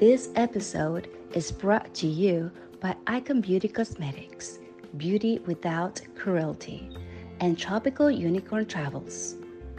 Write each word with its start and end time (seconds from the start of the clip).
This 0.00 0.30
episode 0.34 1.10
is 1.34 1.52
brought 1.52 1.92
to 1.96 2.06
you 2.06 2.50
by 2.80 2.96
Icon 3.06 3.42
Beauty 3.42 3.68
Cosmetics, 3.68 4.58
beauty 4.96 5.40
without 5.40 6.00
cruelty, 6.16 6.88
and 7.40 7.58
Tropical 7.58 8.10
Unicorn 8.10 8.64
Travels, 8.64 9.36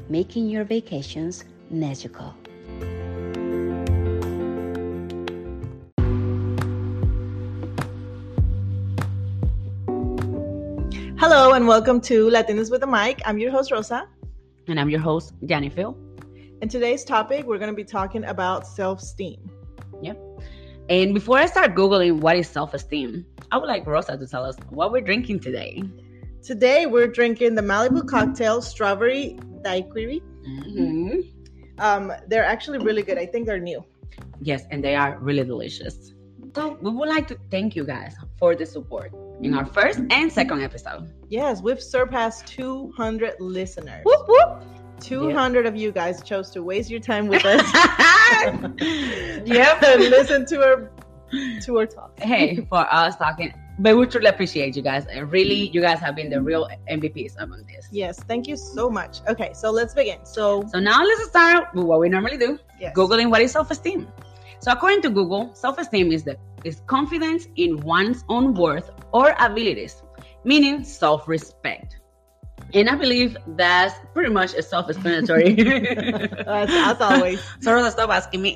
making 0.10 0.47
your 0.47 0.63
vacations 0.63 1.44
magical. 1.71 2.36
Hello 11.17 11.53
and 11.53 11.67
welcome 11.67 11.99
to 12.02 12.30
Latinas 12.30 12.70
with 12.70 12.84
a 12.84 12.88
Mic. 12.88 13.22
I'm 13.26 13.40
your 13.40 13.49
host 13.49 13.72
Rosa, 13.72 14.08
And 14.67 14.80
I'm 14.80 14.91
your 14.91 14.99
host, 14.99 15.34
Danny 15.48 15.70
Phil. 15.70 15.98
and 16.62 16.70
today's 16.70 17.03
topic 17.03 17.48
we're 17.48 17.58
going 17.58 17.72
to 17.72 17.76
be 17.76 17.84
talking 17.84 18.23
about 18.26 18.67
self-esteem. 18.67 19.51
Yep. 20.02 20.20
And 20.90 21.14
before 21.14 21.38
I 21.38 21.46
start 21.46 21.76
Googling 21.76 22.20
what 22.20 22.36
is 22.36 22.48
self 22.48 22.73
esteem, 22.73 23.26
I 23.52 23.58
would 23.58 23.68
like 23.68 23.86
Rosa 23.86 24.18
to 24.18 24.27
tell 24.27 24.44
us 24.44 24.58
what 24.70 24.91
we're 24.91 25.02
drinking 25.02 25.40
today. 25.40 25.84
Today 26.41 26.86
we're 26.86 27.08
drinking 27.08 27.55
the 27.55 27.62
Malibu 27.62 28.08
cocktail 28.08 28.62
strawberry 28.62 29.40
daiquiri. 29.64 30.22
Mm-hmm. 30.48 31.20
Um, 31.80 32.12
they're 32.27 32.46
actually 32.46 32.80
really 32.80 33.04
good. 33.04 33.18
I 33.18 33.26
think 33.26 33.46
they're 33.46 33.60
new. 33.60 33.84
Yes, 34.41 34.64
and 34.72 34.84
they 34.84 34.96
are 34.96 35.18
really 35.20 35.44
delicious. 35.44 36.13
So 36.55 36.77
we 36.82 36.91
would 36.91 37.08
like 37.08 37.27
to 37.30 37.38
thank 37.49 37.76
you 37.76 37.86
guys 37.86 38.16
for 38.38 38.55
the 38.55 38.66
support 38.66 39.13
in 39.41 39.54
our 39.54 39.66
first 39.66 39.99
and 40.10 40.32
second 40.32 40.62
episode. 40.62 41.10
Yes, 41.30 41.62
we've 41.62 41.82
surpassed 41.82 42.48
200 42.48 43.36
listeners. 43.40 44.02
Whoop, 44.04 44.27
whoop. 44.27 44.63
200 45.02 45.66
of 45.66 45.76
you 45.76 45.91
guys 45.91 46.22
chose 46.23 46.50
to 46.52 46.64
waste 46.64 46.90
your 46.90 47.00
time 47.00 47.28
with 47.28 47.44
us 47.46 47.62
yep. 49.46 49.82
and 49.84 50.02
listen 50.18 50.46
to 50.48 50.63
our 50.63 50.91
to 51.62 51.77
our 51.77 51.85
talk. 51.85 52.20
hey, 52.20 52.66
for 52.70 52.85
us 52.93 53.16
talking, 53.16 53.54
but 53.80 53.96
we 53.98 54.05
truly 54.05 54.27
appreciate 54.27 54.76
you 54.76 54.82
guys. 54.82 55.05
And 55.08 55.32
really, 55.32 55.70
you 55.70 55.80
guys 55.82 55.99
have 55.99 56.16
been 56.16 56.30
the 56.30 56.41
real 56.41 56.68
MVPs 56.90 57.35
among 57.40 57.66
this. 57.68 57.88
Yes, 57.91 58.24
thank 58.27 58.48
you 58.48 58.58
so 58.58 58.90
much. 58.90 59.20
Okay, 59.30 59.54
so 59.54 59.71
let's 59.71 59.93
begin. 59.93 60.26
So, 60.26 60.66
So 60.68 60.80
now 60.80 61.02
let's 61.04 61.24
start 61.30 61.74
with 61.74 61.86
what 61.86 62.02
we 62.02 62.10
normally 62.10 62.38
do. 62.38 62.60
yes. 62.82 62.93
Googling 62.96 63.30
what 63.30 63.41
is 63.41 63.52
self-esteem. 63.54 64.09
So 64.59 64.72
according 64.74 65.02
to 65.03 65.09
Google, 65.09 65.53
self-esteem 65.56 66.12
is 66.12 66.24
the 66.24 66.38
is 66.63 66.81
confidence 66.86 67.47
in 67.56 67.81
one's 67.81 68.24
own 68.28 68.53
worth 68.53 68.91
or 69.13 69.34
abilities, 69.40 70.03
meaning 70.44 70.84
self-respect. 70.84 72.00
And 72.74 72.90
I 72.90 72.96
believe 72.96 73.38
that's 73.47 73.94
pretty 74.14 74.31
much 74.31 74.53
a 74.53 74.62
self-explanatory. 74.62 75.58
As, 76.47 76.69
as 76.69 77.02
always, 77.02 77.44
so 77.62 77.74
Rosa, 77.74 77.91
stop 77.91 78.09
asking 78.09 78.41
me. 78.41 78.56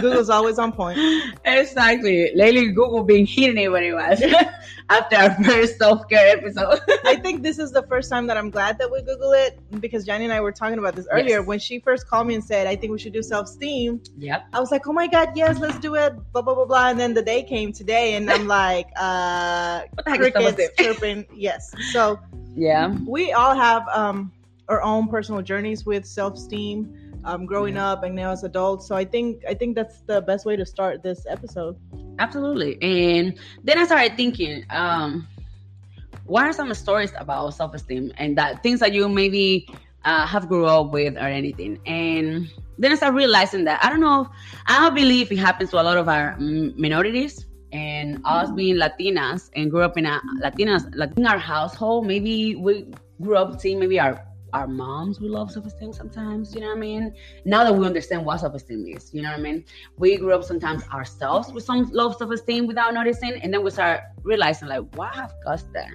Google's 0.00 0.30
always 0.30 0.58
on 0.58 0.72
point. 0.72 0.98
exactly. 1.44 2.32
Lately, 2.34 2.68
Google 2.68 3.04
been 3.04 3.26
hitting 3.26 3.58
it 3.58 3.70
when 3.70 3.82
it 3.84 3.92
was 3.92 4.22
after 4.88 5.16
our 5.16 5.34
first 5.44 5.78
self-care 5.78 6.36
episode. 6.36 6.80
I 7.04 7.16
think 7.22 7.42
this 7.42 7.58
is 7.58 7.72
the 7.72 7.82
first 7.82 8.10
time 8.10 8.26
that 8.28 8.36
I'm 8.36 8.50
glad 8.50 8.78
that 8.78 8.90
we 8.90 9.02
Google 9.02 9.32
it 9.32 9.58
because 9.80 10.04
Johnny 10.04 10.24
and 10.24 10.32
I 10.32 10.40
were 10.40 10.52
talking 10.52 10.78
about 10.78 10.94
this 10.94 11.06
earlier. 11.10 11.38
Yes. 11.38 11.46
When 11.46 11.58
she 11.58 11.78
first 11.80 12.06
called 12.08 12.26
me 12.26 12.34
and 12.34 12.44
said, 12.44 12.66
I 12.66 12.76
think 12.76 12.92
we 12.92 12.98
should 12.98 13.12
do 13.12 13.22
self 13.22 13.46
esteem, 13.46 14.00
yep. 14.18 14.46
I 14.52 14.60
was 14.60 14.70
like, 14.70 14.86
oh 14.86 14.92
my 14.92 15.06
God, 15.06 15.30
yes, 15.34 15.58
let's 15.58 15.78
do 15.78 15.94
it. 15.96 16.14
Blah, 16.32 16.42
blah, 16.42 16.54
blah, 16.54 16.64
blah. 16.64 16.88
And 16.88 16.98
then 16.98 17.14
the 17.14 17.22
day 17.22 17.42
came 17.42 17.72
today, 17.72 18.14
and 18.14 18.30
I'm 18.30 18.46
like, 18.46 18.86
uh, 18.96 19.82
What 19.94 20.04
the 20.04 20.10
heck 20.10 20.20
is 20.20 20.30
crickets 20.32 20.76
chirping. 20.78 21.26
Yes. 21.34 21.72
So 21.92 22.18
Yeah. 22.54 22.94
we 23.06 23.32
all 23.32 23.54
have 23.54 23.86
um, 23.88 24.32
our 24.68 24.82
own 24.82 25.08
personal 25.08 25.42
journeys 25.42 25.84
with 25.84 26.06
self 26.06 26.34
esteem. 26.34 27.05
Um, 27.26 27.44
growing 27.44 27.76
up 27.76 28.04
and 28.04 28.14
now 28.14 28.30
as 28.30 28.44
adults, 28.44 28.86
so 28.86 28.94
I 28.94 29.04
think 29.04 29.42
I 29.48 29.52
think 29.52 29.74
that's 29.74 30.00
the 30.02 30.22
best 30.22 30.46
way 30.46 30.54
to 30.54 30.64
start 30.64 31.02
this 31.02 31.26
episode. 31.28 31.76
Absolutely. 32.20 32.78
And 32.80 33.36
then 33.64 33.78
I 33.78 33.84
started 33.84 34.16
thinking, 34.16 34.64
um, 34.70 35.26
what 36.26 36.44
are 36.44 36.52
some 36.52 36.72
stories 36.74 37.12
about 37.18 37.50
self 37.50 37.74
esteem 37.74 38.12
and 38.16 38.38
that 38.38 38.62
things 38.62 38.78
that 38.78 38.92
you 38.92 39.08
maybe 39.08 39.68
uh, 40.04 40.24
have 40.24 40.48
grew 40.48 40.66
up 40.66 40.92
with 40.92 41.16
or 41.16 41.26
anything? 41.26 41.80
And 41.84 42.48
then 42.78 42.92
I 42.92 42.94
started 42.94 43.16
realizing 43.16 43.64
that 43.64 43.84
I 43.84 43.90
don't 43.90 44.00
know, 44.00 44.30
I 44.66 44.80
don't 44.80 44.94
believe 44.94 45.32
it 45.32 45.38
happens 45.38 45.70
to 45.70 45.80
a 45.80 45.82
lot 45.82 45.96
of 45.96 46.08
our 46.08 46.36
minorities. 46.38 47.46
And 47.72 48.22
us 48.24 48.50
being 48.52 48.76
Latinas 48.76 49.50
and 49.56 49.70
grew 49.70 49.82
up 49.82 49.98
in 49.98 50.06
a 50.06 50.20
Latinas, 50.40 50.86
our 51.28 51.38
household, 51.38 52.06
maybe 52.06 52.54
we 52.54 52.86
grew 53.20 53.36
up 53.36 53.60
seeing 53.60 53.80
maybe 53.80 53.98
our 53.98 54.24
our 54.56 54.66
moms 54.66 55.20
we 55.20 55.28
love 55.28 55.50
self-esteem 55.50 55.92
sometimes, 55.92 56.54
you 56.54 56.60
know 56.60 56.68
what 56.68 56.78
I 56.78 56.80
mean? 56.80 57.14
Now 57.44 57.64
that 57.64 57.74
we 57.74 57.84
understand 57.86 58.24
what 58.24 58.40
self-esteem 58.40 58.86
is, 58.96 59.12
you 59.12 59.22
know 59.22 59.30
what 59.30 59.38
I 59.38 59.42
mean? 59.42 59.64
We 59.98 60.16
grew 60.16 60.32
up 60.32 60.44
sometimes 60.44 60.82
ourselves 60.88 61.52
with 61.52 61.64
some 61.64 61.90
low 61.92 62.12
self-esteem 62.12 62.66
without 62.66 62.94
noticing, 62.94 63.34
and 63.42 63.52
then 63.52 63.62
we 63.62 63.70
start 63.70 64.00
realizing 64.22 64.68
like, 64.68 64.84
what 64.96 65.14
have 65.14 65.32
caused 65.44 65.72
that? 65.74 65.90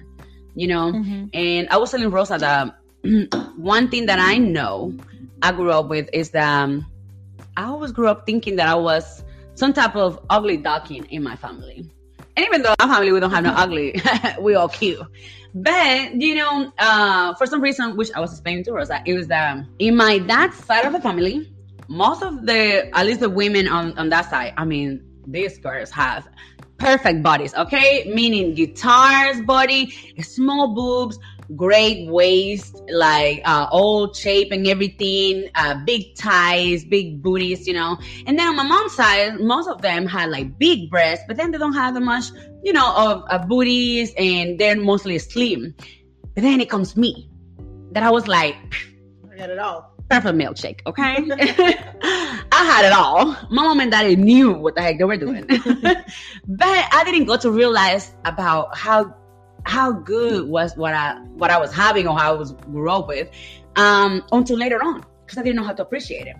You 0.54 0.68
know? 0.68 0.92
And 1.34 1.68
I 1.70 1.76
was 1.76 1.90
telling 1.90 2.10
Rosa 2.10 2.38
that 2.38 2.78
one 3.56 3.88
thing 3.88 4.06
that 4.06 4.20
I 4.20 4.38
know 4.38 4.94
I 5.42 5.52
grew 5.52 5.72
up 5.72 5.88
with 5.88 6.08
is 6.12 6.30
that 6.30 6.62
um, 6.62 6.86
I 7.56 7.64
always 7.64 7.90
grew 7.90 8.08
up 8.08 8.26
thinking 8.26 8.56
that 8.56 8.68
I 8.68 8.74
was 8.74 9.24
some 9.54 9.72
type 9.72 9.96
of 9.96 10.24
ugly 10.30 10.56
duckling 10.56 11.04
in 11.06 11.22
my 11.22 11.36
family. 11.36 11.90
And 12.36 12.46
even 12.46 12.62
though 12.62 12.74
our 12.78 12.88
family 12.88 13.12
we 13.12 13.20
don't 13.20 13.30
have 13.30 13.44
no 13.44 13.50
ugly, 13.50 14.00
we 14.40 14.54
all 14.54 14.68
cute. 14.68 15.00
But 15.54 16.14
you 16.14 16.34
know, 16.34 16.72
uh, 16.78 17.34
for 17.34 17.46
some 17.46 17.60
reason, 17.60 17.96
which 17.96 18.10
I 18.14 18.20
was 18.20 18.32
explaining 18.32 18.64
to 18.64 18.72
Rosa, 18.72 19.02
it 19.04 19.14
was 19.14 19.28
that 19.28 19.64
in 19.78 19.96
my 19.96 20.18
dad's 20.18 20.56
side 20.64 20.86
of 20.86 20.92
the 20.92 21.00
family, 21.00 21.52
most 21.88 22.22
of 22.22 22.46
the 22.46 22.90
at 22.96 23.06
least 23.06 23.20
the 23.20 23.28
women 23.28 23.68
on, 23.68 23.96
on 23.98 24.08
that 24.08 24.30
side, 24.30 24.54
I 24.56 24.64
mean, 24.64 25.02
these 25.26 25.58
girls 25.58 25.90
have 25.90 26.26
perfect 26.78 27.22
bodies, 27.22 27.54
okay? 27.54 28.10
Meaning 28.12 28.54
guitars 28.54 29.40
body, 29.42 29.92
small 30.20 30.74
boobs, 30.74 31.18
great 31.56 32.08
waist, 32.08 32.80
like 32.90 33.42
uh, 33.44 33.66
old 33.70 34.16
shape 34.16 34.52
and 34.52 34.66
everything, 34.66 35.48
uh, 35.54 35.76
big 35.84 36.16
thighs, 36.16 36.84
big 36.84 37.22
booties, 37.22 37.66
you 37.66 37.74
know. 37.74 37.98
And 38.26 38.38
then 38.38 38.48
on 38.48 38.56
my 38.56 38.64
mom's 38.64 38.94
side, 38.94 39.40
most 39.40 39.68
of 39.68 39.82
them 39.82 40.06
had 40.06 40.30
like 40.30 40.58
big 40.58 40.90
breasts, 40.90 41.24
but 41.28 41.36
then 41.36 41.50
they 41.50 41.58
don't 41.58 41.74
have 41.74 41.94
that 41.94 42.00
much, 42.00 42.26
you 42.62 42.72
know, 42.72 42.94
of, 42.96 43.24
of 43.30 43.48
booties, 43.48 44.12
and 44.16 44.58
they're 44.58 44.76
mostly 44.76 45.18
slim. 45.18 45.74
But 46.34 46.42
then 46.42 46.60
it 46.60 46.70
comes 46.70 46.96
me, 46.96 47.30
that 47.92 48.02
I 48.02 48.10
was 48.10 48.26
like, 48.26 48.56
I 49.32 49.36
got 49.36 49.50
it 49.50 49.58
all. 49.58 49.94
perfect 50.08 50.36
milkshake, 50.36 50.80
okay? 50.86 51.16
I 52.52 52.64
had 52.64 52.84
it 52.84 52.92
all. 52.92 53.26
My 53.50 53.62
mom 53.62 53.80
and 53.80 53.90
daddy 53.90 54.16
knew 54.16 54.52
what 54.52 54.74
the 54.74 54.82
heck 54.82 54.98
they 54.98 55.04
were 55.04 55.16
doing. 55.16 55.46
but 55.46 56.88
I 56.92 57.02
didn't 57.04 57.24
go 57.26 57.36
to 57.36 57.50
realize 57.50 58.14
about 58.24 58.76
how 58.76 59.14
how 59.64 59.92
good 59.92 60.48
was 60.48 60.76
what 60.76 60.94
I 60.94 61.14
what 61.36 61.50
I 61.50 61.58
was 61.58 61.72
having 61.72 62.06
or 62.08 62.18
how 62.18 62.34
I 62.34 62.36
was 62.36 62.52
grew 62.52 62.90
up 62.90 63.08
with 63.08 63.28
um 63.76 64.24
until 64.32 64.56
later 64.58 64.82
on 64.82 65.04
because 65.24 65.38
I 65.38 65.42
didn't 65.42 65.56
know 65.56 65.64
how 65.64 65.72
to 65.74 65.82
appreciate 65.82 66.26
it. 66.26 66.36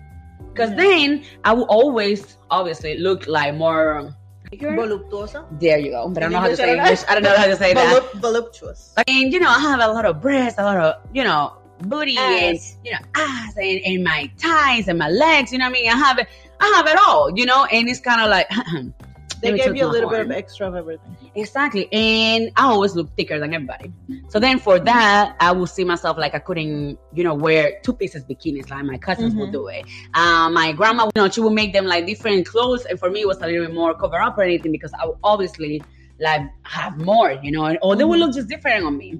Because 0.53 0.69
Yeah. 0.71 0.75
then 0.75 1.23
I 1.43 1.53
would 1.53 1.67
always 1.67 2.37
obviously 2.51 2.97
look 2.97 3.27
like 3.27 3.55
more 3.55 4.13
Voluptuosa. 4.51 5.45
there 5.59 5.79
you 5.79 5.89
go. 5.91 6.09
But 6.09 6.21
I 6.23 6.25
don't 6.27 6.33
know 6.33 6.39
how 6.41 6.47
to 6.47 6.55
say 6.55 6.69
I. 6.71 6.75
English. 6.75 6.99
I 7.09 7.13
don't 7.15 7.23
know 7.23 7.35
how 7.35 7.47
to 7.47 7.55
say 7.55 7.73
that. 7.73 8.01
Volup- 8.03 8.21
voluptuous. 8.21 8.93
And 9.07 9.33
you 9.33 9.39
know, 9.39 9.49
I 9.49 9.59
have 9.59 9.79
a 9.79 9.87
lot 9.87 10.05
of 10.05 10.21
breasts, 10.21 10.59
a 10.59 10.63
lot 10.63 10.77
of 10.77 10.95
you 11.13 11.23
know 11.23 11.53
booty 11.81 12.17
and 12.17 12.59
you 12.85 12.91
know 12.91 12.99
ass 13.15 13.53
and, 13.57 13.81
and 13.83 14.03
my 14.03 14.29
thighs 14.37 14.87
and 14.87 14.99
my 14.99 15.09
legs. 15.09 15.51
You 15.51 15.57
know 15.57 15.65
what 15.65 15.69
I 15.77 15.81
mean? 15.81 15.89
I 15.89 15.95
have 15.97 16.19
it. 16.19 16.27
I 16.59 16.71
have 16.75 16.85
it 16.87 16.97
all. 17.07 17.31
You 17.35 17.45
know, 17.47 17.65
and 17.65 17.89
it's 17.89 17.99
kind 17.99 18.21
of 18.21 18.29
like 18.29 18.47
They 19.43 19.57
gave 19.57 19.75
you 19.75 19.85
a 19.85 19.87
little 19.87 20.09
bit 20.09 20.21
of 20.21 20.31
extra 20.31 20.67
of 20.67 20.75
everything. 20.75 21.17
exactly. 21.35 21.91
And 21.91 22.51
I 22.55 22.63
always 22.63 22.95
look 22.95 23.15
thicker 23.15 23.39
than 23.39 23.53
everybody. 23.53 23.91
So 24.29 24.39
then 24.39 24.59
for 24.59 24.79
that, 24.79 25.35
I 25.39 25.51
will 25.51 25.67
see 25.67 25.83
myself 25.83 26.17
like 26.17 26.33
I 26.33 26.39
couldn't, 26.39 26.97
you 27.13 27.23
know, 27.23 27.35
wear 27.35 27.73
two 27.83 27.93
pieces 27.93 28.23
bikinis 28.23 28.69
like 28.71 28.83
my 28.85 28.97
cousins 28.97 29.35
will 29.35 29.47
Mhm. 29.47 29.51
do 29.51 29.67
it. 29.67 29.85
Um, 30.15 30.53
my 30.53 30.71
grandma, 30.71 31.05
you 31.05 31.21
know, 31.21 31.29
she 31.29 31.41
would 31.41 31.53
make 31.53 31.73
them 31.73 31.85
like 31.85 32.05
different 32.05 32.45
clothes, 32.47 32.85
and 32.85 32.99
for 32.99 33.09
me, 33.09 33.21
it 33.21 33.27
was 33.27 33.37
a 33.41 33.47
little 33.47 33.65
bit 33.67 33.75
more 33.75 33.93
cover 33.95 34.19
up 34.19 34.37
or 34.37 34.43
anything 34.43 34.71
because 34.71 34.91
I 35.01 35.05
would 35.07 35.17
obviously 35.23 35.85
like 36.19 36.41
have 36.63 36.97
more, 36.97 37.31
you 37.43 37.51
know, 37.51 37.65
and 37.65 37.77
or 37.81 37.95
they 37.95 38.03
would 38.03 38.17
Mhm. 38.17 38.19
look 38.19 38.33
just 38.35 38.47
different 38.47 38.85
on 38.85 38.97
me. 38.97 39.19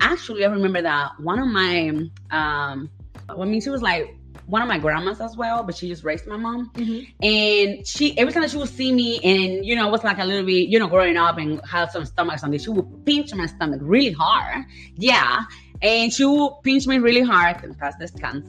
Actually, 0.00 0.44
I 0.44 0.48
remember 0.48 0.82
that 0.82 1.12
one 1.20 1.38
of 1.38 1.48
my, 1.48 1.88
um, 2.30 2.90
I 3.28 3.44
mean, 3.44 3.60
she 3.60 3.70
was 3.70 3.82
like 3.82 4.17
one 4.48 4.62
of 4.62 4.68
my 4.68 4.78
grandmas 4.78 5.20
as 5.20 5.36
well, 5.36 5.62
but 5.62 5.76
she 5.76 5.88
just 5.88 6.04
raised 6.04 6.26
my 6.26 6.36
mom. 6.36 6.70
And 7.22 7.86
she, 7.86 8.16
every 8.18 8.32
time 8.32 8.42
that 8.42 8.50
she 8.50 8.56
would 8.56 8.68
see 8.68 8.92
me, 8.92 9.18
and 9.22 9.64
you 9.64 9.76
know, 9.76 9.86
I 9.86 9.90
was 9.90 10.02
like 10.04 10.18
a 10.18 10.24
little 10.24 10.44
bit, 10.44 10.68
you 10.68 10.78
know, 10.78 10.88
growing 10.88 11.16
up 11.16 11.38
and 11.38 11.60
had 11.66 11.90
some 11.90 12.04
stomach 12.04 12.38
something, 12.38 12.58
she 12.58 12.70
would 12.70 13.04
pinch 13.06 13.34
my 13.34 13.46
stomach 13.46 13.80
really 13.82 14.12
hard. 14.12 14.64
Yeah. 14.96 15.42
And 15.80 16.12
she 16.12 16.24
would 16.24 16.54
pinch 16.64 16.88
me 16.88 16.98
really 16.98 17.20
hard 17.20 17.62
and 17.62 17.78
pass 17.78 17.94
descanse. 18.00 18.48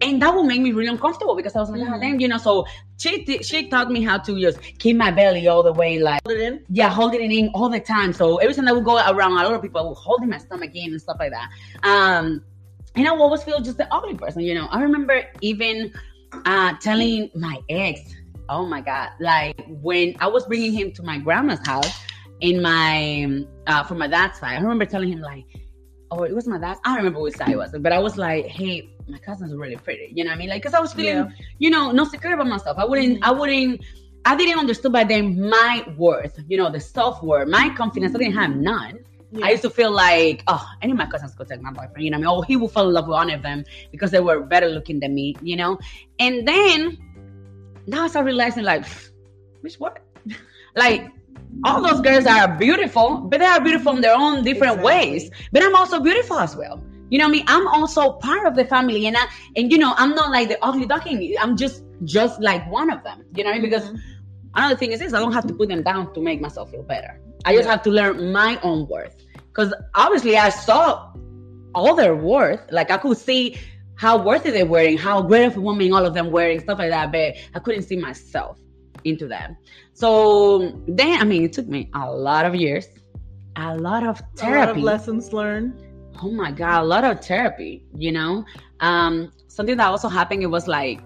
And 0.00 0.22
that 0.22 0.32
would 0.32 0.44
make 0.46 0.60
me 0.60 0.70
really 0.72 0.88
uncomfortable 0.88 1.34
because 1.34 1.56
I 1.56 1.60
was 1.60 1.70
like, 1.70 1.80
Mhm. 1.80 1.92
oh, 1.96 2.00
damn, 2.00 2.20
you 2.20 2.28
know. 2.28 2.38
So 2.38 2.66
she 2.98 3.24
did- 3.24 3.44
she 3.44 3.68
taught 3.68 3.90
me 3.90 4.00
how 4.04 4.18
to 4.18 4.38
just 4.40 4.60
keep 4.78 4.96
my 4.96 5.10
belly 5.10 5.48
all 5.48 5.64
the 5.64 5.72
way, 5.72 5.98
like 5.98 6.20
Hold 6.24 6.38
it 6.38 6.42
in. 6.44 6.64
yeah, 6.70 6.88
holding 6.88 7.20
it 7.20 7.32
in 7.36 7.48
all 7.54 7.68
the 7.68 7.80
time. 7.80 8.12
So 8.12 8.36
every 8.36 8.54
time 8.54 8.68
I 8.68 8.72
would 8.72 8.84
go 8.84 8.96
around 8.96 9.32
a 9.32 9.42
lot 9.42 9.54
of 9.54 9.62
people, 9.62 9.80
I 9.80 9.84
would 9.88 9.96
holding 9.96 10.28
my 10.28 10.38
stomach 10.38 10.70
in 10.74 10.92
and 10.92 11.00
stuff 11.02 11.16
like 11.18 11.32
that. 11.32 11.48
Um, 11.82 12.42
and 12.98 13.08
I 13.08 13.10
always 13.12 13.42
feel 13.42 13.60
just 13.60 13.78
the 13.78 13.92
ugly 13.94 14.14
person, 14.14 14.42
you 14.42 14.54
know. 14.54 14.66
I 14.66 14.82
remember 14.82 15.22
even 15.40 15.92
uh, 16.44 16.74
telling 16.80 17.30
my 17.34 17.58
ex 17.68 18.14
Oh 18.50 18.64
my 18.64 18.80
god! 18.80 19.10
Like 19.20 19.62
when 19.68 20.16
I 20.20 20.26
was 20.26 20.46
bringing 20.46 20.72
him 20.72 20.90
to 20.92 21.02
my 21.02 21.18
grandma's 21.18 21.64
house 21.66 21.92
in 22.40 22.62
my 22.62 23.44
uh, 23.66 23.84
from 23.84 23.98
my 23.98 24.08
dad's 24.08 24.38
side, 24.38 24.56
I 24.56 24.60
remember 24.60 24.86
telling 24.86 25.12
him 25.12 25.20
like, 25.20 25.44
"Oh, 26.10 26.22
it 26.22 26.34
was 26.34 26.48
my 26.48 26.56
dad." 26.58 26.78
I 26.84 26.88
don't 26.88 26.96
remember 26.98 27.20
which 27.20 27.36
side 27.36 27.50
it 27.50 27.56
was, 27.56 27.74
but 27.78 27.92
I 27.92 27.98
was 27.98 28.16
like, 28.16 28.46
"Hey, 28.46 28.88
my 29.06 29.18
cousin's 29.18 29.54
really 29.54 29.76
pretty." 29.76 30.12
You 30.14 30.24
know 30.24 30.30
what 30.30 30.36
I 30.36 30.38
mean? 30.38 30.48
Like, 30.48 30.62
cause 30.62 30.72
I 30.72 30.80
was 30.80 30.94
feeling, 30.94 31.16
Yeah. 31.16 31.28
you 31.58 31.68
know, 31.68 31.92
not 31.92 32.10
secure 32.10 32.32
about 32.32 32.46
myself. 32.46 32.78
I 32.78 32.86
wouldn't. 32.86 33.22
I 33.22 33.30
wouldn't. 33.32 33.84
I 34.24 34.34
didn't 34.34 34.58
understand 34.58 34.94
by 34.94 35.04
then 35.04 35.38
my 35.48 35.84
worth. 35.98 36.38
You 36.48 36.56
know, 36.56 36.70
the 36.70 36.80
self 36.80 37.22
worth, 37.22 37.48
my 37.48 37.68
confidence. 37.76 38.14
I 38.14 38.18
didn't 38.18 38.34
have 38.34 38.56
none. 38.56 39.00
Yeah. 39.30 39.46
I 39.46 39.50
used 39.50 39.62
to 39.62 39.70
feel 39.70 39.90
like, 39.90 40.42
oh, 40.46 40.64
any 40.82 40.92
of 40.92 40.98
my 40.98 41.06
cousins 41.06 41.34
could 41.34 41.48
take 41.48 41.60
my 41.60 41.70
boyfriend. 41.70 42.02
You 42.04 42.10
know 42.10 42.18
what 42.18 42.28
I 42.28 42.30
mean? 42.30 42.38
Oh, 42.38 42.42
he 42.42 42.56
will 42.56 42.68
fall 42.68 42.88
in 42.88 42.94
love 42.94 43.06
with 43.06 43.14
one 43.14 43.30
of 43.30 43.42
them 43.42 43.64
because 43.92 44.10
they 44.10 44.20
were 44.20 44.40
better 44.40 44.68
looking 44.68 45.00
than 45.00 45.14
me. 45.14 45.36
You 45.42 45.56
know, 45.56 45.78
and 46.18 46.46
then 46.48 46.96
now 47.86 48.04
I 48.04 48.08
start 48.08 48.26
realizing, 48.26 48.64
like, 48.64 48.84
which 49.60 49.76
what? 49.76 49.98
like, 50.76 51.10
all 51.64 51.82
those 51.82 52.00
girls 52.00 52.26
are 52.26 52.48
beautiful, 52.56 53.18
but 53.30 53.40
they 53.40 53.46
are 53.46 53.60
beautiful 53.60 53.94
in 53.96 54.00
their 54.00 54.14
own 54.16 54.44
different 54.44 54.76
Exactly. 54.80 55.10
ways. 55.10 55.30
But 55.52 55.62
I'm 55.62 55.74
also 55.74 56.00
beautiful 56.00 56.38
as 56.38 56.56
well. 56.56 56.82
You 57.10 57.18
know 57.18 57.24
what 57.24 57.30
I 57.30 57.32
mean? 57.32 57.44
I'm 57.48 57.66
also 57.68 58.12
part 58.12 58.46
of 58.46 58.54
the 58.54 58.64
family, 58.64 59.06
and 59.06 59.16
I, 59.16 59.26
and 59.56 59.70
you 59.72 59.78
know, 59.78 59.94
I'm 59.96 60.14
not 60.14 60.30
like 60.30 60.48
the 60.48 60.62
ugly 60.64 60.86
duckling. 60.86 61.34
I'm 61.40 61.56
just 61.56 61.82
just 62.04 62.40
like 62.40 62.68
one 62.70 62.90
of 62.90 63.02
them. 63.02 63.24
You 63.34 63.44
know, 63.44 63.50
what 63.50 63.56
I 63.56 63.60
mean? 63.60 63.70
because 63.70 63.90
Mhm. 63.90 63.98
another 64.54 64.76
thing 64.76 64.92
is 64.92 65.00
this: 65.00 65.12
I 65.14 65.18
don't 65.18 65.32
have 65.32 65.46
to 65.46 65.54
put 65.54 65.68
them 65.68 65.82
down 65.82 66.12
to 66.14 66.20
make 66.20 66.40
myself 66.40 66.70
feel 66.70 66.82
better. 66.82 67.18
I 67.44 67.54
just 67.54 67.66
Yeah. 67.66 67.70
have 67.70 67.82
to 67.82 67.90
learn 67.90 68.32
my 68.32 68.58
own 68.62 68.86
worth. 68.88 69.16
Because 69.48 69.72
obviously, 69.94 70.36
I 70.36 70.50
saw 70.50 71.12
all 71.74 71.94
their 71.94 72.14
worth. 72.14 72.60
Like 72.70 72.90
I 72.90 72.96
could 72.98 73.16
see 73.16 73.56
how 73.96 74.22
worthy 74.22 74.50
they 74.50 74.64
were 74.64 74.80
and 74.80 74.98
how 74.98 75.22
great 75.22 75.44
of 75.46 75.56
a 75.56 75.60
woman 75.60 75.92
all 75.92 76.06
of 76.06 76.14
them 76.14 76.30
were 76.30 76.48
and 76.48 76.60
stuff 76.60 76.78
like 76.78 76.90
that. 76.90 77.12
But 77.12 77.34
I 77.54 77.58
couldn't 77.60 77.82
see 77.82 77.96
myself 77.96 78.58
into 79.04 79.26
that. 79.28 79.50
So 79.92 80.80
then, 80.86 81.20
I 81.20 81.24
mean, 81.24 81.44
it 81.44 81.52
took 81.52 81.66
me 81.68 81.90
a 81.94 82.10
lot 82.10 82.44
of 82.46 82.54
years, 82.54 82.86
a 83.56 83.76
lot 83.76 84.04
of 84.04 84.20
a 84.42 84.48
lot 84.50 84.68
of 84.68 84.78
therapy. 84.78 84.80
lessons 84.80 85.32
learned. 85.32 85.74
oh 86.22 86.30
my 86.30 86.50
god, 86.50 86.82
a 86.82 86.84
lot 86.84 87.04
of 87.04 87.24
therapy. 87.24 87.84
You 87.94 88.12
know, 88.12 88.44
um, 88.80 89.32
something 89.48 89.76
that 89.76 89.86
also 89.86 90.08
happened. 90.08 90.42
It 90.42 90.46
was 90.46 90.66
like, 90.68 91.00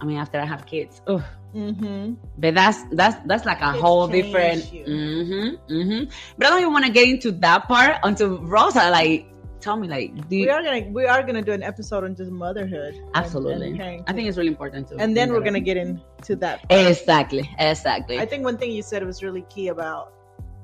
I 0.00 0.04
mean, 0.04 0.16
after 0.18 0.38
I 0.38 0.44
have 0.44 0.66
kids, 0.66 1.00
ugh, 1.06 1.22
Mm-hmm. 1.54 2.14
but 2.38 2.54
that's 2.54 2.82
that's 2.92 3.16
that's 3.26 3.44
like 3.44 3.60
a 3.60 3.70
It's 3.72 3.80
whole 3.80 4.08
different. 4.08 4.62
Mm-hmm, 4.62 5.72
mm-hmm. 5.72 6.10
But 6.38 6.46
I 6.46 6.50
don't 6.50 6.60
even 6.60 6.72
want 6.72 6.86
to 6.86 6.92
get 6.92 7.08
into 7.08 7.30
that 7.44 7.68
part 7.68 7.96
until 8.02 8.38
Rosa 8.38 8.90
like 8.90 9.26
tell 9.60 9.76
me 9.76 9.86
like 9.86 10.14
do 10.28 10.36
We 10.40 10.48
are 10.50 10.62
gonna 10.62 10.88
we 10.90 11.06
are 11.06 11.22
gonna 11.22 11.42
do 11.42 11.52
an 11.52 11.62
episode 11.62 12.04
on 12.04 12.16
just 12.16 12.30
motherhood. 12.30 12.94
and- 12.94 13.10
absolutely. 13.14 13.68
and 13.68 13.78
parenting. 13.78 14.04
I 14.08 14.12
think 14.12 14.28
it's 14.28 14.36
really 14.38 14.48
important 14.48 14.88
to. 14.88 14.96
and 14.96 15.16
then 15.16 15.30
we're 15.32 15.40
gonna 15.44 15.60
get 15.60 15.76
into 15.76 16.36
that. 16.36 16.68
part. 16.68 16.80
exactly, 16.88 17.48
exactly. 17.58 18.18
I 18.18 18.26
think 18.26 18.44
one 18.44 18.56
thing 18.58 18.70
you 18.72 18.82
said 18.82 19.04
was 19.04 19.22
really 19.22 19.42
key 19.54 19.68
about, 19.68 20.12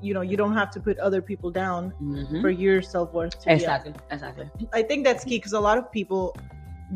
you 0.00 0.14
know, 0.14 0.22
you 0.22 0.36
don't 0.36 0.54
have 0.54 0.70
to 0.72 0.80
put 0.80 0.98
other 0.98 1.20
people 1.22 1.50
down 1.50 1.92
Mhm. 2.02 2.40
for 2.40 2.50
your 2.50 2.80
self 2.82 3.12
worth 3.12 3.38
to 3.40 3.46
be. 3.46 3.52
Exactly, 3.52 3.92
exactly. 4.10 4.50
I 4.72 4.82
think 4.82 5.04
that's 5.04 5.22
key 5.24 5.36
because 5.38 5.52
a 5.52 5.60
lot 5.60 5.76
of 5.78 5.92
people 5.92 6.34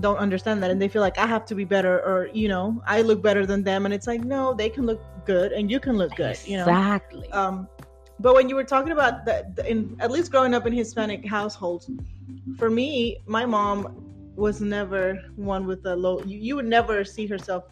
don't 0.00 0.16
understand 0.18 0.62
that 0.62 0.70
and 0.70 0.80
they 0.80 0.88
feel 0.88 1.02
like 1.02 1.18
I 1.18 1.26
have 1.26 1.44
to 1.46 1.54
be 1.54 1.64
better 1.64 2.00
or 2.00 2.28
you 2.32 2.48
know 2.48 2.82
I 2.86 3.02
look 3.02 3.22
better 3.22 3.44
than 3.46 3.62
them 3.62 3.84
and 3.84 3.92
it's 3.94 4.06
like 4.06 4.20
no 4.20 4.54
they 4.54 4.68
can 4.70 4.86
look 4.86 5.02
good 5.24 5.52
and 5.52 5.70
you 5.70 5.80
can 5.80 5.96
look 5.96 6.14
good 6.16 6.38
you 6.44 6.56
know 6.56 6.68
exactly. 6.68 7.30
um 7.32 7.68
but 8.18 8.34
when 8.34 8.48
you 8.48 8.54
were 8.54 8.64
talking 8.64 8.92
about 8.92 9.24
that 9.26 9.58
in 9.68 9.96
at 10.00 10.10
least 10.10 10.30
growing 10.30 10.54
up 10.54 10.66
in 10.66 10.72
Hispanic 10.72 11.26
households 11.26 11.90
for 12.58 12.70
me 12.70 13.18
my 13.26 13.44
mom 13.44 13.88
was 14.36 14.60
never 14.60 15.18
one 15.36 15.66
with 15.66 15.84
a 15.86 15.94
low 15.94 16.20
you, 16.20 16.38
you 16.38 16.56
would 16.56 16.66
never 16.66 17.04
see 17.04 17.26
herself 17.26 17.64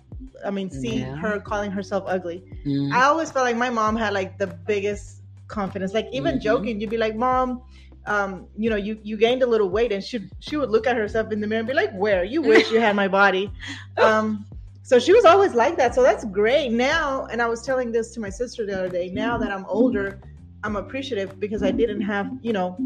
I 0.45 0.51
mean 0.51 0.71
see 0.71 1.01
Yeah. 1.01 1.17
her 1.17 1.41
calling 1.41 1.71
herself 1.71 2.05
ugly 2.07 2.43
Mhm. 2.67 2.93
I 2.93 3.05
always 3.05 3.31
felt 3.31 3.45
like 3.45 3.57
my 3.57 3.71
mom 3.71 3.97
had 3.97 4.13
like 4.13 4.39
the 4.39 4.47
biggest 4.47 5.23
confidence. 5.49 5.93
Like 5.95 6.09
even 6.13 6.37
Mhm. 6.37 6.41
joking, 6.41 6.81
you'd 6.81 6.91
be 6.91 6.97
like, 6.97 7.17
"Mom, 7.17 7.63
um, 8.11 8.47
you 8.57 8.69
know, 8.69 8.77
you 8.77 8.99
you 9.03 9.17
gained 9.17 9.43
a 9.43 9.47
little 9.47 9.71
weight," 9.71 9.93
and 9.93 10.03
she 10.03 10.29
she 10.41 10.57
would 10.57 10.71
look 10.71 10.87
at 10.87 10.97
herself 10.97 11.31
in 11.31 11.41
the 11.41 11.47
mirror 11.47 11.61
and 11.61 11.69
be 11.69 11.75
like, 11.75 11.93
"Where? 11.93 12.25
You 12.25 12.43
wish 12.43 12.71
you 12.73 12.81
had 12.81 12.97
my 12.97 13.09
body." 13.09 13.51
Um, 13.99 14.47
so 14.83 14.99
she 14.99 15.13
was 15.13 15.25
always 15.25 15.55
like 15.55 15.77
that. 15.77 15.95
So 15.95 16.03
that's 16.03 16.25
great. 16.25 16.71
Now, 16.73 17.27
and 17.31 17.41
I 17.41 17.47
was 17.47 17.61
telling 17.63 17.93
this 17.93 18.13
to 18.15 18.21
my 18.21 18.31
sister 18.31 18.65
the 18.67 18.77
other 18.79 18.89
day. 18.89 19.11
Now 19.11 19.37
that 19.39 19.53
I'm 19.53 19.67
older, 19.67 20.19
I'm 20.65 20.77
appreciative 20.77 21.39
because 21.39 21.63
I 21.63 21.71
didn't 21.71 22.01
have, 22.01 22.27
you 22.41 22.53
know, 22.53 22.77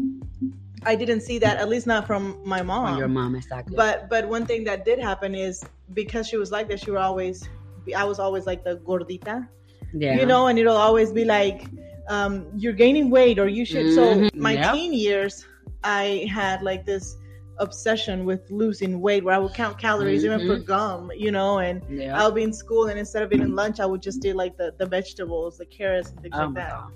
I 0.83 0.95
didn't 0.95 1.21
see 1.21 1.39
that 1.39 1.57
at 1.57 1.69
least 1.69 1.87
not 1.87 2.05
from 2.05 2.23
my 2.43 2.61
mom. 2.61 2.89
From 2.89 2.99
your 2.99 3.07
mom, 3.07 3.35
exactly. 3.35 3.75
But 3.75 4.09
but 4.09 4.27
one 4.27 4.45
thing 4.45 4.65
that 4.65 4.85
did 4.85 4.99
happen 4.99 5.33
is 5.33 5.63
because 5.93 6.27
she 6.27 6.37
was 6.37 6.51
like 6.51 6.67
that, 6.67 6.79
she 6.81 6.91
would 6.91 7.05
always 7.09 7.47
I 7.95 8.03
was 8.03 8.19
always 8.19 8.45
like 8.45 8.63
the 8.63 8.75
gordita 8.77 9.47
yeah, 9.95 10.19
you 10.19 10.25
know, 10.25 10.47
and 10.47 10.59
it'll 10.59 10.75
always 10.75 11.11
be 11.11 11.25
like, 11.25 11.67
um, 12.09 12.47
you're 12.55 12.73
gaining 12.73 13.09
weight 13.09 13.39
or 13.39 13.47
you 13.47 13.65
should. 13.65 13.91
So 13.91 14.15
Mhm. 14.15 14.29
my 14.35 14.53
Yep. 14.53 14.73
teen 14.73 14.93
years, 14.93 15.45
I 15.83 16.27
had 16.31 16.61
like 16.61 16.85
this 16.85 17.15
obsession 17.59 18.25
with 18.25 18.41
losing 18.49 18.99
weight 19.01 19.23
where 19.23 19.33
I 19.35 19.37
would 19.37 19.53
count 19.53 19.77
calories 19.77 20.25
even 20.25 20.45
for 20.45 20.57
gum, 20.57 21.09
you 21.15 21.31
know, 21.31 21.59
and 21.59 21.81
yeah. 21.89 22.17
I'll 22.19 22.31
be 22.31 22.43
in 22.43 22.53
school 22.53 22.87
and 22.87 22.99
instead 22.99 23.23
of 23.23 23.31
eating 23.31 23.55
lunch, 23.55 23.79
I 23.79 23.85
would 23.85 24.01
just 24.01 24.21
do 24.21 24.33
like 24.33 24.57
the, 24.57 24.73
the 24.77 24.85
vegetables, 24.85 25.57
the 25.57 25.65
carrots 25.65 26.11
and 26.11 26.21
things 26.21 26.35
oh 26.35 26.45
like 26.45 26.55
that. 26.55 26.69
god, 26.71 26.91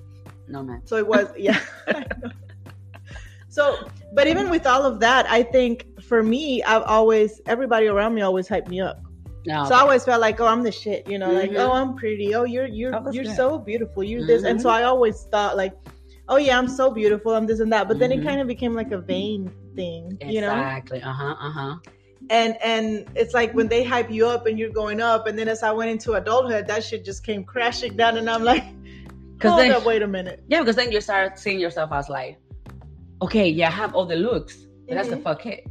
no 0.47 0.63
man. 0.63 0.81
So 0.85 0.97
it 0.97 1.07
was, 1.07 1.27
yeah. 1.37 1.59
So, 3.49 3.77
but 4.13 4.27
even 4.27 4.49
with 4.49 4.65
all 4.67 4.83
of 4.85 4.99
that, 4.99 5.25
I 5.29 5.43
think 5.43 5.85
for 6.01 6.21
me, 6.21 6.61
I've 6.63 6.83
always, 6.83 7.41
everybody 7.47 7.87
around 7.87 8.13
me 8.13 8.21
always 8.21 8.47
hyped 8.47 8.67
me 8.67 8.79
up. 8.81 9.01
No, 9.51 9.59
So 9.69 9.73
I 9.75 9.79
always 9.85 10.03
felt 10.09 10.21
like, 10.21 10.39
oh, 10.39 10.47
I'm 10.53 10.63
the 10.69 10.71
shit, 10.71 11.01
you 11.11 11.17
know, 11.21 11.31
like, 11.41 11.51
Mhm. 11.51 11.59
oh, 11.63 11.71
I'm 11.79 11.91
pretty. 12.01 12.27
Oh, 12.37 12.45
you're 12.53 12.67
you're 12.79 12.93
Oh, 12.95 13.11
you're 13.15 13.23
good. 13.29 13.35
so 13.41 13.47
beautiful. 13.69 14.03
You're 14.03 14.25
this, 14.31 14.43
and 14.49 14.61
so 14.61 14.69
I 14.69 14.83
always 14.83 15.17
thought 15.31 15.57
like, 15.63 15.73
oh 16.31 16.37
yeah, 16.37 16.55
I'm 16.59 16.67
so 16.67 16.85
beautiful. 16.99 17.29
I'm 17.37 17.47
this 17.51 17.59
and 17.65 17.71
that. 17.73 17.87
But 17.89 17.97
then 18.01 18.11
it 18.11 18.19
Mhm. 18.21 18.27
kind 18.29 18.39
of 18.41 18.47
became 18.47 18.73
like 18.81 18.91
a 18.99 19.01
vain 19.13 19.41
thing, 19.75 20.03
you 20.33 20.41
know. 20.41 20.53
exactly. 20.53 21.01
Uh 21.01 21.11
huh. 21.21 21.35
Uh 21.47 21.51
huh. 21.59 21.73
And 22.39 22.51
and 22.71 22.85
it's 23.21 23.33
like 23.39 23.49
when 23.57 23.67
they 23.73 23.83
hype 23.83 24.11
you 24.17 24.27
up 24.27 24.45
and 24.45 24.59
you're 24.59 24.75
going 24.83 24.99
up, 25.01 25.25
and 25.27 25.35
then 25.39 25.47
as 25.55 25.63
I 25.63 25.71
went 25.71 25.89
into 25.95 26.13
adulthood, 26.13 26.67
that 26.67 26.83
shit 26.83 27.01
just 27.03 27.21
came 27.29 27.41
crashing 27.43 27.95
down, 28.01 28.17
and 28.17 28.29
I'm 28.29 28.43
like, 28.43 28.65
hold 29.41 29.59
then, 29.59 29.71
up, 29.71 29.83
wait 29.85 30.03
a 30.03 30.07
minute. 30.07 30.43
yeah, 30.47 30.59
because 30.61 30.75
then 30.75 30.91
you 30.91 31.01
start 31.01 31.39
seeing 31.39 31.59
yourself 31.59 31.89
as 31.91 32.07
like, 32.09 32.37
okay, 33.21 33.47
yeah, 33.49 33.69
I 33.69 33.71
have 33.71 33.95
all 33.95 34.05
the 34.05 34.15
looks, 34.29 34.55
but 34.87 34.93
that's 34.95 35.09
the 35.09 35.15
Mhm. 35.17 35.23
fuck 35.23 35.45
it. 35.47 35.61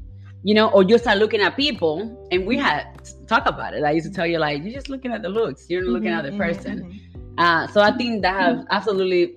You 0.43 0.55
know, 0.55 0.69
or 0.71 0.83
you 0.85 0.97
start 0.99 1.19
looking 1.19 1.41
at 1.41 1.57
people, 1.57 1.97
and 2.33 2.47
we 2.47 2.57
had 2.57 2.87
talk 3.29 3.47
about 3.47 3.75
it. 3.75 3.85
I 3.85 3.91
used 3.93 4.07
to 4.07 4.13
tell 4.13 4.27
you 4.27 4.39
like, 4.39 4.63
you're 4.63 4.73
just 4.73 4.89
looking 4.89 5.13
at 5.13 5.23
the 5.23 5.29
looks, 5.29 5.67
you're 5.69 5.83
not 5.83 5.91
looking 5.93 6.09
at 6.09 6.25
the 6.25 6.31
Mhm, 6.31 6.39
person. 6.39 6.75
mhm, 6.85 7.39
Uh, 7.39 7.67
so 7.69 7.81
I 7.81 7.93
think 7.93 8.23
that 8.23 8.35
have 8.35 8.67
absolutely 8.71 9.37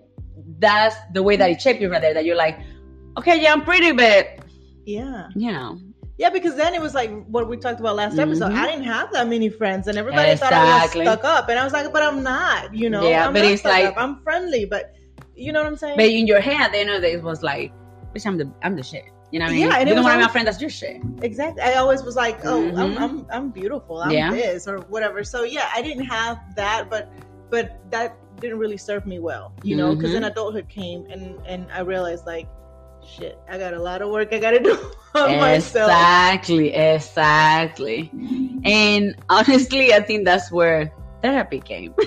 that's 0.60 0.96
the 1.14 1.22
way 1.24 1.36
that 1.36 1.50
it 1.52 1.62
shaped 1.62 1.82
you 1.82 1.90
right 1.92 2.02
there. 2.02 2.14
That 2.14 2.26
you're 2.26 2.36
like, 2.36 2.60
okay, 3.18 3.40
yeah, 3.42 3.52
I'm 3.54 3.64
pretty, 3.64 3.92
but. 3.92 4.28
Yeah, 4.86 5.28
you 5.36 5.52
know, 5.52 5.80
yeah, 6.18 6.30
because 6.32 6.56
then 6.56 6.74
it 6.74 6.82
was 6.82 6.94
like 6.96 7.12
what 7.28 7.48
we 7.48 7.58
talked 7.58 7.80
about 7.80 7.96
last 7.96 8.18
episode. 8.18 8.52
Mhm. 8.52 8.56
I 8.58 8.68
didn't 8.72 8.86
have 8.86 9.12
that 9.14 9.28
many 9.28 9.50
friends, 9.50 9.88
and 9.88 9.98
everybody 9.98 10.36
thought 10.36 10.52
I 10.54 10.82
was 10.82 10.92
stuck 10.92 11.24
up, 11.24 11.50
and 11.50 11.60
I 11.60 11.64
was 11.64 11.74
like, 11.74 11.92
but 11.94 12.02
I'm 12.02 12.24
not. 12.24 12.74
You 12.74 12.90
know, 12.90 13.08
Yeah, 13.08 13.28
I'm 13.28 13.34
but 13.34 13.46
it's 13.46 13.64
like- 13.64 13.86
up. 13.86 13.94
I'm 13.98 14.22
friendly, 14.24 14.66
but 14.66 14.94
you 15.36 15.52
know 15.52 15.62
what 15.62 15.68
I'm 15.68 15.78
saying? 15.78 15.98
but 15.98 16.06
in 16.06 16.26
your 16.28 16.42
head, 16.42 16.60
at 16.62 16.72
the 16.72 16.80
end 16.80 16.90
of 16.90 17.02
the 17.02 17.08
day, 17.08 17.14
it 17.14 17.24
was 17.24 17.42
like, 17.44 17.72
bitch, 18.16 18.26
I'm 18.26 18.38
the 18.38 18.50
I'm 18.64 18.76
the 18.76 18.84
shit. 18.84 19.04
You 19.32 19.40
know 19.40 19.46
what 19.46 19.52
I 19.52 19.56
mean? 19.56 19.68
Yeah, 19.68 19.78
and 19.80 19.90
you 19.90 19.96
don't 19.96 20.04
want 20.04 20.14
to 20.16 20.18
be 20.20 20.24
my 20.26 20.30
friend. 20.32 20.46
That's 20.48 20.60
your 20.60 20.70
shit. 20.70 21.02
Exactly. 21.22 21.62
I 21.64 21.76
always 21.76 22.04
was 22.04 22.16
like, 22.16 22.40
oh, 22.44 22.68
I'm, 22.76 22.92
Mhm. 22.96 23.02
I'm 23.02 23.26
I'm 23.32 23.50
beautiful. 23.50 24.02
I'm 24.02 24.12
Yeah. 24.12 24.30
this 24.32 24.68
or 24.68 24.82
whatever. 24.82 25.24
So 25.24 25.44
yeah, 25.44 25.70
I 25.74 25.82
didn't 25.82 26.06
have 26.06 26.38
that, 26.56 26.90
but 26.90 27.10
but 27.50 27.80
that 27.92 28.18
didn't 28.42 28.60
really 28.60 28.78
serve 28.78 29.06
me 29.06 29.20
well, 29.20 29.54
you 29.62 29.76
know, 29.78 29.96
because 29.96 30.12
Mhm. 30.12 30.14
then 30.16 30.24
adulthood 30.26 30.68
came 30.68 31.06
and 31.10 31.40
and 31.48 31.68
I 31.72 31.80
realized 31.82 32.26
like, 32.26 32.48
shit, 33.08 33.40
I 33.50 33.58
got 33.58 33.74
a 33.74 33.80
lot 33.82 34.02
of 34.02 34.10
work 34.10 34.34
I 34.34 34.40
got 34.40 34.52
to 34.52 34.60
do 34.70 34.78
on 35.16 35.38
myself. 35.40 35.90
Exactly, 35.90 36.74
exactly. 36.74 38.12
And 38.66 39.16
honestly, 39.30 39.94
I 39.94 40.02
think 40.02 40.26
that's 40.26 40.52
where 40.52 40.92
therapy 41.22 41.60
came. 41.62 41.94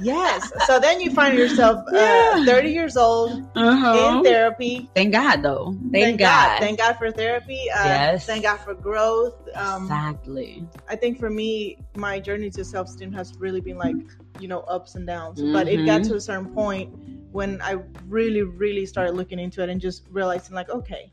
Yes. 0.00 0.52
So 0.66 0.78
then 0.78 1.00
you 1.00 1.10
find 1.10 1.36
yourself 1.36 1.82
uh, 1.88 1.92
Yeah. 1.96 2.44
30 2.44 2.70
years 2.70 2.96
old 2.96 3.32
Uh-huh. 3.56 3.96
in 3.98 4.22
therapy. 4.24 4.88
Thank 4.94 5.12
God, 5.12 5.42
though. 5.42 5.74
Thank, 5.90 6.20
God. 6.20 6.60
Thank 6.60 6.78
God 6.78 6.94
for 6.96 7.10
therapy. 7.10 7.66
Uh, 7.74 7.84
Yes. 7.84 8.24
Thank 8.24 8.44
God 8.44 8.58
for 8.58 8.74
growth. 8.74 9.34
Um, 9.56 9.82
exactly. 9.82 10.64
I 10.88 10.94
think 10.94 11.18
for 11.18 11.28
me, 11.30 11.78
my 11.94 12.20
journey 12.20 12.48
to 12.50 12.64
self 12.64 12.86
esteem 12.88 13.12
has 13.12 13.34
really 13.38 13.60
been 13.60 13.76
like, 13.76 13.96
you 14.36 14.46
know, 14.46 14.60
ups 14.60 14.94
and 14.94 15.04
downs. 15.04 15.42
But 15.52 15.66
it 15.66 15.84
got 15.84 16.02
Mhm. 16.02 16.08
to 16.08 16.14
a 16.14 16.20
certain 16.20 16.46
point 16.54 16.94
when 17.32 17.60
I 17.60 17.78
really, 18.06 18.42
really 18.42 18.86
started 18.86 19.14
looking 19.14 19.40
into 19.40 19.64
it 19.64 19.68
and 19.68 19.80
just 19.80 20.04
realizing, 20.10 20.54
like, 20.54 20.70
okay, 20.70 21.12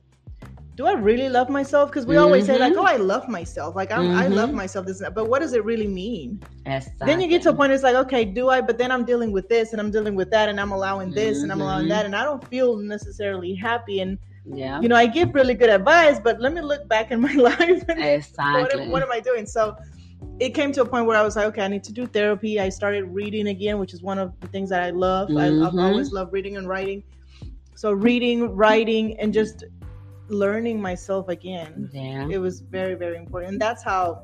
do 0.75 0.85
I 0.87 0.93
really 0.93 1.29
love 1.29 1.49
myself? 1.49 1.89
Because 1.89 2.05
we 2.05 2.17
always 2.17 2.45
say, 2.45 2.59
like, 2.59 2.73
oh, 2.75 2.83
I 2.83 2.95
mm-hmm. 2.95 3.03
love 3.03 3.29
myself. 3.29 3.75
Like, 3.77 3.93
I'm, 3.93 4.11
I 4.11 4.27
love 4.27 4.49
Mhm. 4.49 4.55
myself. 4.55 4.85
This, 4.85 5.01
but 5.13 5.29
what 5.29 5.39
does 5.39 5.53
it 5.53 5.63
really 5.63 5.87
mean? 5.87 6.41
Exactly. 6.65 7.07
Then 7.07 7.21
you 7.21 7.29
get 7.29 7.41
to 7.43 7.49
a 7.51 7.53
point, 7.53 7.71
it's 7.71 7.83
like, 7.83 7.95
okay, 7.95 8.25
do 8.25 8.49
I? 8.49 8.59
But 8.59 8.77
then 8.77 8.91
I'm 8.91 9.05
dealing 9.05 9.31
with 9.31 9.47
this 9.47 9.71
and 9.71 9.79
I'm 9.79 9.89
dealing 9.89 10.15
with 10.15 10.29
that 10.31 10.49
and 10.49 10.59
I'm 10.59 10.73
allowing 10.73 11.11
this 11.11 11.43
and 11.43 11.51
I'm 11.51 11.61
allowing 11.61 11.87
that. 11.87 12.05
Mm-hmm. 12.05 12.13
And 12.13 12.15
I 12.15 12.25
don't 12.25 12.45
feel 12.49 12.75
necessarily 12.75 13.55
happy. 13.55 14.01
And, 14.01 14.17
Yeah. 14.43 14.81
you 14.81 14.89
know, 14.89 14.97
I 14.97 15.05
give 15.05 15.33
really 15.33 15.53
good 15.53 15.69
advice, 15.69 16.19
but 16.19 16.41
let 16.41 16.53
me 16.53 16.59
look 16.59 16.89
back 16.89 17.09
in 17.11 17.21
my 17.21 17.33
life 17.49 17.59
and 17.59 17.87
what, 17.87 17.97
Exactly. 17.97 18.81
am- 18.81 18.91
what 18.91 19.01
am 19.01 19.11
I 19.13 19.21
doing? 19.21 19.45
So 19.45 19.77
it 20.39 20.49
came 20.49 20.73
to 20.73 20.81
a 20.81 20.85
point 20.85 21.05
where 21.05 21.17
I 21.17 21.21
was 21.21 21.37
like, 21.37 21.45
okay, 21.47 21.63
I 21.63 21.69
need 21.69 21.85
to 21.85 21.93
do 21.93 22.05
therapy. 22.05 22.59
I 22.59 22.67
started 22.67 23.03
reading 23.05 23.47
again, 23.47 23.79
which 23.79 23.93
is 23.93 24.03
one 24.03 24.19
of 24.19 24.37
the 24.41 24.47
things 24.47 24.69
that 24.71 24.83
I 24.83 24.89
love. 24.89 25.29
I, 25.37 25.47
I've 25.47 25.77
always 25.77 26.07
mm-hmm. 26.07 26.17
loved 26.17 26.33
reading 26.33 26.57
and 26.57 26.67
writing. 26.67 27.01
So 27.75 27.93
reading, 27.93 28.55
writing, 28.55 29.17
and 29.19 29.33
just 29.33 29.63
learning 30.29 30.81
myself 30.81 31.27
again. 31.29 31.89
Yeah. 31.91 32.27
It 32.29 32.37
was 32.39 32.61
very, 32.61 32.95
very 32.95 33.17
important. 33.17 33.53
And 33.53 33.61
that's 33.61 33.83
how 33.83 34.21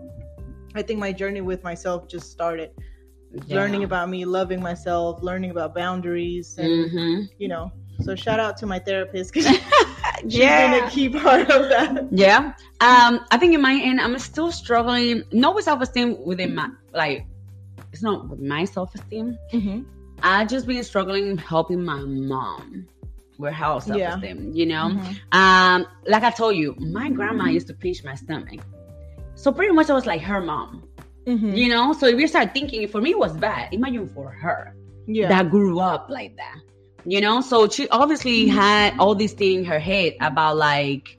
I 0.75 0.81
think 0.81 1.00
my 1.00 1.12
journey 1.12 1.41
with 1.41 1.63
myself 1.63 2.08
just 2.08 2.31
started. 2.31 2.72
Learning 3.48 3.84
about 3.84 4.10
me, 4.10 4.25
loving 4.25 4.62
myself, 4.62 5.22
learning 5.22 5.51
about 5.51 5.74
boundaries, 5.74 6.58
and 6.58 6.91
hmm 6.91 7.22
you 7.38 7.48
know. 7.48 7.72
So 8.00 8.15
shout 8.15 8.39
out 8.39 8.58
to 8.58 8.65
my 8.65 8.79
therapist 8.79 9.34
because 9.34 9.48
she's 10.29 10.38
Yeah. 10.39 10.55
been 10.55 10.74
a 10.74 10.89
key 10.89 11.10
part 11.10 11.50
of 11.50 11.70
that. 11.70 12.08
Yeah. 12.12 12.53
Um, 12.81 13.20
I 13.31 13.38
think 13.38 13.53
in 13.53 13.62
my 13.62 13.74
end, 13.81 14.00
I'm 14.01 14.17
still 14.20 14.51
struggling, 14.51 15.24
not 15.31 15.55
with 15.55 15.65
self 15.65 15.81
esteem 15.81 16.17
within 16.25 16.55
my, 16.55 16.70
like, 16.93 17.25
it's 17.93 18.03
not 18.03 18.29
with 18.29 18.39
my 18.39 18.65
self 18.65 18.93
esteem. 18.96 19.38
Mm-hmm. 19.53 19.81
I 20.22 20.46
just 20.46 20.67
been 20.67 20.84
struggling 20.84 21.38
helping 21.38 21.84
my 21.84 22.00
mom 22.01 22.88
with 23.41 23.53
her 23.53 23.79
self 23.81 23.98
Yeah. 23.98 24.15
esteem, 24.15 24.51
you 24.53 24.65
know? 24.65 24.91
Mm-hmm. 24.93 25.38
Um, 25.38 25.86
like 26.07 26.24
I 26.24 26.29
told 26.31 26.55
you, 26.55 26.75
my 26.79 27.10
grandma 27.10 27.45
used 27.45 27.67
to 27.67 27.74
pinch 27.74 28.03
my 28.03 28.15
stomach. 28.15 28.60
So 29.36 29.51
pretty 29.51 29.74
much 29.74 29.89
I 29.89 29.93
was 29.93 30.05
like 30.05 30.21
her 30.21 30.41
mom, 30.41 30.88
Mm-hmm. 31.27 31.53
you 31.53 31.69
know? 31.69 31.93
So 31.93 32.07
if 32.07 32.19
you 32.19 32.27
start 32.27 32.53
thinking, 32.53 32.88
for 32.88 33.01
me 33.01 33.12
it 33.12 33.19
was 33.19 33.36
bad. 33.38 33.74
Imagine 33.74 34.07
for 34.10 34.31
her 34.31 34.75
Yeah. 35.07 35.27
that 35.29 35.50
grew 35.51 35.79
up 35.79 36.07
like 36.10 36.36
that. 36.38 36.55
You 37.05 37.19
know, 37.19 37.41
so 37.41 37.67
she 37.67 37.89
obviously 37.89 38.48
had 38.48 38.98
all 39.00 39.15
these 39.15 39.33
things 39.33 39.60
in 39.60 39.65
her 39.65 39.79
head 39.79 40.13
about 40.21 40.57
like, 40.57 41.17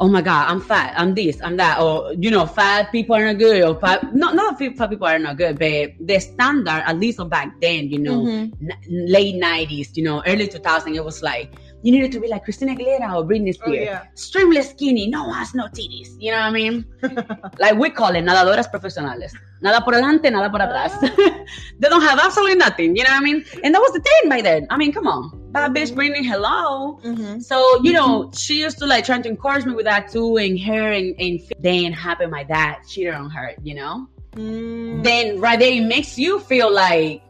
oh 0.00 0.08
my 0.08 0.20
god, 0.22 0.48
I'm 0.50 0.60
fat, 0.60 0.94
I'm 0.96 1.14
this, 1.14 1.40
I'm 1.42 1.56
that, 1.56 1.80
or 1.80 2.12
you 2.14 2.30
know, 2.30 2.46
fat 2.46 2.92
people 2.92 3.16
are 3.16 3.24
not 3.26 3.38
good, 3.38 3.62
or 3.62 3.74
fat, 3.80 4.14
not 4.14 4.34
not 4.34 4.58
fat 4.58 4.90
people 4.90 5.06
are 5.06 5.18
not 5.18 5.36
good, 5.36 5.58
but 5.58 5.92
the 6.00 6.18
standard, 6.20 6.82
at 6.86 6.98
least 6.98 7.20
back 7.28 7.52
then, 7.60 7.88
you 7.88 7.98
know, 7.98 8.26
Mhm. 8.26 8.52
n- 8.60 8.78
late 8.88 9.36
'90s, 9.36 9.96
you 9.96 10.04
know, 10.04 10.22
early 10.26 10.48
2000, 10.48 10.94
it 10.94 11.04
was 11.04 11.22
like 11.22 11.50
you 11.86 11.92
needed 11.94 12.10
to 12.16 12.20
be 12.20 12.28
like 12.28 12.42
Christina 12.46 12.74
Aguilera 12.74 13.08
or 13.16 13.22
Britney 13.24 13.50
Oh, 13.54 13.58
Spears, 13.60 13.86
yeah. 13.86 14.02
extremely 14.12 14.62
skinny, 14.62 15.06
no 15.06 15.22
ass, 15.32 15.54
no 15.54 15.66
titties. 15.76 16.08
You 16.18 16.32
know 16.32 16.38
what 16.38 16.52
I 16.52 16.56
mean? 16.60 16.74
like 17.64 17.76
we 17.82 17.88
call 17.90 18.14
it 18.18 18.24
nadadoras 18.24 18.68
profesionales. 18.74 19.32
Nada 19.62 19.80
por 19.84 19.92
delante, 19.94 20.30
nada 20.30 20.50
por 20.50 20.60
atrás. 20.60 20.92
they 21.80 21.88
don't 21.88 22.02
have 22.02 22.18
absolutely 22.18 22.56
nothing. 22.56 22.96
You 22.96 23.04
know 23.04 23.10
what 23.10 23.22
I 23.22 23.24
mean? 23.28 23.44
And 23.62 23.70
that 23.74 23.80
was 23.86 23.92
the 23.92 24.00
thing 24.08 24.28
by 24.28 24.40
then. 24.42 24.66
I 24.68 24.76
mean, 24.76 24.92
come 24.92 25.06
on, 25.06 25.30
bad 25.52 25.72
bitch, 25.74 25.92
Britney, 25.94 26.24
hello. 26.26 26.98
Mm-hmm. 27.04 27.38
So 27.40 27.56
you 27.84 27.92
know, 27.92 28.30
she 28.34 28.54
used 28.66 28.78
to 28.80 28.86
like 28.86 29.04
trying 29.06 29.22
to 29.22 29.28
encourage 29.28 29.64
me 29.64 29.74
with 29.74 29.86
that 29.86 30.10
too, 30.10 30.36
and 30.38 30.58
her 30.68 30.90
and, 30.92 31.14
and 31.20 31.40
then 31.60 31.92
happened 31.92 32.30
my 32.32 32.42
dad 32.44 32.78
cheated 32.88 33.14
on 33.14 33.30
her. 33.30 33.48
You 33.62 33.76
know, 33.76 33.94
Mm. 34.36 35.02
then 35.02 35.40
right 35.40 35.58
there 35.58 35.72
it 35.72 35.86
makes 35.86 36.18
you 36.18 36.40
feel 36.40 36.70
like, 36.70 37.22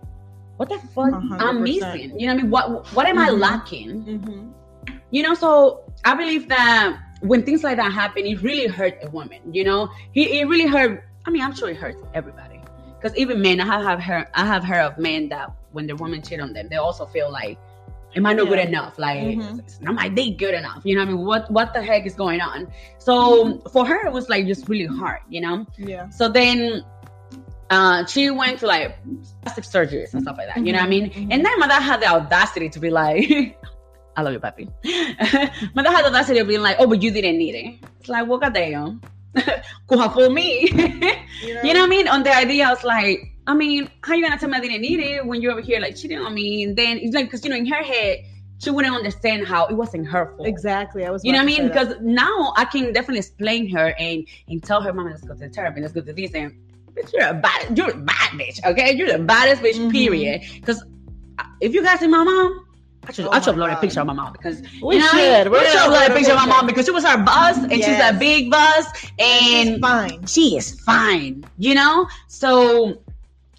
what 0.57 0.69
the 0.69 0.79
fuck 0.95 1.13
A 1.13 1.21
hundred 1.21 1.43
I'm 1.43 1.63
missing? 1.63 2.19
You 2.19 2.27
know 2.29 2.35
what 2.35 2.39
I 2.41 2.43
mean? 2.43 2.51
What 2.51 2.93
what 2.95 3.07
am 3.07 3.19
I 3.19 3.29
Mhm. 3.29 3.39
lacking? 3.41 3.91
Mm-hmm. 4.05 4.43
you 5.11 5.23
know 5.23 5.35
so 5.35 5.83
i 6.05 6.15
believe 6.15 6.49
that 6.49 6.97
when 7.21 7.43
things 7.45 7.63
like 7.63 7.77
that 7.77 7.93
happen 7.93 8.27
it 8.27 8.43
really 8.43 8.67
hurt 8.67 8.95
a 9.03 9.09
woman 9.11 9.41
you 9.53 9.65
know 9.65 9.89
he 10.13 10.41
it 10.41 10.45
really 10.53 10.67
hurt 10.67 11.05
i 11.27 11.31
mean 11.31 11.43
i'm 11.43 11.55
sure 11.55 11.69
it 11.71 11.77
hurts 11.77 12.03
everybody 12.15 12.61
because 12.97 13.17
even 13.17 13.41
men 13.41 13.61
i 13.61 13.65
have, 13.65 13.83
have 13.91 14.01
heard 14.01 14.27
i 14.35 14.45
have 14.45 14.65
heard 14.65 14.83
of 14.89 14.99
men 14.99 15.29
that 15.29 15.51
when 15.73 15.87
the 15.87 15.95
woman 15.97 16.21
cheat 16.23 16.41
on 16.41 16.53
them 16.53 16.67
they 16.69 16.77
also 16.77 17.07
feel 17.07 17.31
like 17.31 17.57
am 18.17 18.27
i 18.27 18.33
not 18.33 18.49
good 18.49 18.59
enough 18.59 18.99
like 18.99 19.19
Mhm. 19.21 19.59
it's 19.61 19.81
not 19.81 19.95
my 19.95 20.09
date 20.09 20.39
good 20.39 20.55
enough 20.55 20.81
you 20.85 20.95
know 20.97 21.03
what 21.03 21.09
i 21.09 21.13
mean 21.13 21.25
what 21.25 21.51
what 21.51 21.73
the 21.73 21.83
heck 21.83 22.05
is 22.07 22.15
going 22.15 22.41
on 22.41 22.67
so 22.99 23.59
for 23.75 23.87
her 23.87 24.07
it 24.07 24.13
was 24.13 24.29
like 24.29 24.47
just 24.47 24.69
really 24.69 24.87
hard 25.03 25.21
you 25.29 25.41
know 25.41 25.65
Yeah. 25.79 26.09
so 26.11 26.29
then 26.29 26.83
uh, 27.71 28.07
she 28.07 28.31
went 28.31 28.61
to 28.61 28.67
like 28.67 28.97
plastic 29.43 29.65
surgeries 29.65 30.13
and 30.13 30.23
stuff 30.23 30.37
like 30.39 30.49
that. 30.49 30.65
You 30.65 30.73
know 30.73 30.79
what 30.79 30.87
I 30.87 30.89
mean? 30.89 31.11
Mhm, 31.11 31.15
mhm. 31.15 31.29
And 31.33 31.45
then 31.45 31.59
my 31.59 31.67
dad 31.67 31.81
had 31.83 32.01
the 32.01 32.07
audacity 32.07 32.69
to 32.71 32.81
be 32.81 32.91
like, 32.91 33.59
I 34.17 34.23
love 34.23 34.33
you, 34.33 34.41
papi. 34.41 34.71
my 35.75 35.83
dad 35.83 35.93
had 35.93 36.05
the 36.05 36.09
audacity 36.09 36.39
of 36.39 36.49
being 36.49 36.63
like, 36.63 36.77
oh, 36.79 36.87
but 36.87 37.03
you 37.03 37.11
didn't 37.11 37.39
need 37.39 37.55
it. 37.55 37.89
It's 38.01 38.09
like, 38.09 38.27
what 38.27 38.41
goddamn? 38.41 39.01
Kuha 39.89 40.13
for 40.15 40.31
me. 40.31 40.69
You 41.43 41.55
know, 41.55 41.63
you 41.63 41.75
know 41.75 41.81
what 41.81 41.87
I 41.87 41.87
mean? 41.87 42.09
On 42.09 42.23
the 42.23 42.35
idea, 42.35 42.67
I 42.67 42.71
was 42.71 42.85
like, 42.85 43.33
I 43.47 43.55
mean, 43.55 43.91
how 44.03 44.15
you 44.15 44.25
gonna 44.25 44.39
tell 44.39 44.49
me 44.49 44.57
I 44.57 44.61
didn't 44.61 44.81
need 44.81 44.99
it 45.01 45.27
when 45.27 45.43
you're 45.43 45.53
over 45.53 45.61
here 45.61 45.79
like 45.81 45.97
cheating 45.97 46.19
on 46.19 46.33
me? 46.35 46.65
And 46.65 46.77
then 46.77 46.99
it's 46.99 47.15
like, 47.15 47.27
because 47.27 47.45
you 47.45 47.51
know, 47.51 47.57
in 47.57 47.67
her 47.67 47.83
head, 47.83 48.21
she 48.59 48.71
wouldn't 48.71 48.95
understand 48.95 49.47
how 49.47 49.67
it 49.67 49.75
wasn't 49.75 50.09
her 50.09 50.35
fault. 50.37 50.49
Exactly. 50.49 51.05
I 51.05 51.11
was. 51.11 51.23
You 51.25 51.33
know 51.33 51.39
what 51.39 51.43
I 51.43 51.47
mean? 51.47 51.69
Because 51.69 51.95
now 52.01 52.55
I 52.57 52.65
can 52.65 52.93
definitely 52.93 53.19
explain 53.19 53.69
her 53.71 53.95
and 53.99 54.27
and 54.49 54.63
tell 54.63 54.81
her, 54.81 54.93
"Mama, 54.93 55.11
let's 55.11 55.23
go 55.23 55.35
to 55.35 55.41
the 55.41 55.49
therapy. 55.51 55.83
Let's 55.83 55.93
go 55.93 56.01
to 56.01 56.13
this." 56.13 56.33
And 56.35 56.55
bitch, 56.97 57.13
you're 57.13 57.29
a 57.29 57.35
bad, 57.35 57.77
you're 57.77 57.91
a 57.91 57.97
bad 57.97 58.31
bitch. 58.33 58.65
Okay, 58.65 58.95
you're 58.95 59.13
the 59.13 59.19
baddest 59.25 59.63
bitch. 59.63 59.75
Mhm. 59.75 59.93
Period. 59.93 60.41
Because 60.55 60.85
if 61.61 61.75
you 61.75 61.83
guys 61.83 62.01
see 62.01 62.07
my 62.09 62.25
mom. 62.25 62.63
I 63.09 63.13
should, 63.13 63.27
Oh 63.27 63.31
I 63.31 63.41
should 63.41 63.55
upload 63.55 63.73
a 63.73 63.77
picture 63.81 64.01
of 64.01 64.07
my 64.09 64.15
mom 64.15 64.33
because 64.33 64.61
We 64.83 64.97
you 64.97 65.01
know, 65.01 65.07
should. 65.11 65.49
We 65.53 65.59
should 65.61 65.79
upload 65.79 66.11
a 66.11 66.13
picture 66.13 66.33
of 66.33 66.39
my 66.39 66.47
mom 66.47 66.67
because 66.67 66.87
she 66.87 66.91
was 66.91 67.05
our 67.05 67.19
boss 67.19 67.57
and 67.57 67.71
she's 67.73 67.87
Yes. 67.87 68.17
a 68.17 68.19
big 68.19 68.51
boss 68.51 68.85
She's 68.99 69.11
and 69.21 69.81
fine. 69.81 70.27
she 70.27 70.57
is 70.57 70.81
fine, 70.81 71.45
you 71.57 71.77
know? 71.77 72.09
So 72.27 73.01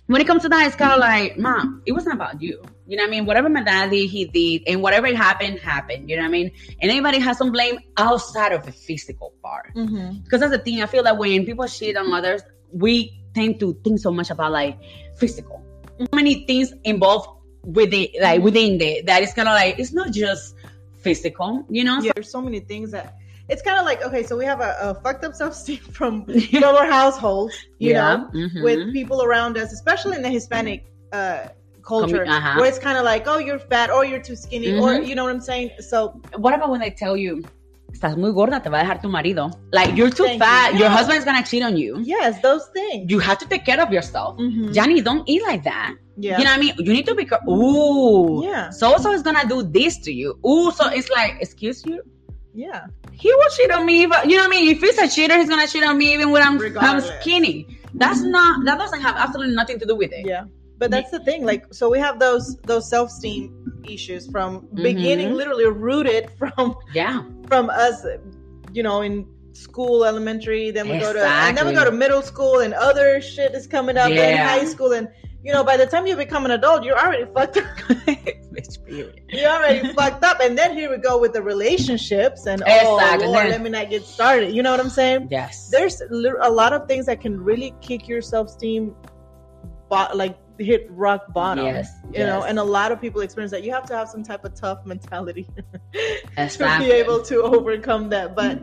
when 0.08 0.20
it 0.20 0.27
comes 0.27 0.41
to 0.41 0.50
that, 0.50 0.67
it's 0.67 0.75
kind 0.75 0.91
of 0.91 1.00
like, 1.00 1.38
mom, 1.38 1.82
it 1.86 1.94
wasn't 1.94 2.15
about 2.15 2.41
you. 2.41 2.62
You 2.88 2.98
know 2.98 3.03
what 3.03 3.08
I 3.08 3.12
mean? 3.12 3.25
Whatever 3.25 3.48
my 3.48 3.63
daddy 3.63 4.06
he 4.08 4.25
did. 4.25 4.63
And 4.67 4.82
whatever 4.82 5.08
happened, 5.15 5.60
happened. 5.60 6.10
You 6.10 6.17
know 6.17 6.24
what 6.24 6.27
I 6.29 6.32
mean? 6.32 6.51
And 6.82 6.91
anybody 6.91 7.20
has 7.20 7.38
some 7.38 7.53
blame 7.53 7.79
outside 7.96 8.51
of 8.51 8.65
the 8.65 8.74
physical 8.74 9.34
part. 9.41 9.74
Mm-hmm. 9.75 10.24
Because 10.24 10.41
that's 10.41 10.51
the 10.51 10.60
thing. 10.60 10.82
I 10.82 10.88
feel 10.88 11.03
that 11.03 11.17
when 11.17 11.46
people 11.46 11.65
cheat 11.67 11.96
on 11.96 12.12
others, 12.13 12.41
we 12.74 13.16
tend 13.38 13.60
to 13.62 13.67
think 13.84 14.00
so 14.00 14.12
much 14.12 14.29
about 14.29 14.51
like 14.51 14.77
physical. 15.15 15.58
Many 16.13 16.46
things 16.46 16.74
involved 16.84 17.29
with 17.63 17.94
it, 17.94 18.10
like 18.22 18.41
within 18.41 18.77
the 18.77 19.01
that 19.08 19.24
it's 19.24 19.34
kind 19.34 19.48
of 19.48 19.53
like, 19.53 19.79
it's 19.79 19.94
not 19.94 20.12
just 20.12 20.56
physical, 21.01 21.65
you 21.70 21.84
know? 21.84 21.98
Yeah, 22.01 22.12
there's 22.15 22.32
so 22.32 22.41
many 22.41 22.60
things 22.60 22.91
that 22.91 23.15
it's 23.50 23.62
kind 23.62 23.77
of 23.79 23.86
like 23.86 24.03
okay, 24.03 24.24
so 24.24 24.36
we 24.38 24.46
have 24.46 24.62
a, 24.62 24.75
a 24.82 24.96
fucked 25.01 25.24
up 25.24 25.34
self 25.41 25.53
esteem 25.53 25.84
from 26.00 26.25
our 26.63 26.86
households, 26.86 27.56
you 27.79 27.94
know, 27.94 28.29
mhm. 28.34 28.63
with 28.63 28.94
people 28.94 29.24
around 29.24 29.58
us, 29.58 29.72
especially 29.72 30.15
in 30.17 30.22
the 30.22 30.29
Hispanic 30.29 30.86
uh, 31.13 31.48
culture, 31.82 32.25
uh-huh. 32.27 32.60
where 32.60 32.67
it's 32.67 32.79
kind 32.79 32.98
of 32.98 33.06
like, 33.06 33.24
oh, 33.27 33.39
you're 33.39 33.60
fat, 33.60 33.89
or 33.89 34.03
you're 34.03 34.22
too 34.29 34.36
skinny, 34.36 34.74
or 34.74 34.89
Mhm. 34.89 35.08
you 35.08 35.15
know 35.15 35.24
what 35.24 35.34
I'm 35.34 35.46
saying. 35.51 35.72
So 35.79 35.98
what 36.36 36.53
about 36.53 36.70
when 36.74 36.82
they 36.82 36.91
tell 37.03 37.15
you 37.15 37.44
estás 37.91 38.17
muy 38.17 38.32
gorda 38.32 38.62
te 38.62 38.70
va 38.70 38.79
a 38.79 38.82
dejar 38.84 39.01
tu 39.01 39.10
marido. 39.10 39.50
Like 39.72 39.96
you're 39.96 40.12
too 40.13 40.25
Thank 40.25 40.39
fat. 40.41 40.74
You. 40.74 40.79
your 40.79 40.89
husband's 40.89 41.25
gonna 41.25 41.44
cheat 41.44 41.63
on 41.63 41.75
you. 41.77 42.00
Yes, 42.03 42.41
those 42.41 42.63
things. 42.74 43.10
you 43.12 43.20
have 43.20 43.38
to 43.39 43.46
take 43.48 43.65
care 43.65 43.82
of 43.82 43.91
yourself. 43.91 44.38
Mhm. 44.38 44.74
Johnny 44.74 45.01
don't 45.01 45.27
eat 45.27 45.41
like 45.44 45.63
that. 45.63 45.96
Yeah, 46.20 46.38
you 46.39 46.46
know 46.46 46.51
what 46.51 46.58
I 46.58 46.62
mean? 46.62 46.74
You 46.79 46.94
need 46.94 47.06
to 47.06 47.15
be 47.15 47.27
ooh. 47.50 48.44
Yeah. 48.44 48.70
so 48.72 48.98
so 48.98 49.12
is 49.12 49.22
gonna 49.24 49.48
do 49.48 49.63
this 49.63 49.98
to 50.00 50.12
you. 50.12 50.38
Ooh 50.46 50.72
so 50.72 50.89
it's 50.89 51.10
like 51.10 51.38
excuse 51.41 51.86
you? 51.86 52.01
Yeah, 52.53 52.88
he 53.12 53.29
will 53.34 53.50
cheat 53.56 53.72
on 53.72 53.86
me 53.86 54.08
but 54.08 54.27
you 54.29 54.36
know 54.36 54.44
what 54.44 54.48
I 54.48 54.62
mean? 54.62 54.75
If 54.75 54.82
he's 54.82 54.98
a 54.98 55.08
cheater 55.08 55.38
he's 55.38 55.50
gonna 55.50 55.67
cheat 55.67 55.84
on 55.84 55.98
me 55.98 56.13
even 56.13 56.32
when 56.32 56.41
I'm, 56.41 56.60
I'm 56.79 57.01
skinny. 57.01 57.67
That's 57.94 58.22
not 58.22 58.65
that 58.65 58.77
doesn't 58.79 59.01
have 59.01 59.15
absolutely 59.15 59.56
nothing 59.56 59.79
to 59.79 59.86
do 59.86 59.96
with 59.96 60.12
it. 60.12 60.25
Yeah. 60.25 60.46
But 60.79 60.91
that's 60.91 61.10
the 61.10 61.20
thing. 61.22 61.44
Like, 61.44 61.74
so 61.74 61.89
we 61.89 61.98
have 62.00 62.20
those 62.20 62.56
those 62.58 62.88
self 62.88 63.10
esteem 63.10 63.82
issues 63.89 64.27
from 64.29 64.67
beginning, 64.75 65.29
Mhm. 65.29 65.36
literally 65.36 65.65
rooted 65.65 66.29
from 66.39 66.75
yeah 66.94 67.24
from 67.48 67.70
us, 67.70 68.06
you 68.74 68.84
know, 68.84 69.01
in 69.01 69.25
school, 69.54 70.06
elementary, 70.06 70.70
then 70.72 70.88
we 70.89 71.00
go 71.00 71.13
to 71.13 71.22
and 71.25 71.58
then 71.58 71.66
we 71.66 71.74
go 71.74 71.84
to 71.84 71.92
middle 71.92 72.22
school 72.22 72.60
and 72.60 72.74
other 72.74 73.20
shit 73.22 73.54
is 73.56 73.66
coming 73.68 73.98
up 73.98 74.10
in 74.10 74.16
Yeah. 74.18 74.48
high 74.48 74.66
school 74.66 74.92
and 74.94 75.08
you 75.44 75.54
know, 75.54 75.63
by 75.63 75.77
the 75.77 75.86
time 75.86 76.06
you 76.06 76.16
become 76.16 76.44
an 76.46 76.51
adult, 76.51 76.84
you're 76.84 76.98
already 77.00 77.25
fucked 77.34 77.58
up. 77.58 77.63
You're 79.30 79.50
already 79.51 79.94
fucked 79.94 80.24
up. 80.24 80.39
And 80.42 80.58
then 80.58 80.74
here 80.75 80.89
we 80.89 80.98
go 80.98 81.20
with 81.20 81.32
the 81.34 81.42
relationships 81.42 82.48
and 82.48 82.63
oh, 82.66 82.96
Exactly. 82.96 83.27
oh 83.27 83.32
Lord, 83.32 83.50
let 83.50 83.62
me 83.62 83.70
not 83.70 83.89
get 83.89 84.04
started. 84.04 84.54
You 84.54 84.63
know 84.63 84.72
what 84.72 84.80
I'm 84.80 84.89
saying? 84.89 85.27
yes 85.30 85.70
There's 85.70 86.01
a 86.01 86.50
lot 86.50 86.74
of 86.74 86.88
things 86.88 87.06
that 87.06 87.22
can 87.22 87.39
really 87.39 87.74
kick 87.82 88.08
your 88.08 88.22
self 88.22 88.48
esteem, 88.48 88.96
bo- 89.89 90.08
like 90.13 90.38
hit 90.60 90.88
rock 90.92 91.34
bottom. 91.34 91.66
yes 91.66 91.92
You 92.12 92.26
know, 92.26 92.44
and 92.44 92.60
a 92.60 92.64
lot 92.64 92.92
of 92.92 93.00
people 93.00 93.22
experience 93.22 93.52
that. 93.52 93.64
You 93.64 93.72
have 93.74 93.86
to 93.88 93.96
have 93.96 94.10
some 94.10 94.24
type 94.24 94.44
of 94.46 94.56
tough 94.56 94.86
mentality 94.86 95.48
to 96.38 96.76
be 96.80 96.92
able 96.92 97.22
to 97.24 97.42
overcome 97.44 98.10
that. 98.10 98.36
But 98.36 98.62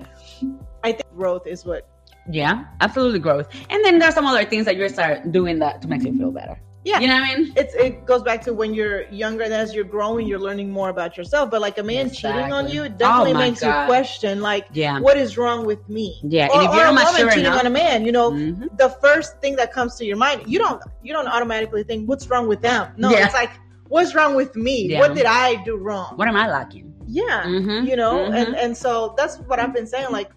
I 0.82 0.92
think 0.92 1.08
growth 1.14 1.46
is 1.46 1.64
what. 1.64 1.88
Yeah, 2.30 2.64
absolutely 2.80 3.18
growth. 3.18 3.48
And 3.68 3.84
then 3.84 3.98
there's 3.98 4.14
some 4.14 4.26
other 4.26 4.44
things 4.46 4.64
that 4.64 4.76
you 4.76 4.88
start 4.88 5.30
doing 5.30 5.58
that 5.58 5.82
to 5.82 5.88
make 5.88 6.02
you 6.02 6.16
feel 6.16 6.30
better. 6.30 6.58
Yeah. 6.84 7.00
You 7.00 7.08
know 7.08 7.14
what 7.20 7.30
I 7.30 7.36
mean? 7.36 7.52
It's 7.56 7.74
it 7.74 8.04
goes 8.04 8.22
back 8.22 8.42
to 8.42 8.52
when 8.52 8.74
you're 8.74 9.02
younger 9.08 9.42
and 9.42 9.54
as 9.54 9.74
you're 9.74 9.84
growing, 9.96 10.26
you're 10.28 10.38
learning 10.38 10.70
more 10.70 10.90
about 10.90 11.16
yourself. 11.16 11.50
But 11.50 11.60
like 11.62 11.78
a 11.78 11.82
man 11.82 12.10
cheating 12.10 12.52
on 12.52 12.68
you, 12.68 12.84
it 12.84 12.98
definitely 12.98 13.32
Oh 13.32 13.38
makes 13.38 13.60
God. 13.60 13.82
you 13.82 13.86
question 13.86 14.40
like 14.42 14.66
Yeah. 14.72 15.00
what 15.00 15.16
is 15.16 15.38
wrong 15.38 15.64
with 15.64 15.88
me? 15.88 16.20
Yeah. 16.22 16.48
Or, 16.48 16.60
and 16.60 16.68
if 16.68 16.74
you're 16.74 16.86
a 16.86 16.92
not 16.92 17.06
woman 17.14 17.28
cheating 17.30 17.46
enough, 17.46 17.60
on 17.60 17.66
a 17.66 17.70
man, 17.70 18.04
you 18.04 18.12
know, 18.12 18.30
Mhm. 18.32 18.76
the 18.76 18.90
first 19.00 19.40
thing 19.40 19.56
that 19.56 19.72
comes 19.72 19.96
to 19.96 20.04
your 20.04 20.18
mind, 20.18 20.42
you 20.46 20.58
don't 20.58 20.80
you 21.02 21.12
don't 21.12 21.26
automatically 21.26 21.84
think 21.84 22.06
what's 22.08 22.28
wrong 22.28 22.46
with 22.48 22.60
them. 22.60 22.88
No, 22.98 23.10
Yeah. 23.10 23.24
it's 23.24 23.34
like 23.34 23.50
what's 23.88 24.14
wrong 24.14 24.34
with 24.34 24.54
me? 24.54 24.88
Yeah. 24.90 25.00
What 25.00 25.14
did 25.14 25.26
I 25.26 25.62
do 25.64 25.76
wrong? 25.76 26.12
what 26.16 26.28
am 26.28 26.36
I 26.36 26.48
lacking? 26.50 26.92
yeah. 27.06 27.44
Mhm. 27.44 27.86
You 27.88 27.96
know, 27.96 28.14
Mhm. 28.28 28.34
and 28.40 28.56
and 28.56 28.76
so 28.76 29.14
that's 29.16 29.36
what 29.48 29.58
I've 29.58 29.72
been 29.74 29.86
saying. 29.86 30.08
Like 30.10 30.30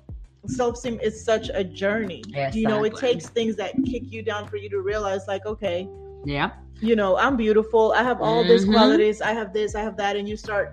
self-esteem 0.46 1.00
is 1.02 1.24
such 1.26 1.50
a 1.54 1.64
journey. 1.64 2.22
You 2.54 2.68
know, 2.70 2.84
it 2.86 2.96
takes 2.96 3.28
things 3.28 3.56
that 3.58 3.72
kick 3.86 4.04
you 4.14 4.22
down 4.22 4.48
for 4.48 4.56
you 4.56 4.70
to 4.70 4.80
realize, 4.82 5.28
like, 5.28 5.46
okay, 5.46 5.90
Yeah. 6.28 6.50
you 6.90 6.96
know, 6.96 7.18
I'm 7.18 7.36
beautiful. 7.38 7.92
I 8.00 8.04
have 8.04 8.20
all 8.22 8.44
these 8.52 8.66
Mhm. 8.66 8.74
qualities. 8.76 9.18
I 9.30 9.34
have 9.40 9.50
this. 9.52 9.74
I 9.74 9.82
have 9.88 9.96
that, 9.98 10.14
and 10.16 10.26
you 10.32 10.38
start 10.38 10.66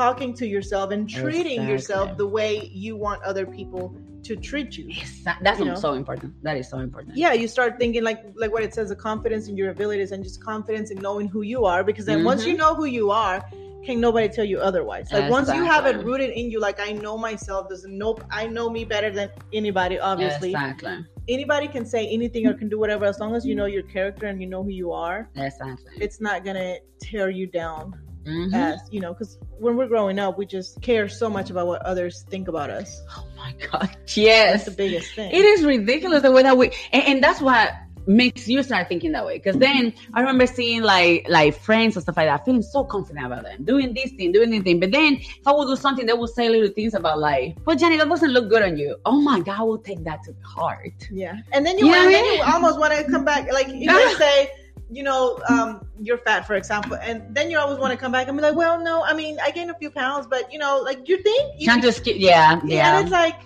talking 0.00 0.30
to 0.40 0.44
yourself 0.54 0.90
and 0.94 1.08
treating 1.08 1.60
yourself 1.72 2.16
the 2.22 2.26
way 2.26 2.50
you 2.84 2.96
want 2.96 3.22
other 3.30 3.46
people 3.58 3.84
to 4.28 4.32
treat 4.48 4.76
you. 4.78 4.86
Exa- 5.02 5.36
That's 5.46 5.60
You 5.60 5.76
so 5.76 5.92
important. 5.94 6.30
That 6.46 6.56
is 6.56 6.66
so 6.68 6.78
important. 6.78 7.16
Yeah, 7.16 7.32
you 7.32 7.48
start 7.56 7.78
thinking 7.78 8.02
like 8.10 8.20
like 8.42 8.52
what 8.54 8.62
it 8.68 8.72
says, 8.74 8.88
the 8.88 8.96
confidence 9.10 9.44
in 9.50 9.54
your 9.60 9.70
abilities 9.76 10.10
and 10.12 10.20
just 10.28 10.38
confidence 10.52 10.90
in 10.94 10.98
knowing 11.06 11.26
who 11.34 11.42
you 11.54 11.60
are. 11.72 11.82
Because 11.90 12.06
then 12.10 12.24
once 12.32 12.42
you 12.46 12.54
Mhm. 12.54 12.58
know 12.62 12.72
who 12.80 12.86
you 12.98 13.06
are, 13.26 13.38
can 13.86 13.96
nobody 14.06 14.28
tell 14.36 14.44
you 14.52 14.58
otherwise. 14.70 15.06
Like 15.12 15.30
once 15.38 15.48
you 15.58 15.64
have 15.74 15.84
it 15.86 15.96
rooted 16.08 16.30
in 16.40 16.50
you, 16.52 16.58
like 16.68 16.78
I 16.88 16.90
know 17.04 17.16
myself. 17.28 17.68
there's 17.68 17.86
no 17.86 18.10
I 18.30 18.42
know 18.56 18.66
me 18.76 18.82
better 18.94 19.10
than 19.18 19.28
anybody. 19.60 19.96
Obviously, 19.98 20.50
Exactly. 20.50 20.96
Anybody 21.30 21.68
can 21.68 21.84
say 21.86 22.06
anything 22.08 22.46
or 22.46 22.54
can 22.54 22.68
do 22.68 22.78
whatever 22.78 23.04
as 23.06 23.18
long 23.20 23.34
as 23.34 23.46
you 23.46 23.54
know 23.54 23.66
your 23.66 23.82
character 23.84 24.26
and 24.26 24.40
you 24.42 24.48
know 24.48 24.62
who 24.62 24.70
you 24.70 24.92
are. 24.92 25.28
Exactly. 25.36 25.92
It's 26.00 26.20
not 26.20 26.44
gonna 26.44 26.76
tear 27.00 27.30
you 27.30 27.46
down 27.46 27.94
Mhm. 28.26 28.52
as 28.54 28.80
you 28.90 29.00
know 29.00 29.14
because 29.14 29.38
when 29.58 29.76
we're 29.78 29.86
growing 29.88 30.18
up 30.18 30.36
we 30.36 30.44
just 30.44 30.82
care 30.82 31.08
so 31.08 31.30
much 31.30 31.48
about 31.48 31.66
what 31.66 31.80
others 31.86 32.26
think 32.28 32.48
about 32.48 32.68
us 32.68 33.02
Oh 33.16 33.24
my 33.34 33.54
God. 33.72 33.88
Yes. 34.14 34.52
that's 34.52 34.64
the 34.66 34.70
biggest 34.84 35.14
thing 35.14 35.30
It 35.32 35.42
is 35.52 35.64
ridiculous 35.64 36.20
the 36.20 36.30
way 36.30 36.42
that 36.42 36.54
we, 36.58 36.66
and, 36.92 37.02
and 37.10 37.24
that's 37.24 37.40
what 37.40 37.70
makes 38.10 38.48
you 38.48 38.62
start 38.62 38.88
thinking 38.88 39.12
that 39.12 39.24
way. 39.24 39.38
Because 39.38 39.56
then 39.56 39.92
I 40.14 40.20
remember 40.20 40.46
seeing 40.46 40.82
like 40.82 41.26
like 41.28 41.54
friends 41.54 41.96
and 41.96 42.02
stuff 42.02 42.16
like 42.16 42.26
that, 42.26 42.44
feeling 42.44 42.62
so 42.62 42.84
confident 42.84 43.26
about 43.26 43.44
them, 43.44 43.64
doing 43.64 43.94
this 43.94 44.10
thing, 44.12 44.32
doing 44.32 44.50
this 44.50 44.62
thing. 44.62 44.80
But 44.80 44.90
then 44.90 45.14
if 45.14 45.46
I 45.46 45.52
would 45.52 45.66
do 45.66 45.76
something, 45.76 46.06
they 46.06 46.12
would 46.12 46.30
say 46.30 46.48
little 46.48 46.70
things 46.70 46.94
about 46.94 47.18
like, 47.18 47.56
"But 47.64 47.78
Jenny, 47.78 47.96
that 47.98 48.08
doesn't 48.08 48.30
look 48.30 48.48
good 48.48 48.62
on 48.62 48.76
you." 48.76 48.96
Oh 49.04 49.20
my 49.20 49.40
God, 49.40 49.60
I 49.60 49.62
will 49.62 49.78
take 49.78 50.02
that 50.04 50.22
to 50.24 50.34
heart. 50.42 51.08
yeah 51.10 51.36
and 51.52 51.64
then 51.64 51.78
you, 51.78 51.86
and 51.92 52.12
then 52.12 52.24
you 52.24 52.42
almost 52.42 52.78
want 52.78 52.92
to 52.92 53.04
come 53.10 53.24
back 53.24 53.50
like 53.52 53.68
you 53.68 54.16
say 54.24 54.50
you 54.90 55.02
know 55.02 55.38
um 55.48 55.86
you're 56.00 56.18
fat 56.18 56.46
for 56.46 56.56
example 56.56 56.96
and 56.96 57.22
then 57.34 57.50
you 57.50 57.58
always 57.58 57.78
want 57.78 57.92
to 57.92 57.96
come 57.96 58.10
back 58.12 58.26
and 58.28 58.36
be 58.36 58.42
like 58.42 58.56
well 58.56 58.82
no 58.82 59.02
i 59.04 59.12
mean 59.14 59.38
i 59.42 59.50
gained 59.50 59.70
a 59.70 59.74
few 59.74 59.90
pounds 59.90 60.26
but 60.26 60.52
you 60.52 60.58
know 60.58 60.80
like 60.84 61.08
you 61.08 61.22
think 61.22 61.60
you 61.60 61.66
Trying 61.66 61.82
to 61.82 61.92
skip, 61.92 62.16
yeah, 62.18 62.60
yeah, 62.64 62.76
yeah, 62.76 62.98
and 62.98 63.04
it's 63.06 63.12
like 63.12 63.36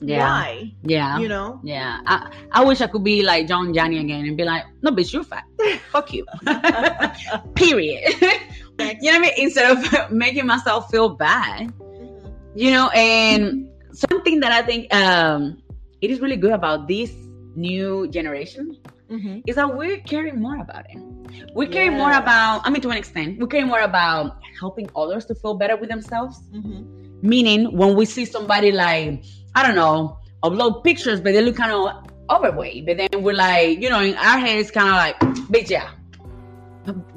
yeah, 0.00 0.18
why 0.18 0.72
yeah. 0.84 1.18
you 1.18 1.28
know 1.28 1.60
Yeah, 1.64 1.98
I, 2.06 2.30
I 2.52 2.64
wish 2.64 2.80
I 2.80 2.86
could 2.86 3.02
be 3.04 3.22
like 3.22 3.48
John 3.48 3.74
Johnny 3.74 3.98
again 3.98 4.24
and 4.26 4.36
be 4.36 4.44
like, 4.44 4.64
no, 4.82 4.90
bitch, 4.92 5.12
you're 5.12 5.24
fat. 5.24 5.44
Fuck 5.90 6.12
you. 6.12 6.24
Period. 7.54 8.02
you 8.20 8.28
know 8.78 8.86
what 9.02 9.14
I 9.14 9.18
mean? 9.18 9.32
Instead 9.38 9.76
of 9.76 10.10
making 10.12 10.46
myself 10.46 10.90
feel 10.90 11.10
bad. 11.10 11.68
Mhm. 11.78 12.34
you 12.56 12.70
know 12.70 12.88
and 12.90 13.68
something 13.92 14.40
that 14.40 14.50
i 14.52 14.62
think 14.64 14.88
um 14.94 15.60
it 16.00 16.10
is 16.10 16.18
really 16.20 16.36
good 16.36 16.52
about 16.52 16.88
this 16.88 17.12
new 17.54 18.08
generation 18.08 18.72
Mhm. 19.10 19.42
is 19.46 19.56
that 19.56 19.68
we're 19.76 19.98
caring 20.04 20.40
more 20.40 20.56
about 20.58 20.84
it 20.90 20.98
we 21.54 21.66
care 21.68 21.90
more 21.92 22.12
about 22.12 22.60
i 22.64 22.70
mean 22.72 22.80
to 22.82 22.90
an 22.90 22.96
extent 22.96 23.38
we 23.38 23.46
care 23.46 23.64
more 23.66 23.80
about 23.84 24.40
helping 24.58 24.88
others 24.96 25.24
to 25.28 25.34
feel 25.34 25.54
better 25.54 25.76
with 25.76 25.88
themselves 25.92 26.40
Mhm. 26.56 26.82
meaning 27.22 27.60
when 27.76 27.94
we 27.94 28.04
see 28.08 28.24
somebody 28.24 28.72
like 28.72 29.22
i 29.54 29.66
don't 29.66 29.76
know 29.76 30.18
upload 30.42 30.82
pictures 30.84 31.20
but 31.20 31.32
they 31.32 31.40
look 31.40 31.56
kind 31.56 31.72
of 31.72 32.04
overweight 32.30 32.84
but 32.86 32.96
then 32.96 33.22
we're 33.22 33.32
like 33.34 33.80
you 33.80 33.88
know 33.88 34.00
in 34.00 34.14
our 34.16 34.38
heads, 34.38 34.70
kind 34.70 34.88
of 34.88 34.94
like 34.94 35.18
bitch 35.50 35.70
yeah 35.70 35.90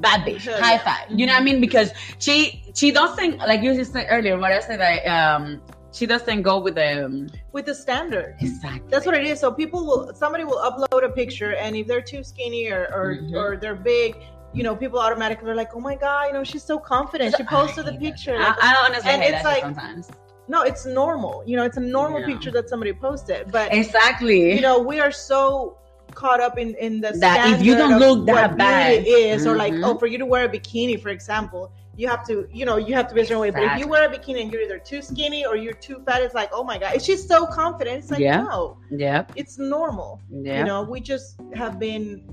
bad 0.00 0.20
bitch 0.26 0.42
Hell 0.42 0.60
high 0.60 0.72
yeah. 0.74 0.78
five 0.78 1.18
you 1.18 1.26
know 1.26 1.32
what 1.32 1.40
i 1.40 1.44
mean 1.44 1.60
because 1.60 1.92
she 2.18 2.62
she 2.74 2.90
doesn't 2.90 3.38
like 3.38 3.62
you 3.62 3.74
just 3.74 3.92
said 3.92 4.06
earlier 4.10 4.38
what 4.38 4.52
i 4.52 4.60
said 4.60 4.80
that 4.80 5.06
um 5.06 5.60
she 5.94 6.06
doesn't 6.06 6.40
go 6.42 6.58
with 6.58 6.74
the 6.74 7.04
um, 7.04 7.28
with 7.52 7.66
the 7.66 7.74
standard 7.74 8.36
exactly 8.40 8.88
That's 8.88 9.04
what 9.04 9.14
it 9.14 9.26
is. 9.26 9.38
So 9.38 9.52
people 9.52 9.84
will 9.84 10.14
somebody 10.14 10.42
will 10.44 10.56
upload 10.56 11.04
a 11.04 11.10
picture 11.10 11.54
and 11.56 11.76
if 11.76 11.86
they're 11.86 12.00
too 12.00 12.24
skinny 12.24 12.70
or 12.70 12.88
or, 12.94 13.16
Mhm. 13.16 13.34
or 13.34 13.58
they're 13.58 13.74
big, 13.74 14.16
you 14.54 14.62
know, 14.62 14.74
people 14.74 14.98
automatically 14.98 15.50
are 15.50 15.54
like, 15.54 15.76
Oh 15.76 15.80
my 15.80 15.94
god, 15.94 16.28
you 16.28 16.32
know, 16.32 16.44
she's 16.44 16.62
so 16.64 16.78
confident. 16.78 17.34
She 17.36 17.44
posted 17.44 17.84
the 17.84 17.92
picture. 17.92 18.38
Like, 18.38 18.56
I, 18.62 18.72
I 18.72 18.86
honestly 18.86 19.10
and 19.10 19.20
hate 19.20 19.34
it's 19.34 19.42
that 19.42 19.48
like- 19.52 19.60
sometimes 19.62 20.08
no, 20.48 20.62
it's 20.62 20.84
normal. 20.84 21.42
You 21.46 21.56
know, 21.56 21.64
it's 21.64 21.76
a 21.76 21.80
normal 21.80 22.20
Yeah. 22.20 22.26
picture 22.26 22.50
that 22.52 22.68
somebody 22.68 22.92
posted. 22.92 23.50
But 23.52 23.72
exactly 23.72 24.54
you 24.54 24.60
know, 24.60 24.80
we 24.80 25.00
are 25.00 25.12
so 25.12 25.78
caught 26.14 26.40
up 26.40 26.58
in 26.58 26.74
in 26.74 27.00
the 27.00 27.12
That 27.12 27.52
if 27.58 27.62
you 27.64 27.74
don't 27.76 27.98
look 27.98 28.26
that 28.26 28.32
what 28.50 28.58
bad. 28.58 29.04
beauty 29.04 29.10
is, 29.10 29.46
or 29.46 29.56
like, 29.56 29.72
Mhm. 29.72 29.84
oh, 29.84 29.96
for 29.98 30.06
you 30.06 30.18
to 30.18 30.26
wear 30.26 30.44
a 30.44 30.48
bikini, 30.48 31.00
for 31.00 31.08
example, 31.08 31.72
you 31.96 32.08
have 32.08 32.26
to, 32.26 32.46
you 32.52 32.64
know, 32.66 32.76
you 32.76 32.94
have 32.94 33.06
to 33.08 33.14
be 33.14 33.20
a 33.20 33.24
certain 33.24 33.40
way. 33.40 33.50
But 33.50 33.62
if 33.64 33.78
you 33.78 33.86
wear 33.88 34.08
a 34.08 34.12
bikini 34.14 34.42
and 34.42 34.50
you're 34.52 34.62
either 34.62 34.78
too 34.78 35.00
skinny 35.02 35.44
or 35.46 35.56
you're 35.56 35.74
too 35.74 36.02
fat, 36.06 36.22
it's 36.22 36.34
like, 36.34 36.50
oh 36.52 36.64
my 36.64 36.78
god, 36.78 37.00
she's 37.02 37.26
so 37.26 37.46
confident. 37.46 37.98
It's 37.98 38.10
like, 38.10 38.20
Yeah. 38.20 38.42
no, 38.42 38.78
yep 38.90 39.30
it's 39.36 39.58
normal. 39.58 40.20
yeah 40.30 40.58
You 40.58 40.64
know, 40.64 40.82
we 40.82 41.00
just 41.00 41.36
have 41.54 41.78
been, 41.78 42.24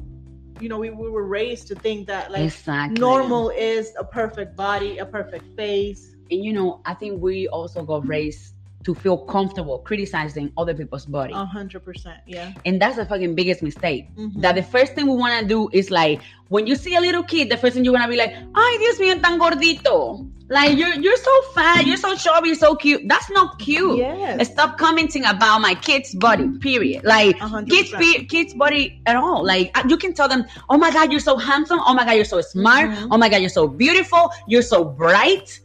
you 0.60 0.68
know, 0.70 0.78
we, 0.80 0.90
we 0.90 1.10
were 1.10 1.26
raised 1.28 1.68
to 1.70 1.76
think 1.76 2.08
that 2.08 2.32
like 2.32 2.44
exactly 2.44 3.00
normal 3.00 3.50
is 3.50 3.94
a 3.98 4.04
perfect 4.04 4.56
body, 4.58 4.98
a 4.98 5.06
perfect 5.06 5.46
face. 5.56 6.16
And 6.32 6.44
you 6.44 6.54
know 6.54 6.82
i 6.86 6.94
think 6.94 7.22
we 7.22 7.48
also 7.50 7.84
got 7.84 8.08
raised 8.08 8.54
to 8.86 8.96
feel 8.96 9.18
comfortable 9.18 9.80
criticizing 9.80 10.54
other 10.58 10.74
people's 10.74 11.06
body. 11.06 11.34
A 11.34 11.44
hundred 11.44 11.84
percent, 11.84 12.22
yeah. 12.26 12.54
and 12.66 12.82
that's 12.82 12.96
the 12.96 13.06
fucking 13.06 13.36
biggest 13.36 13.62
mistake. 13.62 14.08
Mhm. 14.16 14.40
that 14.42 14.56
the 14.56 14.64
first 14.64 14.96
thing 14.96 15.06
we 15.06 15.18
want 15.18 15.38
to 15.42 15.46
do 15.46 15.70
is 15.74 15.92
like 15.92 16.22
when 16.48 16.66
you 16.66 16.76
see 16.76 16.96
a 16.96 17.02
little 17.02 17.22
kid 17.22 17.50
the 17.50 17.58
first 17.58 17.76
thing 17.76 17.84
you 17.84 17.92
want 17.92 18.06
to 18.06 18.10
be 18.10 18.16
like 18.16 18.32
ay 18.56 18.78
dios 18.80 18.98
mío 19.04 19.22
tan 19.22 19.38
gordito. 19.38 20.24
Like 20.50 20.78
you're 20.80 20.96
you're 20.96 21.18
so 21.18 21.36
fat 21.54 21.86
you're 21.86 21.98
so 22.00 22.16
chubby 22.16 22.48
you're 22.56 22.56
so 22.56 22.74
cute. 22.74 23.04
That's 23.06 23.30
not 23.32 23.60
cute. 23.60 23.98
Yes. 24.00 24.48
stop 24.56 24.78
commenting 24.80 25.26
about 25.26 25.60
my 25.60 25.76
kid's 25.76 26.16
body 26.16 26.48
period. 26.64 27.04
Like 27.04 27.36
A 27.42 27.48
hundred 27.48 27.70
kids 27.76 27.92
percent. 27.92 28.16
pe- 28.18 28.26
kids 28.32 28.54
body 28.56 29.02
at 29.06 29.18
all. 29.20 29.44
Like 29.46 29.76
you 29.92 29.98
can 29.98 30.14
tell 30.16 30.30
them 30.32 30.46
oh 30.70 30.78
my 30.80 30.90
god 30.90 31.12
you're 31.12 31.20
so 31.20 31.36
handsome. 31.36 31.80
Oh 31.86 31.94
my 31.94 32.06
god 32.08 32.14
you're 32.16 32.24
so 32.26 32.40
smart. 32.40 32.90
Mhm. 32.90 33.10
oh 33.12 33.18
my 33.20 33.28
god 33.28 33.42
you're 33.44 33.52
so 33.62 33.68
beautiful. 33.68 34.32
You're 34.48 34.64
so 34.64 34.86
bright 34.88 35.60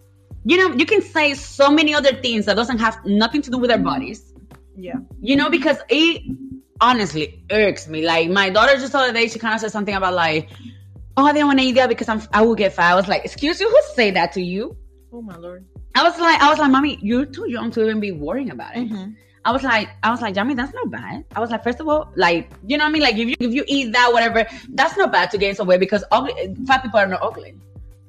you 0.45 0.57
know 0.57 0.75
you 0.77 0.87
can 0.87 1.03
say 1.03 1.35
so 1.35 1.71
many 1.71 1.95
other 1.95 2.13
things 2.13 2.47
that 2.47 2.55
doesn't 2.57 2.79
have 2.79 2.99
nothing 3.05 3.43
to 3.43 3.51
do 3.51 3.59
with 3.59 3.71
our 3.71 3.79
bodies 3.79 4.33
Yeah. 4.77 4.99
you 5.21 5.37
know 5.37 5.49
because 5.51 5.79
it 5.89 6.23
honestly 6.81 7.43
irks 7.51 7.89
me 7.89 8.05
like 8.05 8.29
my 8.31 8.51
daughter 8.51 8.75
just 8.75 8.93
the 8.93 8.99
other 8.99 9.13
day 9.13 9.29
she 9.29 9.39
kind 9.39 9.55
of 9.55 9.61
said 9.61 9.71
something 9.71 9.95
about 9.95 10.15
like 10.15 10.51
oh 11.17 11.25
i 11.27 11.33
didn't 11.33 11.47
want 11.47 11.61
to 11.61 11.65
eat 11.65 11.73
that 11.77 11.89
because 11.89 12.09
i'm 12.09 12.21
i 12.33 12.43
will 12.43 12.55
get 12.57 12.73
fat 12.73 12.93
i 12.93 12.95
was 12.95 13.09
like 13.09 13.25
excuse 13.25 13.61
you 13.61 13.69
who 13.71 13.81
say 13.95 14.11
that 14.11 14.33
to 14.33 14.43
you 14.43 14.77
Oh 15.13 15.23
my 15.23 15.37
lord. 15.37 15.65
i 15.95 16.03
was 16.03 16.19
like 16.19 16.41
i 16.43 16.49
was 16.51 16.59
like 16.59 16.71
mommy 16.71 16.99
you're 17.01 17.25
too 17.27 17.49
young 17.49 17.71
to 17.73 17.83
even 17.85 18.01
be 18.01 18.13
worrying 18.13 18.51
about 18.51 18.77
it 18.77 18.89
Mhm. 18.91 19.15
I 19.47 19.53
was 19.53 19.63
like, 19.63 19.91
I 20.03 20.11
was 20.11 20.23
like, 20.23 20.35
Jamie, 20.35 20.55
that's 20.55 20.73
not 20.73 20.91
bad. 20.91 21.23
I 21.37 21.39
was 21.39 21.51
like, 21.51 21.63
first 21.63 21.79
of 21.79 21.87
all, 21.87 22.11
like, 22.17 22.51
you 22.67 22.79
know 22.79 22.85
what 22.85 22.89
I 22.89 22.93
mean? 22.93 23.03
Like, 23.03 23.17
if 23.19 23.29
you 23.29 23.35
if 23.41 23.53
you 23.53 23.63
eat 23.69 23.93
that, 23.93 24.09
whatever, 24.11 24.47
that's 24.71 24.97
not 24.97 25.13
bad 25.13 25.31
to 25.33 25.37
gain 25.37 25.55
some 25.55 25.67
weight 25.67 25.81
because 25.81 26.03
ugly 26.11 26.33
fat 26.67 26.83
people 26.83 26.99
are 26.99 27.07
not 27.07 27.21
ugly. 27.23 27.53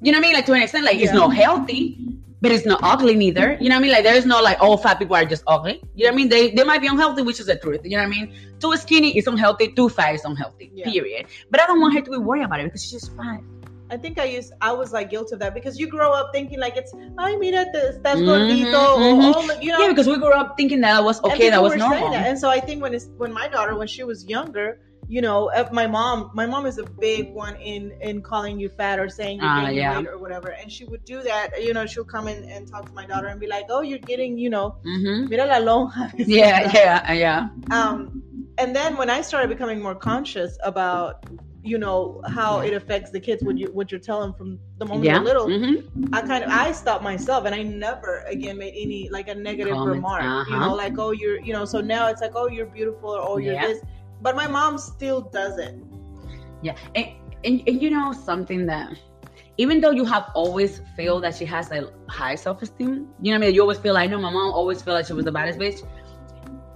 You 0.00 0.12
know 0.12 0.16
what 0.18 0.24
I 0.24 0.28
mean? 0.28 0.32
Like 0.32 0.46
to 0.46 0.54
an 0.54 0.62
extent, 0.62 0.86
like 0.86 0.96
it's 0.96 1.12
not 1.12 1.34
healthy, 1.34 1.98
but 2.40 2.52
it's 2.52 2.66
not 2.66 2.80
ugly 2.82 3.14
neither. 3.14 3.56
You 3.60 3.68
know 3.68 3.76
what 3.76 3.80
I 3.80 3.82
mean? 3.82 3.92
Like 3.92 4.04
there 4.04 4.14
is 4.14 4.26
no 4.26 4.40
like 4.40 4.58
all 4.60 4.76
fat 4.76 4.98
people 4.98 5.16
are 5.16 5.24
just 5.24 5.42
ugly. 5.46 5.82
You 5.94 6.04
know 6.04 6.10
what 6.10 6.14
I 6.14 6.16
mean? 6.16 6.28
They 6.28 6.50
they 6.50 6.64
might 6.64 6.80
be 6.80 6.86
unhealthy, 6.86 7.22
which 7.22 7.40
is 7.40 7.46
the 7.46 7.56
truth. 7.56 7.80
You 7.84 7.96
know 7.96 8.04
what 8.04 8.14
I 8.14 8.20
mean? 8.20 8.34
Too 8.60 8.76
skinny 8.76 9.16
is 9.16 9.26
unhealthy, 9.26 9.68
too 9.68 9.88
fat 9.88 10.14
is 10.14 10.24
unhealthy. 10.24 10.70
Yeah. 10.74 10.90
Period. 10.90 11.26
But 11.50 11.60
I 11.60 11.66
don't 11.66 11.80
want 11.80 11.94
her 11.94 12.00
to 12.02 12.10
be 12.10 12.18
worried 12.18 12.44
about 12.44 12.60
it 12.60 12.64
because 12.64 12.82
she's 12.82 12.92
just 12.92 13.16
fat. 13.16 13.40
I 13.88 13.96
think 13.96 14.18
I 14.18 14.24
used 14.24 14.52
I 14.60 14.72
was 14.72 14.92
like 14.92 15.10
guilty 15.10 15.34
of 15.34 15.40
that 15.40 15.54
because 15.54 15.78
you 15.78 15.88
grow 15.88 16.12
up 16.12 16.30
thinking 16.32 16.58
like 16.58 16.76
it's 16.76 16.92
I 17.18 17.36
te 17.36 17.50
estás 17.52 18.16
Mhm, 18.16 18.26
gordito 18.26 18.74
mhm. 18.74 19.22
or, 19.22 19.34
oh, 19.36 19.60
you 19.60 19.72
know 19.72 19.80
yeah, 19.80 19.88
because 19.88 20.08
we 20.08 20.16
grew 20.18 20.32
up 20.32 20.56
thinking 20.56 20.80
that 20.80 21.02
was 21.04 21.22
okay, 21.22 21.50
that 21.50 21.62
was 21.62 21.76
normal. 21.76 22.10
that. 22.10 22.26
And 22.26 22.38
so 22.38 22.50
I 22.50 22.58
think 22.58 22.82
when 22.82 22.94
it's 22.94 23.08
when 23.16 23.32
my 23.32 23.46
daughter 23.48 23.76
when 23.76 23.86
she 23.86 24.02
was 24.02 24.24
younger, 24.26 24.80
you 25.08 25.20
know, 25.20 25.50
if 25.54 25.70
my 25.72 25.86
mom 25.86 26.30
my 26.34 26.46
mom 26.46 26.66
is 26.66 26.78
a 26.78 26.84
big 26.84 27.32
one 27.32 27.56
in 27.56 27.92
in 28.00 28.22
calling 28.22 28.58
you 28.58 28.68
fat 28.68 28.98
or 28.98 29.08
saying 29.08 29.38
you're 29.40 29.48
Ah, 29.48 29.60
gaining 29.62 29.76
yeah. 29.76 29.98
weight 29.98 30.06
or 30.08 30.18
whatever, 30.18 30.48
and 30.48 30.70
she 30.70 30.84
would 30.84 31.04
do 31.04 31.22
that. 31.22 31.50
You 31.62 31.72
know, 31.74 31.86
she'll 31.86 32.04
come 32.04 32.28
in 32.28 32.44
and 32.44 32.66
talk 32.66 32.86
to 32.86 32.92
my 32.92 33.06
daughter 33.06 33.26
and 33.28 33.40
be 33.40 33.46
like, 33.46 33.66
"Oh, 33.70 33.82
you're 33.82 33.98
getting, 34.12 34.38
you 34.38 34.50
know, 34.50 34.76
mm-hmm. 34.84 35.28
mira 35.28 35.46
la 35.46 35.58
lonja." 35.68 36.12
Yeah, 36.26 36.70
yeah, 36.74 37.12
yeah. 37.12 37.48
um 37.70 38.22
and 38.58 38.74
then 38.74 38.96
when 38.96 39.10
i 39.10 39.20
started 39.20 39.48
becoming 39.48 39.80
more 39.82 39.94
conscious 39.94 40.56
about 40.64 41.16
you 41.62 41.78
know 41.78 42.20
how 42.28 42.60
it 42.60 42.72
affects 42.72 43.10
the 43.10 43.20
kids 43.20 43.42
what 43.42 43.56
you 43.58 43.68
what 43.72 43.90
you're 43.90 44.00
telling 44.00 44.32
from 44.32 44.58
the 44.78 44.84
moment 44.86 45.04
Yeah. 45.04 45.14
they're 45.14 45.22
little 45.24 45.46
hmm 45.48 45.74
i 46.12 46.20
kind 46.22 46.44
of 46.44 46.50
i 46.50 46.72
stopped 46.72 47.02
myself 47.02 47.44
and 47.44 47.54
i 47.54 47.62
never 47.62 48.24
again 48.28 48.56
made 48.58 48.74
any 48.76 49.08
like 49.10 49.28
a 49.28 49.34
negative 49.34 49.72
Comment, 49.74 49.96
remark 49.96 50.22
you 50.22 50.56
uh-huh. 50.56 50.66
know 50.66 50.74
like 50.74 50.98
oh 50.98 51.10
you're 51.10 51.40
you 51.40 51.52
know 51.52 51.64
so 51.64 51.80
now 51.80 52.08
it's 52.08 52.20
like 52.20 52.32
oh 52.34 52.48
you're 52.48 52.66
beautiful 52.66 53.10
or 53.10 53.20
oh 53.20 53.36
you're 53.38 53.54
Yeah. 53.54 53.66
this 53.66 53.80
but 54.20 54.36
my 54.36 54.46
mom 54.46 54.78
still 54.78 55.20
does 55.22 55.58
it 55.58 55.74
Yeah, 56.62 56.76
and, 56.94 57.06
and, 57.44 57.62
and 57.66 57.82
you 57.82 57.90
know 57.90 58.12
something 58.12 58.66
that 58.66 58.96
even 59.58 59.80
though 59.80 59.90
you 59.90 60.04
have 60.04 60.30
always 60.34 60.82
feel 60.96 61.20
that 61.20 61.34
she 61.34 61.44
has 61.46 61.70
a 61.70 61.90
high 62.08 62.34
self 62.34 62.62
esteem, 62.62 63.08
you 63.20 63.32
know 63.32 63.38
what 63.38 63.44
I 63.44 63.46
mean. 63.46 63.54
You 63.54 63.62
always 63.62 63.78
feel 63.78 63.94
like 63.94 64.10
no, 64.10 64.18
my 64.18 64.30
mom 64.30 64.52
always 64.52 64.82
felt 64.82 64.96
like 64.96 65.06
she 65.06 65.12
was 65.12 65.24
the 65.24 65.32
baddest 65.32 65.58
bitch. 65.58 65.80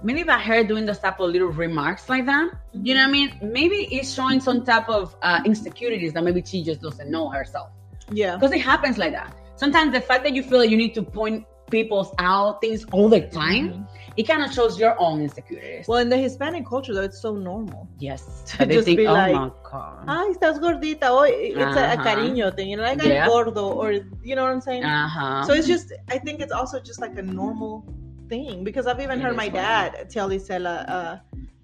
Maybe 0.03 0.23
by 0.23 0.39
her 0.39 0.63
doing 0.63 0.85
those 0.87 0.97
type 0.97 1.19
of 1.19 1.29
little 1.29 1.49
remarks 1.49 2.09
like 2.09 2.25
that, 2.25 2.49
you 2.73 2.95
know 2.95 3.01
what 3.01 3.09
I 3.09 3.11
mean. 3.11 3.37
Maybe 3.41 3.87
it's 3.91 4.11
showing 4.11 4.39
some 4.39 4.65
type 4.65 4.89
of 4.89 5.15
uh, 5.21 5.41
insecurities 5.45 6.13
that 6.13 6.23
maybe 6.23 6.41
she 6.43 6.63
just 6.63 6.81
doesn't 6.81 7.11
know 7.11 7.29
herself 7.29 7.69
yeah 8.09 8.35
because 8.35 8.51
it 8.51 8.61
happens 8.61 8.97
like 8.97 9.13
that. 9.13 9.33
Sometimes 9.55 9.93
the 9.93 10.01
fact 10.01 10.23
that 10.23 10.33
you 10.33 10.41
feel 10.41 10.59
like 10.59 10.69
you 10.69 10.77
need 10.77 10.95
to 10.95 11.03
point 11.03 11.45
people's 11.71 12.11
out 12.19 12.61
things 12.61 12.85
all 12.91 13.09
the 13.09 13.21
time, 13.21 13.65
Mhm. 13.71 13.87
it 14.17 14.23
kind 14.27 14.43
of 14.43 14.51
shows 14.53 14.79
your 14.79 14.95
own 14.99 15.21
insecurities. 15.21 15.87
Well, 15.87 15.99
in 15.99 16.09
the 16.09 16.17
Hispanic 16.17 16.65
culture, 16.67 16.93
though, 16.93 17.03
it's 17.03 17.21
so 17.21 17.35
normal. 17.35 17.87
yes, 17.99 18.21
to 18.57 18.65
they 18.65 18.75
just 18.75 18.85
think, 18.85 18.99
be 18.99 19.07
oh 19.07 19.13
like, 19.13 19.35
my 19.35 19.49
god. 19.71 20.05
Ay, 20.07 20.27
estás 20.35 20.59
gordita. 20.59 21.07
Oh, 21.09 21.23
it's 21.27 21.75
a, 21.75 21.79
a 21.79 21.97
Uh-huh. 21.97 22.03
cariño 22.07 22.55
thing, 22.55 22.69
you 22.69 22.77
know, 22.77 22.83
like 22.83 23.01
Yeah. 23.03 23.23
I'm 23.25 23.29
gordo, 23.29 23.65
or 23.81 23.91
you 24.23 24.35
know 24.35 24.43
what 24.43 24.51
I'm 24.51 24.61
saying. 24.61 24.83
Uh 24.83 25.07
huh. 25.07 25.45
So 25.45 25.53
it's 25.53 25.67
just, 25.67 25.93
I 26.09 26.17
think 26.17 26.41
it's 26.41 26.51
also 26.51 26.79
just 26.79 27.01
like 27.01 27.17
a 27.17 27.21
normal 27.21 27.85
thing 28.29 28.63
because 28.63 28.87
I've 28.87 28.99
even 28.99 29.19
It 29.19 29.23
heard 29.23 29.31
is 29.31 29.37
my 29.37 29.47
funny. 29.49 29.59
dad 29.63 30.09
tell 30.09 30.29
Isela, 30.29 30.75
uh, 30.89 31.17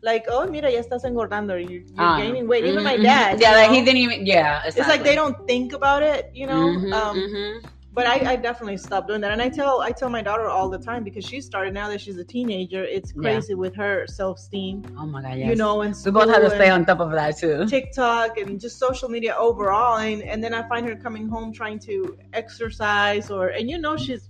like, 0.04 0.26
oh, 0.30 0.48
mira, 0.50 0.70
ya 0.72 0.80
estás 0.80 1.04
engordando, 1.04 1.54
or 1.56 1.60
you, 1.60 1.84
you're 1.96 1.98
Ah. 2.00 2.18
gaining 2.18 2.48
weight. 2.48 2.64
Even 2.66 2.84
my 2.84 2.98
Mhm, 2.98 3.04
dad. 3.04 3.40
Yeah, 3.42 3.52
you 3.52 3.56
like 3.58 3.70
know? 3.70 3.76
he 3.76 3.82
didn't 3.86 4.02
even. 4.06 4.26
Yeah, 4.26 4.62
It's 4.66 4.88
like 4.88 5.04
they 5.04 5.16
don't 5.16 5.36
think 5.48 5.74
about 5.74 6.04
it, 6.04 6.30
you 6.34 6.46
know. 6.48 6.68
Mhm, 6.70 6.94
um, 6.94 7.16
mhm. 7.18 7.52
But 7.98 8.06
I, 8.06 8.34
I 8.34 8.36
definitely 8.36 8.78
stopped 8.78 9.08
doing 9.08 9.22
that, 9.22 9.32
and 9.32 9.42
I 9.42 9.50
tell 9.50 9.82
I 9.82 9.92
tell 9.92 10.08
my 10.18 10.22
daughter 10.22 10.48
all 10.48 10.70
the 10.70 10.78
time 10.78 11.04
because 11.04 11.26
she 11.26 11.42
started 11.42 11.74
now 11.74 11.88
that 11.90 12.00
she's 12.00 12.20
a 12.20 12.24
teenager. 12.24 12.84
It's 12.84 13.12
Yeah. 13.16 13.24
crazy 13.24 13.56
with 13.56 13.74
her 13.76 14.06
self 14.06 14.38
esteem, 14.38 14.84
Oh 15.00 15.08
my 15.08 15.24
god, 15.24 15.40
yes. 15.40 15.50
you 15.50 15.56
know, 15.56 15.82
and 15.82 15.96
we 16.06 16.12
both 16.12 16.30
have 16.30 16.44
to 16.44 16.52
stay 16.52 16.70
on 16.70 16.86
top 16.86 17.00
of 17.00 17.10
that 17.14 17.40
too. 17.40 17.66
TikTok 17.66 18.38
and 18.38 18.60
just 18.62 18.78
social 18.78 19.10
media 19.10 19.36
overall. 19.36 19.98
And, 19.98 20.22
and 20.22 20.44
then 20.44 20.54
I 20.54 20.62
find 20.70 20.88
her 20.88 20.96
coming 20.96 21.28
home 21.28 21.52
trying 21.52 21.80
to 21.90 22.16
exercise 22.34 23.32
or, 23.32 23.48
and 23.48 23.68
you 23.68 23.80
know, 23.80 23.98
she's 23.98 24.30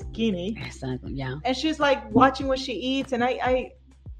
skinny 0.00 0.56
Exactly. 0.64 1.14
Yeah. 1.14 1.34
and 1.44 1.56
she's 1.56 1.80
like 1.80 2.00
watching 2.14 2.46
what 2.46 2.60
she 2.60 2.74
eats. 2.74 3.10
And 3.10 3.24
I, 3.24 3.30
I, 3.42 3.72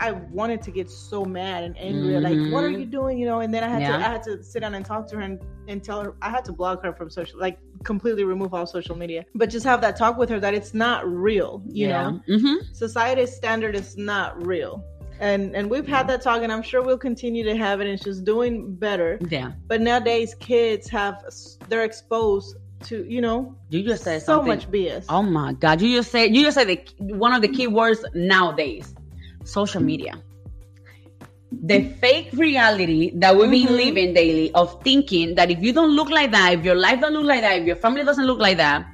I 0.04 0.12
wanted 0.12 0.60
to 0.66 0.70
get 0.70 0.90
so 0.90 1.24
mad 1.24 1.64
and 1.64 1.74
angry, 1.78 2.14
like, 2.20 2.38
what 2.52 2.62
are 2.64 2.68
Mhm. 2.70 2.80
you 2.80 2.86
doing? 2.98 3.14
You 3.20 3.26
know, 3.30 3.40
and 3.44 3.50
then 3.54 3.62
I 3.64 3.68
had 3.74 3.80
Yeah. 3.82 3.96
to, 3.98 4.06
I 4.06 4.10
had 4.16 4.22
to 4.24 4.42
sit 4.42 4.60
down 4.60 4.74
and 4.74 4.84
talk 4.84 5.02
to 5.10 5.16
her 5.16 5.22
and, 5.22 5.40
and 5.70 5.82
tell 5.82 5.98
her, 6.04 6.14
I 6.20 6.28
had 6.36 6.44
to 6.46 6.52
block 6.52 6.82
her 6.84 6.92
from 6.92 7.08
social, 7.18 7.36
like 7.46 7.56
completely 7.84 8.24
remove 8.24 8.52
all 8.54 8.66
social 8.66 8.96
media, 8.96 9.24
but 9.34 9.46
just 9.56 9.64
have 9.64 9.80
that 9.80 9.96
talk 9.96 10.14
with 10.18 10.28
her 10.28 10.38
that 10.40 10.52
it's 10.58 10.74
not 10.74 10.98
real, 11.28 11.62
you 11.80 11.88
know, 11.88 12.20
hmm 12.26 12.54
society's 12.72 13.32
standard 13.40 13.74
is 13.82 13.96
not 13.96 14.30
real. 14.46 14.72
And, 15.20 15.54
and 15.56 15.70
we've 15.70 15.86
had 15.96 16.04
that 16.08 16.20
talk, 16.22 16.42
and 16.42 16.52
I'm 16.52 16.62
sure 16.70 16.82
we'll 16.82 16.98
continue 17.10 17.44
to 17.44 17.56
have 17.56 17.80
it. 17.80 17.86
And 17.86 17.98
she's 18.02 18.20
doing 18.20 18.74
better 18.86 19.18
Yeah. 19.36 19.52
but 19.70 19.80
nowadays 19.80 20.34
kids 20.50 20.84
have 20.90 21.14
they're 21.68 21.84
exposed 21.84 22.56
to 22.88 22.94
you 23.14 23.22
know 23.26 23.38
You 23.70 23.82
just 23.82 24.02
said 24.04 24.20
so 24.20 24.26
something. 24.44 24.48
much 24.54 24.70
bs 24.70 25.06
Oh 25.08 25.22
my 25.22 25.50
god! 25.54 25.80
You 25.80 25.96
just 25.98 26.10
said 26.10 26.34
you 26.36 26.42
just 26.48 26.56
said 26.58 26.68
the, 26.72 26.78
one 27.26 27.32
of 27.32 27.40
the 27.40 27.48
key 27.48 27.68
words 27.68 28.04
nowadays: 28.14 28.86
social 29.44 29.82
media. 29.82 30.14
The 31.66 31.82
fake 32.00 32.30
reality 32.32 33.12
that 33.16 33.36
we've 33.36 33.50
been 33.50 33.68
Mhm. 33.68 33.76
living 33.76 34.14
daily 34.14 34.50
of 34.54 34.82
thinking 34.82 35.34
that 35.36 35.50
if 35.50 35.62
you 35.62 35.72
don't 35.72 35.94
look 35.94 36.10
like 36.10 36.32
that, 36.32 36.54
if 36.54 36.64
your 36.64 36.74
life 36.74 37.00
don't 37.00 37.12
look 37.12 37.24
like 37.24 37.42
that, 37.42 37.58
if 37.60 37.66
your 37.66 37.76
family 37.76 38.02
doesn't 38.04 38.26
look 38.26 38.40
like 38.40 38.56
that, 38.56 38.84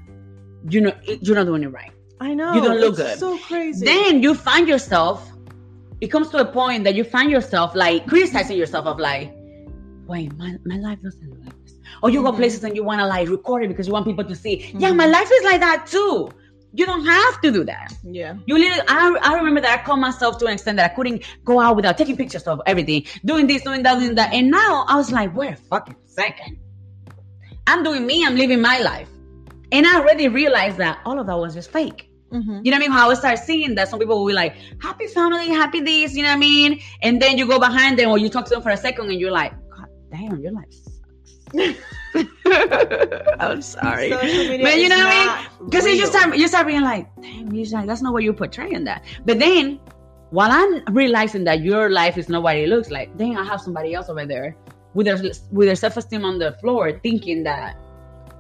you 0.69 0.81
know 0.83 0.93
you're 1.23 1.37
not 1.37 1.47
doing 1.47 1.63
it 1.63 1.69
right. 1.73 1.93
i 2.21 2.35
know 2.35 2.53
You 2.55 2.61
don't 2.61 2.79
look 2.81 2.99
it's 2.99 2.99
good. 2.99 3.19
so 3.19 3.39
crazy 3.39 3.85
Then 3.87 4.23
you 4.23 4.35
find 4.35 4.69
yourself. 4.69 5.27
It 6.03 6.09
comes 6.09 6.29
to 6.31 6.39
a 6.39 6.45
point 6.45 6.85
that 6.85 6.95
you 6.95 7.05
find 7.05 7.31
yourself 7.31 7.75
like 7.75 8.07
criticizing 8.07 8.59
yourself 8.59 8.85
of 8.87 8.99
like, 8.99 9.33
wait, 10.07 10.37
my, 10.37 10.55
my 10.67 10.77
life 10.77 10.99
doesn't 11.03 11.29
look 11.31 11.39
like 11.45 11.55
this. 11.65 11.75
Or 12.03 12.11
you 12.11 12.23
go 12.23 12.33
Mhm. 12.33 12.37
places 12.37 12.65
and 12.65 12.77
you 12.77 12.85
want 12.85 13.01
to 13.01 13.07
like 13.07 13.29
record 13.31 13.65
it 13.65 13.69
because 13.69 13.87
you 13.87 13.93
want 13.95 14.07
people 14.07 14.25
to 14.25 14.35
see. 14.35 14.71
Yeah, 14.79 14.93
Mhm. 14.93 14.97
my 14.97 15.07
life 15.07 15.31
is 15.33 15.45
like 15.45 15.61
that 15.61 15.87
too. 15.87 16.35
You 16.73 16.87
don't 16.87 17.05
have 17.05 17.41
to 17.43 17.51
do 17.51 17.65
that. 17.65 17.93
yeah 18.05 18.35
You 18.47 18.57
literally, 18.57 18.83
I, 18.89 19.17
I 19.23 19.35
remember 19.37 19.61
that 19.61 19.81
I 19.81 19.83
called 19.83 20.01
myself 20.01 20.39
to 20.39 20.47
an 20.47 20.53
extent 20.53 20.77
that 20.77 20.91
I 20.93 20.95
couldn't 20.95 21.25
go 21.45 21.61
out 21.61 21.75
without 21.77 21.99
taking 21.99 22.17
pictures 22.17 22.45
of 22.45 22.61
everything, 22.67 23.05
doing 23.25 23.47
this, 23.47 23.63
doing 23.63 23.83
that, 23.83 23.99
doing 23.99 24.15
that. 24.15 24.33
And 24.33 24.51
now 24.51 24.85
I 24.89 24.97
was 24.97 25.11
like, 25.11 25.35
wait 25.35 25.55
a 25.55 25.57
fucking 25.57 25.97
second. 26.07 26.59
I'm 27.67 27.83
doing 27.83 28.07
me, 28.07 28.25
I'm 28.25 28.37
living 28.37 28.61
my 28.61 28.79
life. 28.81 29.09
And 29.73 29.87
I 29.87 29.97
already 30.01 30.29
realized 30.29 30.79
that 30.79 31.01
all 31.05 31.19
of 31.21 31.27
that 31.27 31.37
was 31.39 31.55
just 31.55 31.71
fake. 31.71 32.09
Mhm. 32.33 32.65
You 32.65 32.71
know 32.71 32.77
what 32.77 32.85
I 32.85 32.89
mean? 32.89 32.91
How 32.93 33.11
I 33.11 33.15
start 33.15 33.39
seeing 33.41 33.75
that 33.75 33.89
some 33.89 33.99
people 33.99 34.19
will 34.21 34.27
be 34.29 34.33
like, 34.33 34.55
happy 34.81 35.07
family, 35.09 35.49
happy 35.49 35.81
this, 35.81 36.15
you 36.15 36.23
know 36.23 36.29
what 36.29 36.37
I 36.37 36.39
mean? 36.39 36.81
And 37.03 37.21
then 37.21 37.37
you 37.39 37.47
go 37.47 37.59
behind 37.59 37.99
them 37.99 38.11
or 38.11 38.19
you 38.19 38.29
talk 38.29 38.45
to 38.45 38.51
them 38.51 38.63
for 38.63 38.71
a 38.71 38.77
second 38.77 39.11
and 39.11 39.19
you're 39.21 39.33
like, 39.33 39.53
God 39.71 39.89
damn, 40.13 40.41
your 40.41 40.53
life. 40.53 40.75
I'm 43.41 43.63
sorry. 43.63 44.11
But 44.11 44.79
you 44.79 44.89
know 44.89 44.99
what 44.99 45.07
I 45.07 45.49
mean? 45.59 45.69
Because 45.69 45.87
you 45.87 46.07
start 46.07 46.37
you 46.37 46.49
start 46.49 46.67
being 46.67 46.83
like, 46.83 47.09
damn, 47.21 47.53
you 47.53 47.65
like, 47.71 47.87
that's 47.87 48.03
not 48.03 48.13
what 48.13 48.23
you're 48.23 48.35
portraying 48.35 48.85
that. 48.85 49.05
But 49.25 49.39
then 49.39 49.81
while 50.31 50.51
I'm 50.51 50.95
realizing 50.95 51.45
that 51.45 51.61
your 51.63 51.91
life 51.91 52.17
is 52.17 52.29
not 52.29 52.43
what 52.43 52.57
it 52.57 52.69
looks 52.69 52.91
like, 52.91 53.17
then 53.17 53.37
I 53.37 53.45
have 53.45 53.61
somebody 53.61 53.95
else 53.95 54.09
over 54.09 54.27
there 54.27 54.57
with 54.95 55.07
their 55.07 55.17
with 55.51 55.67
their 55.69 55.77
self-esteem 55.77 56.25
on 56.25 56.39
the 56.39 56.53
floor 56.61 56.99
thinking 57.03 57.43
that 57.45 57.77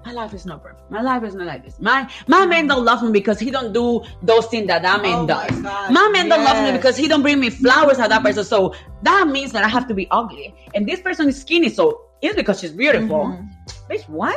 my 0.04 0.12
life 0.12 0.32
is 0.32 0.46
not 0.46 0.62
perfect. 0.62 0.90
My 0.90 1.02
life 1.02 1.24
is 1.24 1.34
not 1.34 1.46
like 1.46 1.64
this. 1.64 1.78
My 1.78 2.10
my 2.26 2.46
man 2.46 2.66
don't 2.66 2.84
love 2.84 3.02
me 3.02 3.12
because 3.12 3.38
he 3.38 3.50
don't 3.50 3.72
do 3.72 4.02
those 4.22 4.46
things 4.46 4.66
that 4.68 4.82
that 4.82 5.02
man 5.02 5.20
Oh 5.20 5.26
does. 5.26 5.60
God, 5.60 5.92
My 5.92 6.08
man 6.08 6.28
don't 6.28 6.44
love 6.44 6.64
me 6.64 6.72
because 6.72 6.96
he 6.96 7.06
don't 7.06 7.22
bring 7.22 7.38
me 7.40 7.50
flowers 7.50 7.98
at 7.98 8.08
that 8.08 8.22
person. 8.22 8.44
So 8.44 8.74
that 9.02 9.28
means 9.28 9.52
that 9.52 9.62
I 9.64 9.68
have 9.68 9.86
to 9.88 9.94
be 9.94 10.08
ugly. 10.10 10.54
And 10.74 10.88
this 10.88 11.00
person 11.00 11.28
is 11.28 11.40
skinny, 11.40 11.68
so 11.68 12.09
it's 12.22 12.36
because 12.36 12.60
she's 12.60 12.72
beautiful. 12.72 13.26
Mhm. 13.26 13.48
Bitch, 13.90 14.08
what? 14.08 14.36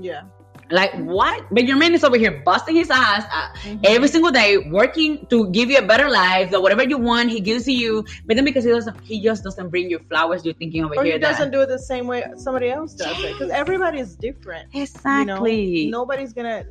yeah 0.00 0.22
Like 0.70 0.92
what? 1.16 1.44
But 1.50 1.64
your 1.64 1.78
man 1.78 1.94
is 1.94 2.04
over 2.04 2.18
here 2.18 2.42
busting 2.44 2.76
his 2.76 2.90
ass 2.90 3.24
uh, 3.32 3.48
Mhm. 3.64 3.80
every 3.84 4.08
single 4.08 4.30
day, 4.30 4.58
working 4.70 5.26
to 5.30 5.48
give 5.50 5.70
you 5.70 5.78
a 5.78 5.86
better 5.92 6.10
life. 6.10 6.50
That 6.50 6.60
whatever 6.60 6.84
you 6.84 6.98
want, 6.98 7.30
he 7.30 7.40
gives 7.40 7.64
to 7.64 7.72
you. 7.72 8.04
But 8.26 8.36
then 8.36 8.44
because 8.44 8.64
he 8.64 8.70
doesn't, 8.70 8.96
he 9.02 9.22
just 9.22 9.42
doesn't 9.44 9.70
bring 9.70 9.88
you 9.88 9.98
flowers. 10.10 10.44
You're 10.44 10.58
thinking 10.62 10.84
over 10.84 10.94
or 10.96 11.04
here 11.04 11.14
he 11.14 11.18
doesn't 11.18 11.52
do 11.52 11.62
it 11.62 11.68
the 11.68 11.78
same 11.78 12.06
way 12.06 12.22
somebody 12.36 12.68
else 12.68 12.92
does 12.94 13.16
it 13.24 13.32
because 13.32 13.50
everybody 13.50 13.98
is 13.98 14.14
different 14.16 14.66
exactly. 14.74 15.64
you 15.64 15.90
know 15.90 15.98
nobody's 16.00 16.34
gonna 16.34 16.64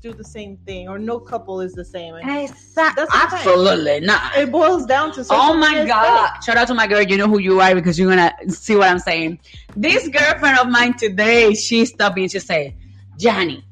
do 0.00 0.12
the 0.12 0.24
same 0.24 0.56
thing 0.58 0.88
or 0.88 0.98
no 0.98 1.18
couple 1.18 1.60
is 1.60 1.74
the 1.74 1.84
same 1.84 2.14
and 2.14 2.28
Exactly. 2.44 3.04
That's. 3.04 3.32
Absolutely 3.32 4.00
not. 4.00 4.36
it 4.36 4.50
boils 4.50 4.86
down 4.86 5.12
to 5.12 5.24
Oh 5.30 5.54
my 5.54 5.68
media 5.68 5.82
is 5.82 5.88
god! 5.88 6.42
Shout 6.44 6.56
out 6.56 6.68
to 6.68 6.74
my 6.74 6.86
girl. 6.86 7.02
You 7.02 7.16
know 7.16 7.28
who 7.28 7.38
you 7.38 7.60
are 7.60 7.74
because 7.74 7.98
you're 7.98 8.08
gonna 8.08 8.32
see 8.48 8.76
what 8.76 8.88
I'm 8.88 8.98
saying. 8.98 9.38
This 9.74 10.08
girlfriend 10.08 10.58
of 10.58 10.68
mine 10.68 10.94
today, 10.96 11.54
she 11.54 11.84
stopped 11.84 12.16
me 12.16 12.22
and 12.22 12.32
she 12.32 12.38
said, 12.40 12.74
"Johnny, 13.16 13.64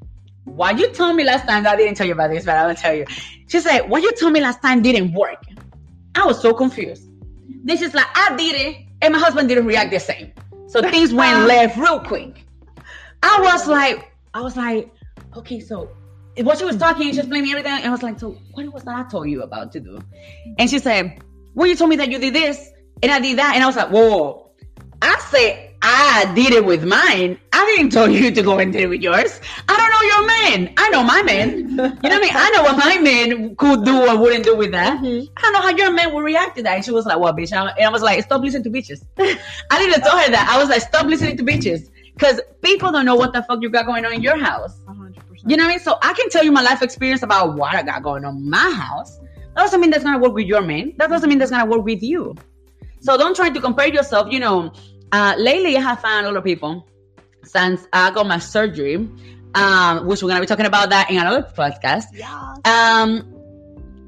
why 0.45 0.71
you 0.73 0.93
told 0.93 1.17
me 1.17 1.25
last 1.25 1.47
time? 1.47 1.67
I 1.67 1.77
didn't 1.77 1.97
tell 1.97 2.07
you 2.07 2.13
about 2.13 2.31
this, 2.31 2.45
but 2.45 2.57
I 2.57 2.67
will 2.67 2.75
tell 2.75 2.95
you." 2.95 3.07
She 3.49 3.61
said, 3.61 3.89
"What 3.89 4.03
you 4.03 4.13
told 4.13 4.33
me 4.33 4.41
last 4.41 4.63
time 4.63 4.83
didn't 4.83 5.13
work." 5.13 5.45
I 6.15 6.25
was 6.27 6.41
so 6.41 6.55
confused. 6.55 7.09
Then 7.65 7.77
she's 7.77 7.95
like, 7.95 8.07
"I 8.15 8.37
did 8.37 8.55
it, 8.55 8.77
and 9.03 9.13
my 9.13 9.19
husband 9.19 9.49
didn't 9.49 9.67
react 9.67 9.91
the 9.91 10.01
same, 10.01 10.33
so 10.69 10.81
things 10.83 11.13
went 11.13 11.47
left 11.53 11.77
real 11.77 12.01
quick." 12.01 12.47
I 13.23 13.41
was 13.43 13.67
like, 13.67 14.13
I 14.33 14.41
was 14.41 14.57
like, 14.57 14.91
okay, 15.37 15.61
so 15.61 15.91
what 16.39 16.59
she 16.59 16.65
was 16.65 16.77
talking, 16.77 17.13
she 17.13 17.19
explained 17.19 17.45
me 17.45 17.51
everything. 17.53 17.73
And 17.73 17.87
I 17.87 17.91
was 17.91 18.03
like, 18.03 18.19
so 18.19 18.37
what 18.53 18.73
was 18.73 18.85
that 18.85 19.07
I 19.07 19.09
told 19.09 19.29
you 19.29 19.43
about 19.43 19.73
to 19.73 19.81
do? 19.81 20.01
And 20.59 20.69
she 20.71 20.79
said, 20.79 21.23
well, 21.55 21.67
you 21.69 21.77
told 21.77 21.91
me 21.91 21.97
that 21.97 22.11
you 22.11 22.19
did 22.19 22.35
this 22.35 22.71
and 23.03 23.11
I 23.13 23.21
did 23.21 23.39
that. 23.39 23.55
And 23.55 23.63
I 23.63 23.67
was 23.67 23.77
like, 23.77 23.91
whoa. 23.91 24.51
I 25.03 25.19
said, 25.31 25.67
I 25.83 26.31
did 26.35 26.53
it 26.53 26.65
with 26.65 26.85
mine. 26.85 27.39
I 27.53 27.75
didn't 27.77 27.91
tell 27.97 28.09
you 28.09 28.31
to 28.31 28.43
go 28.43 28.59
and 28.59 28.73
do 28.73 28.81
it 28.81 28.89
with 28.89 29.01
yours. 29.01 29.41
I 29.69 29.77
don't 29.77 29.91
know 29.91 30.03
your 30.03 30.27
man. 30.27 30.75
I 30.77 30.89
know 30.91 31.03
my 31.03 31.23
man. 31.23 31.59
You 31.59 31.65
know 31.77 31.89
what 31.89 32.13
I 32.13 32.19
mean? 32.19 32.33
I 32.35 32.51
know 32.51 32.63
what 32.63 32.77
my 32.77 32.99
man 32.99 33.57
could 33.57 33.85
do 33.85 34.07
or 34.07 34.19
wouldn't 34.19 34.45
do 34.45 34.57
with 34.57 34.73
that. 34.73 35.01
Mhm. 35.01 35.29
I 35.37 35.41
don't 35.41 35.53
know 35.55 35.61
how 35.63 35.71
your 35.71 35.93
man 35.93 36.13
would 36.15 36.23
react 36.23 36.57
to 36.59 36.63
that. 36.65 36.77
And 36.77 36.85
she 36.85 36.91
was 36.91 37.07
like, 37.07 37.19
what, 37.19 37.35
bitch? 37.37 37.53
And 37.53 37.71
I 37.71 37.89
was 37.91 38.03
like, 38.03 38.23
stop 38.23 38.43
listening 38.43 38.65
to 38.65 38.71
bitches. 38.71 39.03
I 39.19 39.79
didn't 39.79 40.03
tell 40.03 40.19
her 40.19 40.31
that. 40.31 40.49
I 40.51 40.59
was 40.59 40.69
like, 40.69 40.83
stop 40.83 41.07
listening 41.07 41.37
to 41.39 41.43
bitches. 41.43 41.89
Because 42.13 42.41
people 42.61 42.93
don't 42.93 43.07
know 43.07 43.15
what 43.15 43.33
the 43.33 43.43
fuck 43.45 43.61
you 43.63 43.71
got 43.71 43.87
going 43.87 44.05
on 44.05 44.13
in 44.13 44.21
your 44.23 44.37
house. 44.37 44.79
100%. 45.45 45.51
You 45.51 45.57
know 45.57 45.65
what 45.65 45.71
I 45.71 45.73
mean? 45.75 45.79
So 45.81 45.97
I 46.03 46.13
can 46.13 46.29
tell 46.31 46.45
you 46.45 46.53
my 46.53 46.63
life 46.63 46.83
experience 46.83 47.23
about 47.23 47.57
what 47.57 47.75
I 47.75 47.83
got 47.83 48.03
going 48.03 48.25
on 48.25 48.37
in 48.37 48.51
my 48.51 48.71
house. 48.71 49.19
That 49.55 49.63
doesn't 49.63 49.81
mean 49.81 49.91
that's 49.91 50.05
gonna 50.05 50.19
work 50.19 50.35
with 50.35 50.47
your 50.47 50.63
man. 50.63 50.95
That 50.99 51.11
doesn't 51.11 51.29
mean 51.29 51.39
that's 51.39 51.51
gonna 51.51 51.67
work 51.71 51.85
with 51.85 52.03
you. 52.03 52.35
So 53.01 53.17
don't 53.17 53.35
try 53.35 53.51
to 53.51 53.61
compare 53.61 53.89
yourself. 53.89 54.33
You 54.33 54.41
know, 54.41 54.73
uh, 55.13 55.35
lately 55.39 55.77
I 55.77 55.81
have 55.81 56.01
found 56.01 56.27
a 56.27 56.29
lot 56.31 56.37
of 56.37 56.45
people 56.45 56.87
since 57.45 57.87
I 57.93 58.11
got 58.11 58.27
my 58.27 58.39
surgery, 58.39 59.09
um, 59.55 60.07
which 60.07 60.23
we're 60.23 60.29
gonna 60.29 60.41
be 60.41 60.47
talking 60.47 60.67
about 60.67 60.91
that 60.91 61.11
in 61.11 61.19
another 61.19 61.43
podcast. 61.43 62.05
yeah 62.13 62.55
Um, 62.65 63.35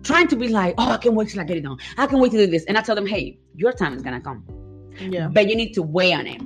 trying 0.05 0.29
to 0.29 0.37
be 0.37 0.49
like, 0.49 0.75
oh, 0.79 0.91
I 0.93 0.97
can't 0.99 1.15
wait 1.15 1.29
till 1.29 1.41
I 1.41 1.45
get 1.45 1.57
it 1.57 1.63
done. 1.63 1.79
I 1.97 2.07
can 2.07 2.19
wait 2.21 2.33
to 2.33 2.39
do 2.39 2.47
this, 2.47 2.65
and 2.67 2.77
I 2.79 2.83
tell 2.83 2.95
them, 2.95 3.07
hey, 3.07 3.39
your 3.55 3.73
time 3.73 3.95
is 3.95 4.03
gonna 4.03 4.21
come 4.21 4.45
yeah 5.01 5.29
but 5.29 5.49
you 5.49 5.57
need 5.57 5.73
to 5.73 5.83
weigh 5.83 6.13
on 6.13 6.27
it. 6.27 6.41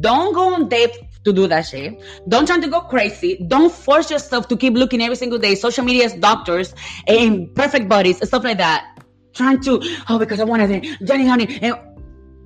Don't 0.00 0.34
go 0.34 0.54
on 0.54 0.68
date 0.68 0.96
to 1.24 1.32
do 1.32 1.46
that 1.48 1.62
shit. 1.62 2.00
Don't 2.28 2.46
try 2.46 2.58
to 2.58 2.68
go 2.68 2.80
crazy. 2.80 3.44
Don't 3.48 3.72
force 3.72 4.10
yourself 4.10 4.48
to 4.48 4.56
keep 4.56 4.74
looking 4.74 5.02
every 5.02 5.16
single 5.16 5.38
day. 5.38 5.54
Social 5.54 5.84
media's 5.84 6.14
doctors 6.14 6.74
and 7.06 7.54
perfect 7.54 7.88
bodies 7.88 8.20
and 8.20 8.28
stuff 8.28 8.44
like 8.44 8.58
that. 8.58 8.98
Trying 9.34 9.60
to, 9.62 9.80
oh, 10.08 10.18
because 10.18 10.40
I 10.40 10.44
wanted 10.44 10.70
it, 10.70 11.06
Johnny 11.06 11.26
Honey. 11.26 11.58
And 11.62 11.74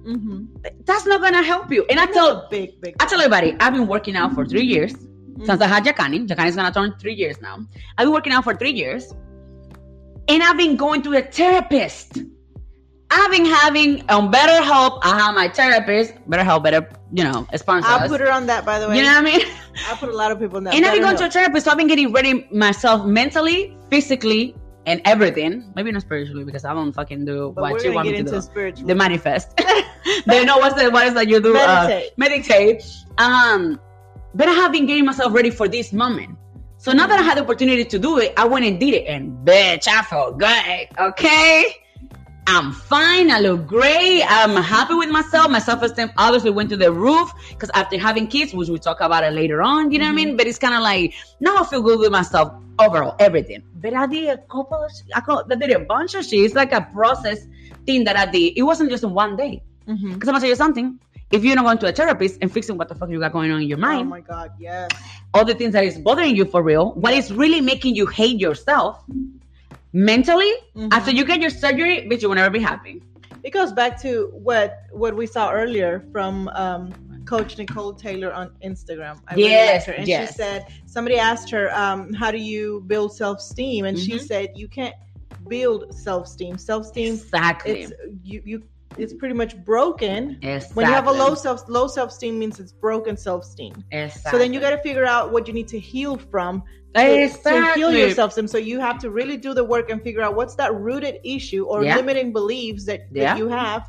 mm-hmm. 0.06 0.44
that's 0.84 1.06
not 1.06 1.20
gonna 1.20 1.42
help 1.42 1.70
you. 1.72 1.86
And 1.88 1.98
I 1.98 2.06
tell 2.06 2.46
big 2.50 2.80
big 2.80 2.96
I 3.00 3.06
tell 3.06 3.20
everybody, 3.20 3.56
I've 3.58 3.72
been 3.72 3.86
working 3.86 4.16
out 4.16 4.34
for 4.34 4.44
three 4.44 4.66
years 4.66 4.94
Mm-hmm. 5.34 5.46
since 5.46 5.60
I 5.60 5.66
had 5.66 5.84
Jakani. 5.84 6.28
Jakani's 6.28 6.54
gonna 6.54 6.72
turn 6.72 6.94
three 7.00 7.14
years 7.14 7.40
now. 7.40 7.58
I've 7.98 8.06
been 8.06 8.12
working 8.12 8.32
out 8.32 8.44
for 8.44 8.54
three 8.54 8.70
years. 8.70 9.12
And 10.28 10.42
I've 10.42 10.56
been 10.56 10.76
going 10.76 11.02
to 11.02 11.12
a 11.14 11.22
therapist. 11.22 12.18
I've 13.16 13.30
been 13.30 13.44
having 13.44 14.08
on 14.10 14.30
Better 14.30 14.60
Help. 14.62 15.04
I 15.06 15.18
have 15.18 15.34
my 15.34 15.48
therapist. 15.48 16.14
Better 16.28 16.42
Help, 16.42 16.64
better 16.64 16.88
you 17.12 17.22
know, 17.22 17.46
sponsor 17.54 17.88
I'll 17.88 18.02
us. 18.04 18.08
put 18.10 18.20
her 18.20 18.30
on 18.30 18.46
that, 18.46 18.64
by 18.66 18.80
the 18.80 18.88
way. 18.88 18.96
you 18.96 19.02
know 19.04 19.10
what 19.14 19.18
I 19.18 19.36
mean? 19.36 19.46
I 19.88 19.94
put 19.94 20.08
a 20.08 20.16
lot 20.16 20.32
of 20.32 20.40
people 20.40 20.58
in 20.58 20.64
that. 20.64 20.74
and 20.74 20.84
I've 20.84 20.92
been 20.94 21.02
going 21.02 21.16
to 21.16 21.26
a 21.26 21.30
therapist, 21.30 21.64
so 21.64 21.70
I've 21.70 21.78
been 21.78 21.86
getting 21.86 22.12
ready 22.12 22.48
myself 22.50 23.06
mentally, 23.06 23.76
physically, 23.88 24.56
and 24.86 25.00
everything. 25.04 25.72
Maybe 25.76 25.92
not 25.92 26.02
spiritually 26.02 26.44
because 26.44 26.64
I 26.64 26.74
don't 26.74 26.92
fucking 26.92 27.24
do 27.24 27.52
But 27.54 27.62
what 27.62 27.84
you 27.84 27.92
want 27.92 28.08
me 28.08 28.16
to 28.16 28.22
do. 28.24 28.40
spiritual. 28.40 28.86
The 28.88 28.94
manifest. 28.96 29.56
they 30.26 30.44
know 30.44 30.58
what's 30.58 30.80
the 30.80 30.90
what 30.90 31.06
is 31.06 31.14
that 31.14 31.28
you 31.28 31.40
do? 31.40 31.52
Meditate. 31.52 32.10
Uh, 32.10 32.14
meditate. 32.16 32.84
Um, 33.18 33.80
but 34.34 34.48
I 34.48 34.52
have 34.52 34.72
been 34.72 34.86
getting 34.86 35.04
myself 35.04 35.32
ready 35.32 35.50
for 35.50 35.68
this 35.68 35.92
moment. 35.92 36.36
So 36.78 36.92
now 36.92 37.06
that 37.06 37.18
I 37.18 37.22
had 37.22 37.38
the 37.38 37.42
opportunity 37.42 37.84
to 37.84 37.98
do 37.98 38.18
it, 38.18 38.34
I 38.36 38.44
went 38.44 38.66
and 38.66 38.78
did 38.78 38.92
it, 38.92 39.06
and 39.06 39.46
bitch, 39.46 39.86
I 39.88 40.02
felt 40.02 40.38
good. 40.38 40.88
Okay. 40.98 41.64
I'm 42.46 42.72
fine. 42.72 43.30
I 43.30 43.40
look 43.40 43.66
great. 43.66 44.22
I'm 44.26 44.54
happy 44.62 44.94
with 44.94 45.08
myself. 45.08 45.50
My 45.50 45.58
self 45.58 45.82
esteem 45.82 46.10
obviously 46.18 46.50
went 46.50 46.68
to 46.70 46.76
the 46.76 46.92
roof 46.92 47.32
because 47.48 47.70
after 47.74 47.98
having 47.98 48.26
kids, 48.26 48.52
which 48.52 48.68
we'll 48.68 48.78
talk 48.78 49.00
about 49.00 49.24
it 49.24 49.32
later 49.32 49.62
on, 49.62 49.90
you 49.90 49.98
know 49.98 50.04
what 50.04 50.12
I 50.12 50.14
mean? 50.14 50.28
Mm-hmm. 50.28 50.36
But 50.36 50.46
it's 50.46 50.58
kind 50.58 50.74
of 50.74 50.82
like 50.82 51.14
now 51.40 51.56
I 51.56 51.64
feel 51.64 51.80
good 51.82 51.98
with 52.00 52.12
myself 52.12 52.52
overall, 52.78 53.16
everything. 53.18 53.62
But 53.76 53.94
I 53.94 54.06
did 54.06 54.28
a 54.28 54.38
couple 54.38 54.74
of, 54.84 54.90
I 55.14 55.20
call- 55.20 55.44
I 55.50 55.54
did 55.54 55.70
a 55.70 55.80
bunch 55.80 56.14
of 56.14 56.24
shit. 56.24 56.40
It's 56.40 56.54
like 56.54 56.72
a 56.72 56.82
process 56.92 57.46
thing 57.86 58.04
that 58.04 58.16
I 58.16 58.26
did. 58.30 58.58
It 58.58 58.62
wasn't 58.62 58.90
just 58.90 59.04
in 59.04 59.14
one 59.14 59.36
day. 59.36 59.62
Mm-hmm. 59.88 60.12
Because 60.14 60.28
I'm 60.28 60.34
gonna 60.34 60.40
tell 60.40 60.50
you 60.50 60.56
something. 60.56 60.98
If 61.30 61.42
you're 61.44 61.56
not 61.56 61.64
going 61.64 61.78
to 61.78 61.88
a 61.88 61.92
therapist 61.92 62.38
and 62.42 62.52
fixing 62.52 62.76
what 62.76 62.88
the 62.88 62.94
fuck 62.94 63.08
you 63.08 63.18
got 63.18 63.32
going 63.32 63.50
on 63.50 63.62
in 63.62 63.68
your 63.68 63.78
mind, 63.78 64.00
Oh 64.00 64.04
mind, 64.04 64.10
my 64.10 64.20
god, 64.20 64.52
yes. 64.60 64.90
all 65.32 65.44
the 65.44 65.54
things 65.54 65.72
that 65.72 65.82
is 65.82 65.98
bothering 65.98 66.36
you 66.36 66.44
for 66.44 66.62
real, 66.62 66.92
what 66.92 67.12
is 67.14 67.32
really 67.32 67.60
making 67.62 67.96
you 67.96 68.06
hate 68.06 68.38
yourself 68.38 69.02
mentally, 69.94 70.52
Mhm. 70.76 70.92
after 70.92 71.10
you 71.12 71.24
get 71.24 71.40
your 71.40 71.50
surgery, 71.50 72.06
bitch, 72.10 72.22
you 72.22 72.28
will 72.28 72.36
never 72.36 72.50
be 72.50 72.60
happy. 72.60 73.02
It 73.44 73.52
goes 73.52 73.72
back 73.72 74.00
to 74.02 74.30
what 74.34 74.76
what 74.92 75.16
we 75.16 75.26
saw 75.26 75.52
earlier 75.52 76.04
from 76.12 76.48
um, 76.48 76.94
Coach 77.26 77.56
Nicole 77.58 77.94
Taylor 77.94 78.32
on 78.32 78.50
Instagram. 78.64 79.20
I 79.28 79.34
really 79.34 79.50
Yes, 79.50 79.72
liked 79.72 79.86
her. 79.86 79.92
and 79.94 80.08
yes. 80.08 80.28
she 80.30 80.34
said 80.34 80.66
somebody 80.86 81.18
asked 81.18 81.50
her, 81.50 81.74
um, 81.74 82.12
"How 82.14 82.30
do 82.30 82.38
you 82.38 82.82
build 82.86 83.14
self 83.14 83.38
esteem?" 83.38 83.84
And 83.86 83.98
she 83.98 84.14
Mhm. 84.16 84.20
said, 84.20 84.50
"You 84.56 84.68
can't 84.68 84.94
build 85.48 85.94
self 85.94 86.26
esteem. 86.26 86.58
Self 86.58 86.86
esteem, 86.86 87.14
Exactly. 87.14 87.82
it's 87.82 87.92
you 88.22 88.42
you 88.44 88.62
it's 88.98 89.12
pretty 89.14 89.34
much 89.34 89.56
broken." 89.64 90.38
exactly. 90.42 90.74
When 90.74 90.86
you 90.86 90.92
have 90.92 91.06
a 91.06 91.12
low 91.12 91.34
self 91.34 91.68
low 91.68 91.86
self 91.86 92.10
esteem 92.10 92.38
means 92.38 92.60
it's 92.60 92.72
broken 92.72 93.16
self 93.16 93.44
esteem. 93.44 93.84
exactly. 93.90 94.30
So 94.30 94.38
then 94.38 94.52
you 94.52 94.60
got 94.60 94.70
to 94.70 94.78
figure 94.78 95.04
out 95.04 95.32
what 95.32 95.46
you 95.48 95.54
need 95.54 95.68
to 95.68 95.78
heal 95.78 96.16
from 96.16 96.62
to, 96.94 97.28
to 97.28 97.72
heal 97.74 97.92
your 97.92 98.10
self 98.10 98.30
esteem. 98.30 98.46
So 98.46 98.58
you 98.58 98.80
have 98.80 98.98
to 99.00 99.10
really 99.10 99.36
do 99.36 99.54
the 99.54 99.64
work 99.64 99.90
and 99.90 100.02
figure 100.02 100.22
out 100.22 100.34
what's 100.36 100.54
that 100.56 100.74
rooted 100.74 101.18
issue 101.24 101.64
or 101.64 101.84
Yeah. 101.84 101.96
limiting 101.96 102.32
beliefs 102.32 102.84
that, 102.86 103.12
that 103.14 103.36
you 103.38 103.48
have 103.48 103.88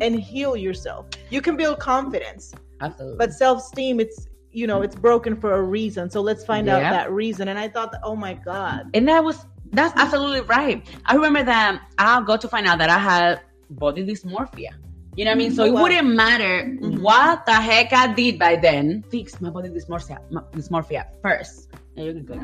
and 0.00 0.14
heal 0.14 0.56
yourself. 0.56 1.06
You 1.30 1.40
can 1.40 1.56
build 1.56 1.78
confidence, 1.78 2.54
Absolutely. 2.80 3.18
but 3.18 3.32
self 3.32 3.58
esteem, 3.58 4.00
it's 4.00 4.28
you 4.52 4.66
know, 4.66 4.80
it's 4.80 4.96
broken 4.96 5.36
for 5.38 5.52
a 5.56 5.62
reason. 5.62 6.08
So 6.08 6.22
let's 6.22 6.42
find 6.42 6.66
out 6.70 6.80
that 6.80 7.12
reason. 7.12 7.48
And 7.48 7.58
I 7.58 7.68
thought, 7.68 7.92
that, 7.92 8.00
oh 8.02 8.16
my 8.16 8.32
God. 8.32 8.88
and 8.94 9.06
that 9.06 9.22
was 9.22 9.44
that's 9.72 9.92
absolutely 10.00 10.40
right. 10.42 10.86
I 11.04 11.14
remember 11.14 11.42
that 11.42 11.82
I 11.98 12.22
got 12.22 12.40
to 12.40 12.48
find 12.48 12.66
out 12.66 12.78
that 12.78 12.88
I 12.88 12.98
had 12.98 13.40
body 13.70 14.04
dysmorphia. 14.06 14.70
You 15.16 15.24
know 15.24 15.30
what 15.30 15.36
I 15.36 15.38
mean? 15.38 15.52
So 15.52 15.62
Oh, 15.62 15.66
it 15.66 15.72
wouldn't 15.72 16.08
matter 16.14 16.64
Mhm. 16.80 17.00
what 17.00 17.46
the 17.46 17.54
heck 17.54 17.92
I 17.92 18.12
did 18.12 18.38
by 18.38 18.56
then. 18.56 19.02
Fix 19.10 19.40
my 19.40 19.50
body 19.50 19.68
dysmorphia, 19.70 20.18
my 20.30 20.42
dysmorphia 20.52 21.04
first. 21.22 21.68
Yeah, 21.94 22.04
you 22.04 22.12
can 22.12 22.24
go. 22.24 22.36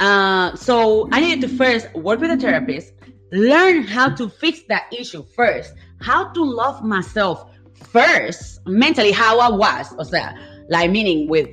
Uh, 0.00 0.54
so 0.56 1.08
I 1.12 1.20
needed 1.20 1.40
to 1.48 1.56
first 1.56 1.92
work 1.94 2.20
with 2.20 2.30
a 2.30 2.36
therapist, 2.36 2.92
learn 3.32 3.82
how 3.84 4.08
to 4.10 4.28
fix 4.28 4.62
that 4.68 4.84
issue 4.92 5.24
first, 5.34 5.74
how 6.00 6.24
to 6.32 6.42
love 6.44 6.84
myself 6.84 7.50
first, 7.92 8.60
mentally, 8.66 9.12
how 9.12 9.38
I 9.38 9.50
was. 9.50 9.94
O 9.98 10.02
sea, 10.02 10.34
like 10.68 10.90
meaning 10.90 11.28
with 11.28 11.48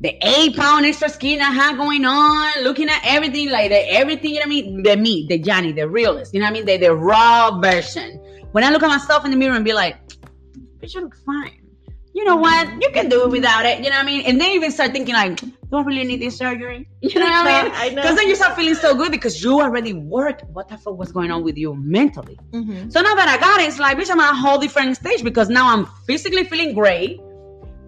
the 0.00 0.16
eight 0.22 0.56
pound 0.56 0.84
extra 0.86 1.08
skin 1.08 1.40
I 1.40 1.50
had 1.50 1.76
going 1.76 2.04
on, 2.04 2.62
looking 2.64 2.88
at 2.88 3.00
everything, 3.04 3.50
like 3.50 3.70
the 3.70 3.92
everything, 3.92 4.30
you 4.34 4.40
know 4.40 4.40
what 4.40 4.46
I 4.46 4.48
mean? 4.50 4.82
The 4.82 4.96
me, 4.96 5.26
the 5.28 5.38
Johnny, 5.38 5.72
the 5.72 5.88
realist, 5.88 6.34
you 6.34 6.40
know 6.40 6.46
what 6.46 6.50
I 6.50 6.52
mean? 6.52 6.66
The, 6.66 6.76
the 6.76 6.94
raw 6.94 7.58
version. 7.58 8.20
When 8.52 8.64
I 8.64 8.70
look 8.70 8.82
at 8.82 8.88
myself 8.88 9.24
in 9.24 9.30
the 9.30 9.36
mirror 9.36 9.54
and 9.54 9.64
be 9.64 9.72
like, 9.72 9.96
bitch, 10.80 10.94
you 10.94 11.00
look 11.02 11.16
fine. 11.16 11.62
You 12.14 12.24
know 12.24 12.36
what? 12.36 12.66
You 12.80 12.90
can 12.92 13.10
do 13.10 13.24
it 13.24 13.30
without 13.30 13.66
it. 13.66 13.84
You 13.84 13.90
know 13.90 13.96
what 13.96 14.04
I 14.04 14.06
mean? 14.06 14.22
And 14.22 14.40
then 14.40 14.52
even 14.52 14.70
start 14.70 14.92
thinking 14.92 15.14
like, 15.14 15.38
do 15.38 15.50
I 15.76 15.82
really 15.82 16.04
need 16.04 16.22
this 16.22 16.36
surgery? 16.38 16.88
You 17.02 17.20
know 17.20 17.26
what 17.26 17.46
I 17.46 17.62
mean? 17.62 17.72
I 17.74 17.88
know. 17.90 18.02
Because 18.02 18.16
then 18.16 18.28
you 18.28 18.34
start 18.36 18.56
feeling 18.56 18.74
so 18.74 18.94
good 18.94 19.12
because 19.12 19.42
you 19.44 19.60
already 19.60 19.92
worked 19.92 20.42
what 20.54 20.68
the 20.68 20.78
fuck 20.78 20.96
was 20.96 21.12
going 21.12 21.30
on 21.30 21.44
with 21.44 21.58
you 21.58 21.74
mentally. 21.74 22.38
Mhm. 22.52 22.90
So 22.90 23.02
now 23.02 23.14
that 23.14 23.28
I 23.28 23.36
got 23.38 23.60
it, 23.60 23.68
it's 23.68 23.78
like, 23.78 23.98
bitch, 23.98 24.10
I'm 24.10 24.18
at 24.20 24.32
a 24.32 24.34
whole 24.34 24.58
different 24.58 24.96
stage 24.96 25.22
because 25.22 25.50
now 25.50 25.68
I'm 25.68 25.84
physically 26.06 26.44
feeling 26.44 26.74
great, 26.74 27.20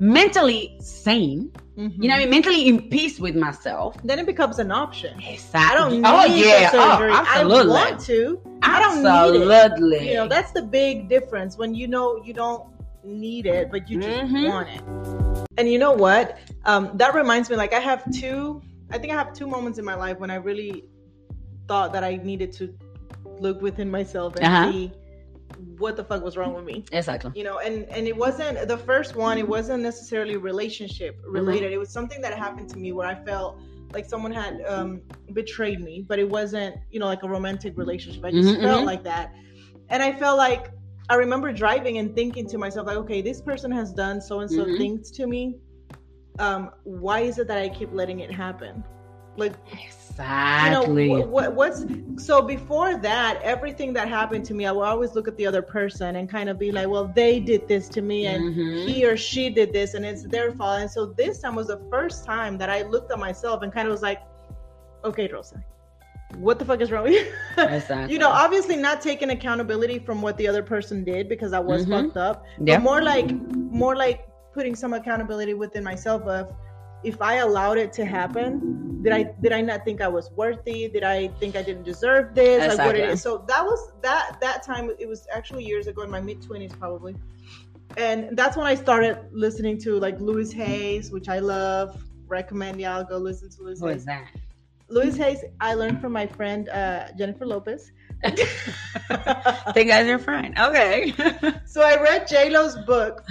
mentally 0.01 0.77
sane, 0.81 1.51
Mhm. 1.77 2.03
you 2.03 2.09
know 2.09 2.15
I 2.15 2.19
mean? 2.21 2.31
Mentally 2.31 2.69
in 2.69 2.89
peace 2.89 3.19
with 3.21 3.37
myself. 3.37 3.97
Then 4.05 4.19
it 4.19 4.27
becomes 4.27 4.59
an 4.59 4.71
option. 4.71 5.19
Exactly. 5.21 5.61
I 5.71 5.75
don't 5.79 5.93
need 5.93 6.03
oh, 6.07 6.29
the 6.29 6.39
yeah. 6.39 6.71
surgery. 6.71 7.13
Oh, 7.13 7.25
absolutely. 7.27 7.73
I 7.73 7.91
want 7.91 8.01
to. 8.01 8.41
I 8.63 8.81
don't 8.81 9.03
need 9.03 9.43
it. 9.43 9.51
absolutely. 9.51 10.09
You 10.09 10.15
know, 10.15 10.29
that's 10.29 10.53
the 10.53 10.63
big 10.63 11.09
difference 11.09 11.57
when 11.57 11.75
you 11.75 11.87
know 11.87 12.23
you 12.25 12.33
don't 12.35 12.65
need 13.05 13.47
it, 13.47 13.71
but 13.71 13.89
you 13.89 14.01
just 14.01 14.33
Mhm. 14.33 14.49
want 14.49 14.69
it. 14.69 14.83
And 15.57 15.71
you 15.71 15.79
know 15.79 15.93
what? 15.93 16.39
Um, 16.65 16.91
that 16.95 17.15
reminds 17.15 17.49
me, 17.51 17.57
like, 17.57 17.73
I 17.73 17.81
have 17.81 18.05
two, 18.13 18.61
I 18.91 18.99
think 18.99 19.13
I 19.13 19.17
have 19.17 19.33
two 19.33 19.47
moments 19.47 19.79
in 19.79 19.85
my 19.85 19.95
life 19.95 20.19
when 20.19 20.31
I 20.31 20.37
really 20.37 20.85
thought 21.69 21.93
that 21.93 22.03
I 22.05 22.17
needed 22.17 22.53
to 22.55 22.75
look 23.41 23.61
within 23.63 23.91
myself 23.91 24.37
and 24.37 24.45
Uh-huh. 24.47 24.73
see 24.73 24.93
what 25.57 25.97
the 25.97 26.05
fuck 26.05 26.23
was 26.23 26.37
wrong 26.37 26.55
with 26.55 26.65
me. 26.65 26.87
exactly. 26.93 27.33
You 27.35 27.45
know, 27.45 27.59
and 27.59 27.85
and 27.91 28.07
it 28.07 28.17
wasn't 28.17 28.67
the 28.69 28.79
first 28.79 29.15
one. 29.17 29.39
It 29.39 29.49
wasn't 29.49 29.83
necessarily 29.83 30.37
relationship 30.37 31.21
Mm-hmm. 31.35 31.35
related. 31.35 31.73
It 31.73 31.79
was 31.79 31.91
something 31.93 32.21
that 32.23 32.35
happened 32.35 32.69
to 32.71 32.79
me 32.79 32.93
where 32.93 33.07
I 33.07 33.15
felt 33.25 33.59
like 33.93 34.05
someone 34.07 34.33
had 34.33 34.61
um, 34.67 35.03
betrayed 35.33 35.81
me, 35.81 36.05
but 36.07 36.19
it 36.19 36.29
wasn't, 36.29 36.77
you 36.91 36.99
know, 37.01 37.07
like 37.07 37.23
a 37.23 37.29
romantic 37.29 37.77
relationship. 37.77 38.25
I 38.25 38.31
just 38.33 38.57
Mhm, 38.57 38.63
felt 38.63 38.83
mhm. 38.83 38.87
like 38.87 39.05
that, 39.05 39.31
and 39.89 40.03
I 40.03 40.13
felt 40.13 40.39
like 40.39 40.71
I 41.09 41.15
remember 41.17 41.53
driving 41.53 41.99
and 41.99 42.15
thinking 42.15 42.47
to 42.49 42.59
myself, 42.59 42.87
like, 42.87 42.97
okay, 42.99 43.21
this 43.23 43.41
person 43.41 43.71
has 43.73 43.93
done 43.93 44.21
so 44.21 44.41
and 44.41 44.51
so 44.51 44.67
Mhm. 44.67 44.77
things 44.77 45.11
to 45.13 45.27
me. 45.27 45.59
Um, 46.39 46.71
why 46.85 47.21
is 47.21 47.39
it 47.39 47.49
that 47.49 47.59
I 47.59 47.69
keep 47.69 47.91
letting 47.93 48.21
it 48.21 48.31
happen? 48.33 48.85
Like, 49.37 49.55
Exactly. 50.19 51.11
you 51.11 51.19
know, 51.19 51.27
what, 51.27 51.55
what's 51.55 51.87
so 52.19 52.43
before 52.43 52.97
that, 52.99 53.41
everything 53.43 53.93
that 53.93 54.09
happened 54.09 54.45
to 54.47 54.55
me, 54.55 54.67
I 54.67 54.73
would 54.73 54.83
always 54.83 55.15
look 55.15 55.29
at 55.29 55.37
the 55.37 55.47
other 55.47 55.63
person 55.63 56.17
and 56.17 56.29
kind 56.29 56.49
of 56.49 56.59
be 56.59 56.73
like, 56.73 56.89
well, 56.89 57.07
they 57.15 57.39
did 57.39 57.69
this 57.69 57.89
to 57.91 58.03
me, 58.03 58.27
and 58.27 58.43
Mhm. 58.43 58.85
he 58.87 59.05
or 59.07 59.17
she 59.17 59.51
did 59.51 59.73
this, 59.73 59.95
and 59.95 60.05
it's 60.05 60.25
their 60.25 60.51
fault. 60.53 60.81
And 60.81 60.91
so 60.91 61.07
this 61.07 61.41
time 61.41 61.55
was 61.55 61.69
the 61.69 61.81
first 61.91 62.25
time 62.25 62.59
that 62.59 62.71
I 62.71 62.83
looked 62.83 63.13
at 63.13 63.19
myself 63.19 63.63
and 63.63 63.73
kind 63.73 63.87
of 63.87 63.93
was 63.93 64.03
like, 64.03 64.21
okay, 65.05 65.29
Rosa, 65.33 65.63
what 66.39 66.59
the 66.59 66.65
fuck 66.65 66.81
is 66.81 66.91
wrong 66.91 67.05
with 67.05 67.13
you? 67.13 67.33
Exactly. 67.57 68.13
you 68.13 68.19
know, 68.19 68.29
obviously 68.31 68.77
not 68.77 69.01
taking 69.01 69.31
accountability 69.31 70.01
from 70.01 70.21
what 70.21 70.37
the 70.39 70.49
other 70.49 70.63
person 70.63 71.05
did 71.05 71.29
because 71.29 71.53
I 71.53 71.61
was 71.61 71.87
Mhm. 71.87 71.91
fucked 71.91 72.17
up, 72.17 72.45
but 72.59 72.81
more 72.83 73.01
like, 73.03 73.31
more 73.71 73.95
like 73.95 74.27
putting 74.53 74.75
some 74.75 74.93
accountability 74.93 75.55
within 75.55 75.85
myself 75.85 76.23
of 76.23 76.53
if 77.05 77.21
I 77.23 77.37
allowed 77.37 77.79
it 77.79 77.93
to 77.95 78.05
happen, 78.05 79.03
did 79.03 79.13
I 79.13 79.23
did 79.41 79.53
I 79.53 79.61
not 79.61 79.85
think 79.85 80.01
I 80.01 80.09
was 80.09 80.31
worthy? 80.33 80.89
Did 80.89 81.05
I 81.05 81.29
think 81.41 81.57
I 81.57 81.63
didn't 81.63 81.85
deserve 81.85 82.35
this? 82.35 82.61
Like 82.69 82.79
what 82.87 82.97
it 82.97 83.01
Exactly. 83.01 83.13
is. 83.15 83.23
So 83.23 83.45
that 83.49 83.65
was 83.65 83.93
that 84.03 84.39
that 84.41 84.63
time. 84.63 84.91
It 84.99 85.09
was 85.09 85.27
actually 85.33 85.65
years 85.65 85.87
ago 85.87 86.03
in 86.03 86.11
my 86.11 86.21
mid 86.21 86.43
twenties 86.43 86.73
probably, 86.73 87.15
and 87.97 88.37
that's 88.37 88.57
when 88.57 88.67
I 88.67 88.75
started 88.75 89.19
listening 89.33 89.79
to 89.83 89.99
like 89.99 90.19
Louis 90.21 90.53
Hayes, 90.53 91.11
which 91.13 91.29
I 91.29 91.39
love. 91.39 92.03
Recommend 92.27 92.79
y'all 92.81 93.05
go 93.05 93.17
listen 93.17 93.49
to 93.51 93.63
Louis 93.63 93.81
Who 93.81 93.87
Hayes. 93.87 93.99
is 94.01 94.05
that? 94.07 94.27
Louis 94.89 95.17
Hayes, 95.17 95.45
I 95.61 95.75
learned 95.75 96.01
from 96.01 96.13
my 96.13 96.27
friend 96.27 96.69
uh, 96.69 97.09
Jennifer 97.17 97.47
Lopez. 97.47 97.93
Think 99.73 99.89
guys 99.91 100.07
your 100.07 100.19
friend. 100.19 100.59
Okay. 100.59 101.13
so 101.67 101.83
I 101.83 102.01
read 102.03 102.27
J 102.27 102.51
Lo's 102.51 102.77
book, 102.85 103.25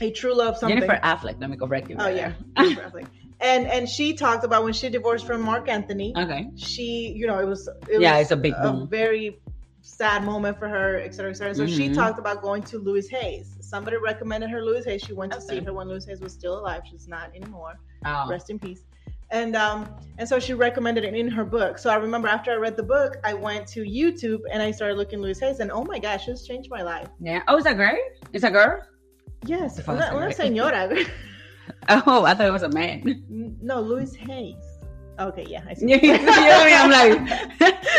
A 0.00 0.10
True 0.10 0.34
Love 0.34 0.56
Something. 0.56 0.80
Jennifer 0.80 0.98
Affleck. 1.02 1.40
Let 1.40 1.50
me 1.50 1.56
correct 1.56 1.90
you. 1.90 1.96
Oh 1.98 2.08
yeah. 2.08 2.32
Jennifer 2.56 2.82
Affleck. 2.82 3.06
and 3.40 3.66
and 3.66 3.88
she 3.88 4.14
talked 4.14 4.44
about 4.44 4.64
when 4.64 4.72
she 4.72 4.88
divorced 4.88 5.26
from 5.26 5.42
Marc 5.42 5.68
Anthony. 5.68 6.14
okay. 6.16 6.48
She, 6.56 7.12
you 7.16 7.26
know, 7.26 7.38
it 7.38 7.46
was 7.46 7.68
it 7.88 8.00
Yeah, 8.00 8.12
was 8.14 8.22
it's 8.22 8.30
a 8.32 8.36
big 8.36 8.54
boom. 8.62 8.88
very 8.88 9.40
sad 9.82 10.24
moment 10.24 10.58
for 10.58 10.68
her, 10.68 10.98
et 10.98 11.14
cetera, 11.14 11.30
et 11.30 11.34
cetera. 11.34 11.54
So 11.54 11.66
she 11.66 11.88
Mhm. 11.88 11.94
talked 11.94 12.18
about 12.18 12.42
going 12.42 12.62
to 12.64 12.78
Louis 12.78 13.08
Hayes. 13.08 13.56
Somebody 13.60 13.96
recommended 13.96 14.50
her 14.50 14.62
Louis 14.62 14.84
Hayes. 14.84 15.00
She 15.02 15.14
went 15.14 15.32
to 15.32 15.38
Okay. 15.38 15.58
see 15.58 15.64
her 15.64 15.72
when 15.72 15.88
Louis 15.88 16.04
Hayes 16.06 16.20
was 16.20 16.32
still 16.32 16.58
alive. 16.60 16.82
She's 16.90 17.08
not 17.08 17.34
anymore. 17.34 17.74
Oh. 18.04 18.26
Rest 18.28 18.50
in 18.50 18.58
peace. 18.58 18.82
And 19.30 19.54
um 19.56 19.88
and 20.18 20.28
so 20.28 20.38
she 20.40 20.54
recommended 20.54 21.04
it 21.04 21.14
in 21.14 21.28
her 21.28 21.44
book. 21.44 21.78
So 21.78 21.88
I 21.88 21.96
remember 21.96 22.28
after 22.28 22.50
I 22.50 22.56
read 22.56 22.76
the 22.76 22.82
book, 22.82 23.16
I 23.24 23.32
went 23.34 23.66
to 23.68 23.80
YouTube 23.84 24.40
and 24.52 24.62
I 24.62 24.70
started 24.72 24.96
looking 24.96 25.20
Louis 25.20 25.38
Hayes, 25.40 25.60
and 25.60 25.70
oh 25.70 25.84
my 25.84 25.98
gosh, 25.98 26.26
it's 26.28 26.46
changed 26.46 26.68
my 26.70 26.82
life. 26.82 27.08
Yeah. 27.20 27.42
Oh, 27.48 27.56
is 27.56 27.64
that 27.64 27.76
girl? 27.76 27.96
Is 28.32 28.42
that 28.42 28.52
girl? 28.52 28.82
Yes, 29.46 29.80
una, 29.88 30.14
una 30.14 30.32
señora. 30.32 30.88
Oh, 31.88 32.24
I 32.24 32.34
thought 32.34 32.46
it 32.46 32.52
was 32.52 32.62
a 32.62 32.68
man. 32.68 33.24
no, 33.62 33.80
Louis 33.80 34.14
Hayes. 34.14 34.56
Okay, 35.18 35.46
yeah, 35.48 35.62
I 35.68 35.74
see. 35.74 35.90
you 35.90 35.96
know 36.00 36.18
I 36.26 36.64
mean? 36.66 36.74
I'm 36.74 36.90
like, 36.90 37.42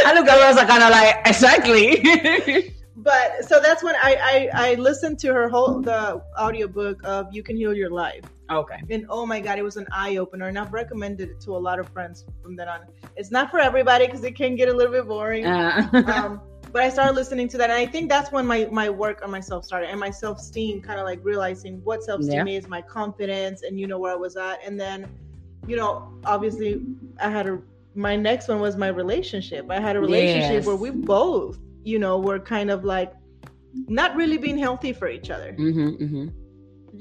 I 0.06 0.14
look 0.14 0.28
at 0.28 0.40
Rosa 0.42 0.66
kind 0.66 0.84
of 0.84 0.90
like, 0.92 1.16
exactly. 1.26 2.74
but 2.98 3.46
so 3.48 3.60
that's 3.60 3.84
when 3.84 3.96
I, 3.96 4.50
I 4.54 4.70
I 4.72 4.74
listened 4.76 5.20
to 5.20 5.34
her 5.34 5.50
whole 5.50 5.82
the 5.82 6.22
audiobook 6.40 7.00
of 7.04 7.28
You 7.32 7.44
Can 7.44 7.56
Heal 7.56 7.74
Your 7.74 7.90
Life. 7.90 8.26
Okay. 8.52 8.82
And 8.90 9.06
oh 9.10 9.26
my 9.26 9.40
god, 9.40 9.58
it 9.58 9.64
was 9.64 9.78
an 9.78 9.88
eye 9.92 10.18
opener, 10.18 10.48
and 10.48 10.60
I've 10.60 10.74
recommended 10.74 11.30
it 11.30 11.40
to 11.42 11.52
a 11.52 11.62
lot 11.68 11.80
of 11.80 11.88
friends 11.90 12.26
from 12.44 12.56
then 12.56 12.68
on. 12.68 12.82
It's 13.16 13.32
not 13.32 13.50
for 13.50 13.60
everybody 13.60 14.06
because 14.06 14.24
it 14.24 14.36
can 14.36 14.56
get 14.56 14.68
a 14.70 14.74
little 14.74 14.92
bit 14.94 15.08
boring. 15.08 15.46
Uh, 15.46 16.04
um, 16.08 16.42
but 16.72 16.82
I 16.84 16.90
started 16.90 17.16
listening 17.16 17.48
to 17.50 17.58
that, 17.58 17.70
and 17.70 17.78
I 17.80 17.86
think 17.86 18.10
that's 18.10 18.32
when 18.32 18.46
my 18.46 18.68
my 18.72 18.90
work 18.90 19.22
on 19.24 19.32
myself 19.32 19.66
started, 19.66 19.90
and 19.90 20.00
my 20.00 20.10
self 20.10 20.40
esteem, 20.40 20.82
kind 20.82 21.00
of 21.00 21.06
like 21.06 21.20
realizing 21.24 21.82
what 21.84 22.04
self 22.04 22.22
esteem 22.22 22.48
is, 22.48 22.68
my 22.68 22.82
confidence, 22.82 23.64
and 23.64 23.80
you 23.80 23.88
know 23.88 24.00
where 24.00 24.12
I 24.14 24.16
was 24.16 24.36
at, 24.38 24.60
and 24.66 24.80
then, 24.80 25.10
you 25.68 25.76
know, 25.76 26.14
obviously, 26.26 26.82
I 27.20 27.30
had 27.30 27.48
a 27.48 27.60
my 27.96 28.16
next 28.16 28.48
one 28.48 28.60
was 28.62 28.78
my 28.78 28.88
relationship. 28.88 29.66
I 29.70 29.80
had 29.80 29.96
a 29.96 30.00
relationship 30.00 30.52
Yes. 30.54 30.66
where 30.66 30.76
we 30.78 30.92
both, 30.92 31.58
you 31.84 32.00
know, 32.00 32.18
were 32.20 32.40
kind 32.40 32.72
of 32.72 32.84
like 32.86 33.14
not 33.88 34.16
really 34.16 34.38
being 34.38 34.58
healthy 34.58 34.94
for 34.94 35.08
each 35.10 35.30
other, 35.30 35.54
mhm, 35.58 36.00
mhm. 36.00 36.32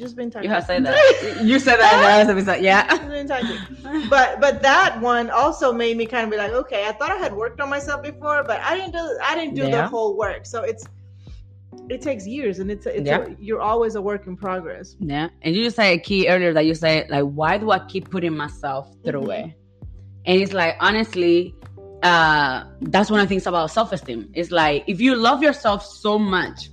Just 0.00 0.16
being 0.16 0.30
toxic. 0.30 0.44
You 0.48 0.54
have 0.54 0.64
said 0.64 0.84
that. 0.86 1.42
you 1.44 1.58
said 1.58 1.76
that 1.76 1.92
in 1.94 1.98
the 2.00 2.06
last 2.06 2.28
episode. 2.30 2.64
Yeah. 2.64 2.88
Just 2.88 3.08
being 3.08 3.28
toxic. 3.28 4.10
but 4.10 4.40
but 4.40 4.62
that 4.62 5.00
one 5.00 5.30
also 5.30 5.72
made 5.72 5.96
me 5.96 6.06
kind 6.06 6.24
of 6.24 6.30
be 6.30 6.36
like, 6.36 6.52
okay, 6.52 6.86
I 6.88 6.92
thought 6.92 7.10
I 7.10 7.16
had 7.16 7.32
worked 7.34 7.60
on 7.60 7.68
myself 7.70 8.02
before, 8.02 8.42
but 8.44 8.60
I 8.60 8.74
didn't 8.76 8.92
do 8.92 9.18
I 9.22 9.34
didn't 9.36 9.54
do 9.54 9.70
the 9.70 9.86
whole 9.86 10.16
work. 10.16 10.46
So 10.46 10.62
it's 10.62 10.84
it 11.88 12.02
takes 12.02 12.26
years, 12.26 12.58
and 12.58 12.70
it's 12.70 12.86
it's 12.86 13.06
Yeah. 13.06 13.20
a, 13.26 13.36
you're 13.38 13.60
always 13.60 13.94
a 13.94 14.02
work 14.02 14.26
in 14.26 14.36
progress. 14.36 14.96
Yeah. 14.98 15.28
And 15.42 15.54
you 15.54 15.64
just 15.64 15.76
said 15.76 15.92
a 15.92 15.98
key 15.98 16.28
earlier 16.28 16.52
that 16.52 16.66
you 16.66 16.74
said, 16.74 17.10
like, 17.10 17.24
why 17.24 17.58
do 17.58 17.70
I 17.70 17.78
keep 17.86 18.10
putting 18.10 18.36
myself 18.36 18.88
through 19.04 19.22
Mhm. 19.22 19.38
it? 19.48 19.54
And 20.26 20.40
it's 20.42 20.52
like, 20.52 20.76
honestly, 20.80 21.54
uh, 22.02 22.64
that's 22.82 23.10
one 23.10 23.20
of 23.20 23.26
the 23.26 23.28
things 23.28 23.46
about 23.46 23.70
self 23.70 23.92
esteem. 23.92 24.30
It's 24.34 24.50
like, 24.50 24.84
if 24.86 25.00
you 25.00 25.14
love 25.16 25.42
yourself 25.42 25.84
so 25.84 26.18
much, 26.18 26.70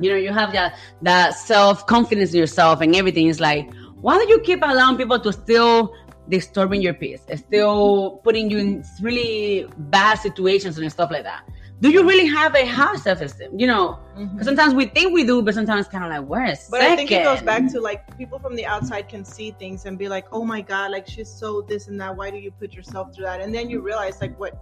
you 0.00 0.10
know, 0.10 0.16
you 0.16 0.32
have 0.32 0.52
that, 0.52 0.76
that 1.02 1.30
self 1.34 1.86
confidence 1.86 2.32
in 2.32 2.40
yourself 2.40 2.80
and 2.80 2.94
everything. 2.96 3.26
is 3.28 3.40
like, 3.40 3.70
why 4.00 4.18
do 4.18 4.28
you 4.28 4.40
keep 4.40 4.60
allowing 4.62 4.96
people 4.96 5.18
to 5.20 5.32
still 5.32 5.92
disturbing 6.28 6.82
your 6.82 6.94
peace, 6.94 7.22
still 7.36 8.20
putting 8.24 8.50
you 8.50 8.58
in 8.58 8.84
really 9.00 9.66
bad 9.78 10.18
situations 10.18 10.78
and 10.78 10.90
stuff 10.90 11.10
like 11.10 11.22
that? 11.24 11.42
Do 11.80 11.90
you 11.90 12.08
really 12.08 12.26
have 12.26 12.54
a 12.54 12.64
high 12.66 12.96
self 12.96 13.20
esteem? 13.20 13.58
You 13.58 13.66
know, 13.66 13.98
'cause 14.36 14.46
sometimes 14.46 14.72
we 14.72 14.86
think 14.86 15.12
we 15.12 15.24
do, 15.24 15.42
but 15.42 15.52
sometimes 15.54 15.86
kind 15.88 16.04
of 16.04 16.10
like, 16.10 16.50
is 16.52 16.68
But 16.70 16.80
I 16.80 16.96
think 16.96 17.12
it 17.12 17.22
goes 17.22 17.42
back 17.42 17.70
to 17.72 17.80
like 17.80 18.16
people 18.16 18.38
from 18.38 18.56
the 18.56 18.64
outside 18.64 19.08
can 19.10 19.24
see 19.26 19.50
things 19.58 19.84
and 19.84 19.98
be 19.98 20.08
like, 20.08 20.26
"Oh 20.32 20.42
my 20.42 20.62
god, 20.62 20.90
like 20.90 21.06
she's 21.06 21.28
so 21.28 21.60
this 21.60 21.88
and 21.88 22.00
that. 22.00 22.16
Why 22.16 22.30
do 22.30 22.38
you 22.38 22.50
put 22.50 22.72
yourself 22.72 23.14
through 23.14 23.26
that?" 23.26 23.40
And 23.42 23.54
then 23.54 23.68
you 23.68 23.82
realize 23.82 24.20
like 24.22 24.38
what 24.40 24.54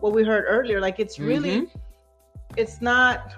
what 0.00 0.12
we 0.14 0.24
heard 0.24 0.44
earlier, 0.48 0.80
like 0.80 0.98
it's 0.98 1.18
really 1.20 1.60
Mm-hmm. 1.60 1.78
it's 2.56 2.80
not 2.80 3.32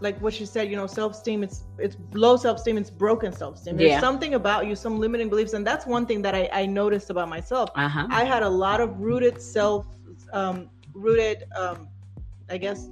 like 0.00 0.20
what 0.20 0.32
she 0.34 0.46
said, 0.46 0.70
you 0.70 0.76
know, 0.76 0.86
self-esteem 0.86 1.42
it's 1.42 1.64
it's 1.78 1.96
low 2.14 2.36
self-esteem, 2.36 2.78
it's 2.78 2.90
broken 2.90 3.32
self-esteem. 3.32 3.76
There's 3.76 3.90
Yeah. 3.92 4.00
something 4.00 4.34
about 4.34 4.66
you, 4.66 4.74
some 4.74 4.98
limiting 4.98 5.28
beliefs, 5.28 5.52
and 5.52 5.66
that's 5.66 5.86
one 5.86 6.06
thing 6.06 6.22
that 6.22 6.34
I, 6.34 6.48
I 6.52 6.66
noticed 6.66 7.10
about 7.10 7.28
myself. 7.28 7.70
Uh 7.74 7.88
huh. 7.88 8.06
I 8.10 8.24
had 8.24 8.42
a 8.42 8.48
lot 8.48 8.80
of 8.80 8.98
rooted 9.00 9.40
self 9.40 9.86
um 10.32 10.68
rooted 10.94 11.44
um 11.56 11.88
I 12.50 12.56
guess 12.58 12.88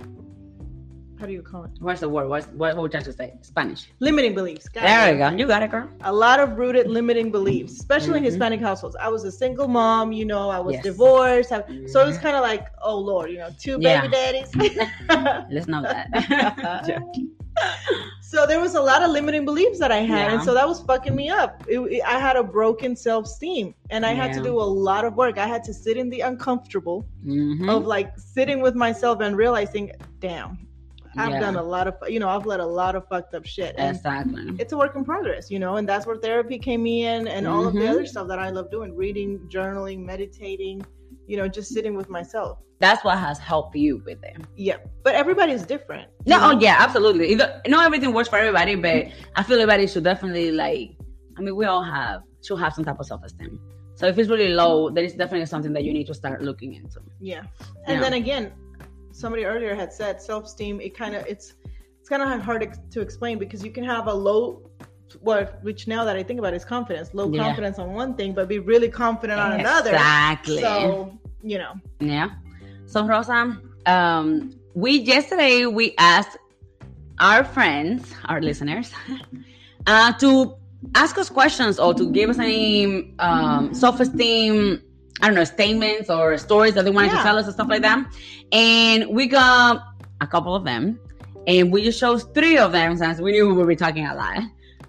how 1.19 1.27
do 1.27 1.33
you 1.33 1.43
call 1.43 1.65
it? 1.65 1.71
What's 1.81 2.01
the 2.01 2.09
word? 2.09 2.29
What's, 2.29 2.47
what, 2.49 2.75
what 2.77 2.83
would 2.83 2.89
you 2.93 3.01
trying 3.01 3.05
to 3.05 3.13
say? 3.13 3.35
Spanish. 3.43 3.89
Limiting 4.01 4.35
beliefs. 4.35 4.69
God 4.69 4.85
There 4.85 5.13
we 5.13 5.19
go. 5.19 5.29
You 5.31 5.47
got 5.47 5.63
it, 5.63 5.71
girl. 5.71 5.89
a 6.03 6.13
lot 6.13 6.39
of 6.41 6.57
rooted 6.59 6.87
limiting 6.89 7.31
beliefs, 7.31 7.73
especially 7.73 8.19
in 8.19 8.23
Mhm. 8.25 8.27
Hispanic 8.27 8.61
households. 8.61 8.97
I 8.97 9.09
was 9.09 9.25
a 9.25 9.33
single 9.33 9.69
mom, 9.69 10.13
you 10.13 10.25
know, 10.25 10.49
I 10.49 10.61
was 10.61 10.75
Yes. 10.75 10.85
divorced. 10.85 11.53
I- 11.53 11.65
So 11.87 12.03
it 12.03 12.07
was 12.07 12.19
Mhm. 12.19 12.23
kind 12.23 12.37
of 12.37 12.43
like, 12.43 12.67
oh 12.83 12.99
Lord, 12.99 13.31
you 13.31 13.39
know, 13.39 13.51
two 13.59 13.79
Yeah. 13.81 14.01
baby 14.03 14.13
daddies. 14.15 14.51
Let's 15.51 15.67
know 15.67 15.83
that. 15.83 16.09
So 18.21 18.47
there 18.47 18.61
was 18.61 18.75
a 18.75 18.81
lot 18.83 19.03
of 19.03 19.11
limiting 19.11 19.45
beliefs 19.47 19.79
that 19.81 19.91
I 19.91 19.99
had, 19.99 20.27
Yeah. 20.29 20.35
and 20.35 20.43
so 20.43 20.53
that 20.55 20.69
was 20.69 20.81
fucking 20.83 21.17
me 21.17 21.31
up. 21.31 21.65
It- 21.67 21.81
it- 21.81 22.03
I 22.07 22.19
had 22.21 22.37
a 22.37 22.43
broken 22.43 22.95
self 22.95 23.25
esteem, 23.25 23.75
and 23.91 24.05
I 24.05 24.13
had 24.13 24.33
to 24.35 24.43
do 24.43 24.61
a 24.61 24.63
lot 24.63 25.05
of 25.07 25.17
work. 25.17 25.39
I 25.39 25.47
had 25.47 25.65
to 25.65 25.73
sit 25.75 25.97
in 25.97 26.09
the 26.11 26.21
uncomfortable 26.21 27.07
Mhm. 27.27 27.69
of 27.75 27.87
like 27.87 28.13
sitting 28.19 28.61
with 28.61 28.75
myself 28.75 29.21
and 29.23 29.35
realizing, 29.37 29.91
damn, 30.21 30.59
I've 31.19 31.31
Yeah. 31.31 31.41
done 31.41 31.57
a 31.57 31.63
lot 31.63 31.89
of, 31.89 31.95
you 32.09 32.21
know, 32.21 32.29
I've 32.29 32.47
let 32.47 32.61
a 32.61 32.67
lot 32.67 32.95
of 32.95 33.07
fucked 33.09 33.35
up 33.35 33.45
shit. 33.45 33.75
And 33.77 33.97
Exactly. 33.97 34.45
it's 34.59 34.73
a 34.73 34.77
work 34.77 34.95
in 34.97 35.05
progress, 35.05 35.51
you 35.51 35.59
know, 35.59 35.77
and 35.77 35.89
that's 35.89 36.07
where 36.07 36.17
therapy 36.17 36.59
came 36.59 36.87
in 36.87 37.27
and 37.29 37.47
all 37.47 37.67
of 37.67 37.75
the 37.75 37.81
Mhm. 37.81 37.91
other 37.91 38.07
stuff 38.07 38.29
that 38.29 38.39
I 38.39 38.51
love 38.51 38.71
doing 38.71 38.95
reading, 38.95 39.41
journaling, 39.49 40.05
meditating, 40.05 40.85
you 41.27 41.37
know, 41.37 41.49
just 41.49 41.73
sitting 41.73 41.95
with 41.97 42.09
myself. 42.09 42.59
That's 42.81 43.03
what 43.05 43.19
has 43.19 43.39
helped 43.39 43.75
you 43.77 44.01
with 44.07 44.23
it. 44.23 44.37
Yeah. 44.57 44.77
But 45.03 45.17
everybody's 45.17 45.65
different. 45.67 46.09
No, 46.27 46.39
oh 46.41 46.59
yeah, 46.61 46.77
absolutely. 46.79 47.35
Not 47.35 47.85
everything 47.85 48.13
works 48.13 48.29
for 48.29 48.37
everybody, 48.39 48.77
but 48.77 49.09
I 49.35 49.43
feel 49.43 49.57
everybody 49.57 49.87
should 49.89 50.05
definitely 50.05 50.53
like. 50.53 50.91
I 51.37 51.41
mean, 51.41 51.57
we 51.57 51.65
all 51.67 51.83
have 51.83 52.23
should 52.45 52.59
have 52.61 52.73
some 52.75 52.85
type 52.85 53.01
of 53.01 53.07
self 53.07 53.25
esteem. 53.25 53.59
So 53.97 54.07
if 54.07 54.17
it's 54.17 54.29
really 54.31 54.51
low, 54.55 54.91
there 54.91 55.03
is 55.03 55.15
definitely 55.15 55.47
something 55.47 55.73
that 55.73 55.83
you 55.83 55.93
need 55.93 56.07
to 56.07 56.15
start 56.15 56.41
looking 56.41 56.75
into. 56.75 57.01
Yeah. 57.21 57.43
And 57.89 57.97
Yeah. 57.97 58.01
then 58.01 58.13
again, 58.13 58.53
somebody 59.19 59.45
earlier 59.45 59.75
had 59.75 59.93
said 59.93 60.21
self 60.23 60.45
esteem, 60.45 60.81
it 60.81 60.97
kind 60.97 61.15
of, 61.15 61.27
it's, 61.27 61.55
it's 62.01 62.09
kind 62.09 62.23
of 62.23 62.41
hard 62.41 62.61
to, 62.63 62.81
to 62.91 63.01
explain 63.01 63.39
because 63.39 63.65
you 63.65 63.71
can 63.71 63.85
have 63.85 64.07
a 64.07 64.13
low, 64.15 64.63
what, 65.21 65.63
which 65.63 65.87
now 65.89 66.05
that 66.05 66.17
I 66.17 66.23
think 66.23 66.39
about 66.39 66.53
it 66.55 66.57
is 66.57 66.65
confidence, 66.65 67.13
low 67.15 67.31
Yeah. 67.31 67.45
confidence 67.45 67.79
on 67.79 67.93
one 67.93 68.15
thing, 68.15 68.33
but 68.33 68.49
be 68.49 68.59
really 68.59 68.89
confident 68.89 69.41
on 69.41 69.53
another. 69.61 69.91
Exactly. 69.91 70.61
So, 70.63 71.19
you 71.43 71.59
know, 71.59 71.73
Yeah. 72.01 72.29
So 72.87 73.07
Rosa, 73.07 73.61
um, 73.87 74.51
we 74.75 74.93
yesterday 74.99 75.67
we 75.67 75.95
asked 75.99 76.37
our 77.21 77.43
friends, 77.45 78.15
our 78.27 78.41
listeners, 78.41 78.93
uh, 79.87 80.13
to 80.15 80.55
ask 80.95 81.19
us 81.19 81.29
questions 81.29 81.79
or 81.79 81.93
to 81.95 82.11
give 82.11 82.31
us 82.31 82.39
any 82.39 83.15
um, 83.19 83.75
self-esteem, 83.75 84.81
I 85.21 85.27
don't 85.27 85.35
know, 85.35 85.45
statements 85.45 86.11
or 86.11 86.37
stories 86.39 86.75
that 86.75 86.85
they 86.85 86.91
wanted 86.91 87.13
Yeah. 87.13 87.19
to 87.19 87.23
tell 87.23 87.39
us 87.39 87.47
and 87.47 87.55
stuff 87.55 87.69
like 87.69 87.83
that. 87.83 88.07
And 88.53 89.09
we 89.09 89.27
got 89.27 89.83
a 90.21 90.27
couple 90.27 90.55
of 90.55 90.65
them, 90.65 90.99
and 91.47 91.73
we 91.73 91.83
just 91.83 91.99
chose 92.01 92.25
three 92.35 92.57
of 92.59 92.73
them 92.73 92.97
since 92.97 93.21
we 93.21 93.33
knew 93.33 93.49
we 93.49 93.55
would 93.55 93.69
be 93.69 93.77
talking 93.77 94.07
a 94.07 94.15
lot. 94.15 94.43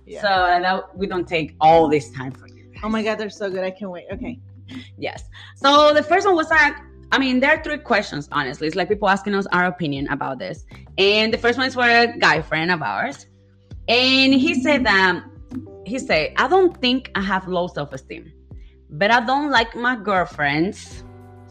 Yeah. 0.05 0.21
So 0.21 0.27
that 0.27 0.97
we 0.97 1.07
don't 1.07 1.27
take 1.27 1.55
all 1.61 1.87
this 1.87 2.09
time 2.11 2.31
for 2.31 2.47
you. 2.47 2.71
oh 2.83 2.89
my 2.89 3.03
God, 3.03 3.17
they're 3.17 3.29
so 3.29 3.49
good. 3.49 3.63
I 3.63 3.71
can't 3.71 3.91
wait. 3.91 4.05
Okay. 4.11 4.39
Yes. 4.97 5.23
So 5.55 5.93
the 5.93 6.03
first 6.03 6.25
one 6.25 6.35
was 6.35 6.49
like, 6.49 6.73
I 7.11 7.17
mean, 7.17 7.39
there 7.39 7.51
are 7.57 7.63
three 7.63 7.77
questions, 7.79 8.29
honestly. 8.31 8.67
It's 8.67 8.75
like 8.75 8.87
people 8.87 9.09
asking 9.09 9.33
us 9.35 9.47
our 9.51 9.65
opinion 9.65 10.07
about 10.09 10.37
this. 10.39 10.65
And 10.97 11.33
the 11.33 11.37
first 11.37 11.57
one 11.57 11.67
is 11.67 11.73
for 11.73 11.81
a 11.83 12.15
guy 12.19 12.41
friend 12.41 12.71
of 12.71 12.81
ours. 12.83 13.25
And 13.87 14.33
he 14.33 14.61
said 14.61 14.85
that, 14.85 15.23
he 15.85 15.97
said, 15.99 16.33
I 16.37 16.47
don't 16.47 16.79
think 16.79 17.11
I 17.15 17.21
have 17.21 17.47
low 17.47 17.67
self 17.67 17.91
esteem, 17.93 18.31
but 18.89 19.11
I 19.11 19.25
don't 19.25 19.51
like 19.51 19.75
my 19.75 19.95
girlfriends. 19.95 21.03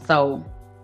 So 0.05 0.43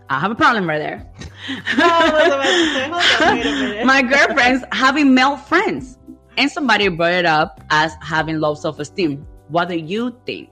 I 0.10 0.20
have 0.20 0.32
a 0.32 0.36
problem 0.36 0.68
right 0.70 0.80
there. 0.80 1.12
I 1.50 2.12
was 2.14 2.28
about 2.28 2.44
to 2.44 2.74
say, 2.74 2.90
hold 2.90 3.30
on, 3.30 3.38
wait 3.38 3.46
a 3.46 3.68
minute. 3.68 3.86
my 3.86 4.02
girlfriends 4.02 4.64
having 4.72 5.14
male 5.14 5.38
friends. 5.38 5.98
And 6.38 6.52
somebody 6.52 6.90
brought 6.90 7.14
it 7.14 7.26
up 7.26 7.62
as 7.70 7.96
having 8.02 8.40
low 8.40 8.56
self 8.56 8.80
esteem. 8.80 9.26
What 9.48 9.70
do 9.70 9.78
you 9.78 10.18
think? 10.26 10.50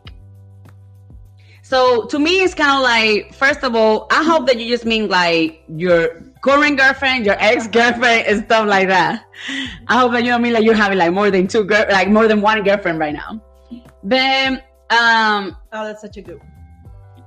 So 1.62 2.06
to 2.08 2.20
me, 2.20 2.42
it's 2.42 2.54
kind 2.54 2.78
of 2.78 2.84
like, 2.84 3.34
first 3.34 3.63
of 3.63 3.76
all, 3.76 4.08
I 4.12 4.24
hope 4.24 4.48
that 4.48 4.60
you 4.60 4.70
just 4.70 4.86
mean 4.86 5.10
like 5.10 5.63
your 5.68 6.22
current 6.42 6.78
girlfriend, 6.78 7.26
your 7.26 7.36
ex 7.39 7.68
girlfriend, 7.68 8.28
and 8.28 8.46
stuff 8.46 8.68
like 8.68 8.88
that. 8.89 9.26
I 9.88 10.00
hope 10.00 10.12
that 10.12 10.24
you 10.24 10.32
don't 10.32 10.42
mean 10.42 10.54
like 10.54 10.63
you're 10.63 10.76
having 10.76 10.98
like 10.98 11.13
more 11.13 11.32
than 11.32 11.48
two 11.48 11.63
girl, 11.63 11.86
like 11.89 12.10
more 12.10 12.28
than 12.28 12.42
one 12.42 12.63
girlfriend 12.63 13.00
right 13.00 13.13
now. 13.13 13.42
Then, 14.04 14.62
um, 14.89 15.58
Oh, 15.72 15.86
that's 15.86 16.02
such 16.02 16.17
a 16.17 16.22
good 16.22 16.39
one. 16.39 16.50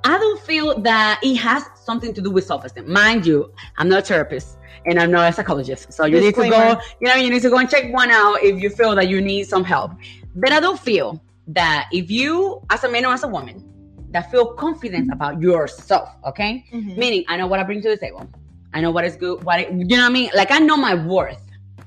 I 0.04 0.18
don't 0.18 0.40
feel 0.42 0.80
that 0.82 1.18
it 1.22 1.34
has 1.36 1.64
something 1.82 2.14
to 2.14 2.20
do 2.22 2.30
with 2.30 2.44
self-esteem. 2.44 2.90
Mind 2.90 3.26
you, 3.26 3.52
I'm 3.78 3.88
not 3.88 4.00
a 4.00 4.06
therapist 4.06 4.56
and 4.84 5.00
I'm 5.00 5.10
not 5.10 5.28
a 5.30 5.32
psychologist. 5.32 5.92
So 5.92 6.04
you 6.04 6.20
need 6.20 6.34
to 6.36 6.42
go, 6.50 6.80
you 7.00 7.08
know, 7.08 7.14
you 7.16 7.28
need 7.28 7.42
to 7.42 7.50
go 7.50 7.58
and 7.58 7.68
check 7.68 7.92
one 7.92 8.10
out 8.10 8.36
if 8.42 8.62
you 8.62 8.70
feel 8.70 8.94
that 8.94 9.08
you 9.08 9.20
need 9.20 9.44
some 9.48 9.64
help. 9.64 9.92
But 10.36 10.52
I 10.52 10.60
don't 10.60 10.78
feel 10.78 11.20
that 11.48 11.88
if 11.92 12.08
you, 12.10 12.62
as 12.70 12.84
a 12.84 12.88
man 12.90 13.04
or 13.04 13.14
as 13.14 13.24
a 13.24 13.28
woman, 13.28 13.64
that 14.10 14.30
feel 14.30 14.46
confident 14.54 15.12
about 15.12 15.40
yourself, 15.42 16.08
okay? 16.24 16.64
Mhm. 16.72 16.96
Meaning, 16.96 17.24
I 17.28 17.36
know 17.36 17.48
what 17.48 17.58
I 17.58 17.64
bring 17.64 17.82
to 17.82 17.88
the 17.88 17.96
table. 17.96 18.28
I 18.72 18.80
know 18.80 18.92
what 18.92 19.04
is 19.04 19.16
good, 19.16 19.42
what 19.42 19.58
it, 19.60 19.72
you 19.72 19.84
know 19.86 20.02
what 20.02 20.10
I 20.10 20.12
mean? 20.12 20.30
Like 20.34 20.50
I 20.52 20.58
know 20.60 20.76
my 20.76 20.94
worth. 20.94 21.42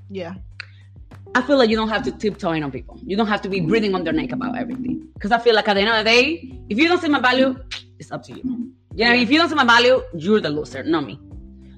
Yeah. 0.10 0.34
I 1.36 1.42
feel 1.44 1.58
like 1.58 1.70
you 1.70 1.76
don't 1.76 1.90
have 1.90 2.04
to 2.04 2.12
tiptoeing 2.12 2.64
on 2.64 2.72
people. 2.72 3.00
You 3.06 3.16
don't 3.16 3.28
have 3.28 3.42
to 3.44 3.50
be 3.50 3.60
breathing 3.60 3.94
on 3.96 4.04
their 4.04 4.14
neck 4.14 4.32
about 4.32 4.58
everything. 4.58 5.08
Because 5.14 5.32
I 5.32 5.38
feel 5.40 5.54
like 5.56 5.68
at 5.68 5.76
the 5.76 5.82
end 5.82 5.90
of 5.90 5.98
the 5.98 6.04
day, 6.04 6.52
if 6.70 6.78
you 6.78 6.88
don't 6.88 7.00
see 7.02 7.08
my 7.10 7.20
value, 7.20 7.56
it's 8.00 8.12
up 8.12 8.24
to 8.24 8.34
you. 8.34 8.42
You 8.96 9.06
know, 9.06 9.14
Yeah. 9.14 9.22
if 9.22 9.30
you 9.30 9.38
don't 9.38 9.50
see 9.50 9.56
my 9.56 9.64
value, 9.66 10.02
you're 10.16 10.42
the 10.42 10.50
loser, 10.50 10.84
not 10.84 11.06
me. 11.06 11.20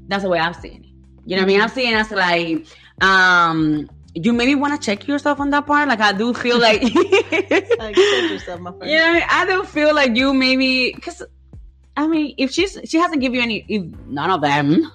That's 0.07 0.23
the 0.23 0.29
way 0.29 0.39
I'm 0.39 0.53
seeing 0.53 0.83
it. 0.83 0.89
You 1.25 1.35
know 1.35 1.41
what 1.43 1.43
I 1.43 1.47
mean? 1.47 1.61
I'm 1.61 1.69
seeing 1.69 1.91
it 1.93 1.97
as 1.97 2.11
like, 2.11 2.65
um, 3.01 3.89
you 4.15 4.33
maybe 4.33 4.55
want 4.55 4.79
to 4.79 4.85
check 4.85 5.07
yourself 5.07 5.39
on 5.39 5.49
that 5.51 5.65
part. 5.67 5.87
Like 5.87 5.99
I 6.01 6.13
do 6.13 6.33
feel 6.33 6.59
like, 6.67 6.81
Like, 6.81 7.95
check 7.95 8.31
yourself, 8.31 8.59
my 8.61 8.71
friend. 8.71 8.83
you 8.91 8.97
know, 8.97 9.05
I, 9.05 9.13
mean? 9.13 9.23
I 9.29 9.45
do 9.45 9.63
feel 9.63 9.93
like 9.93 10.15
you 10.15 10.33
maybe 10.33 10.93
because 10.93 11.21
I 11.97 12.07
mean, 12.07 12.35
if 12.37 12.51
she's 12.51 12.77
she 12.85 12.97
hasn't 12.97 13.21
given 13.21 13.35
you 13.35 13.41
any, 13.43 13.65
if 13.67 13.83
none 14.07 14.29
of 14.31 14.41
them 14.41 14.91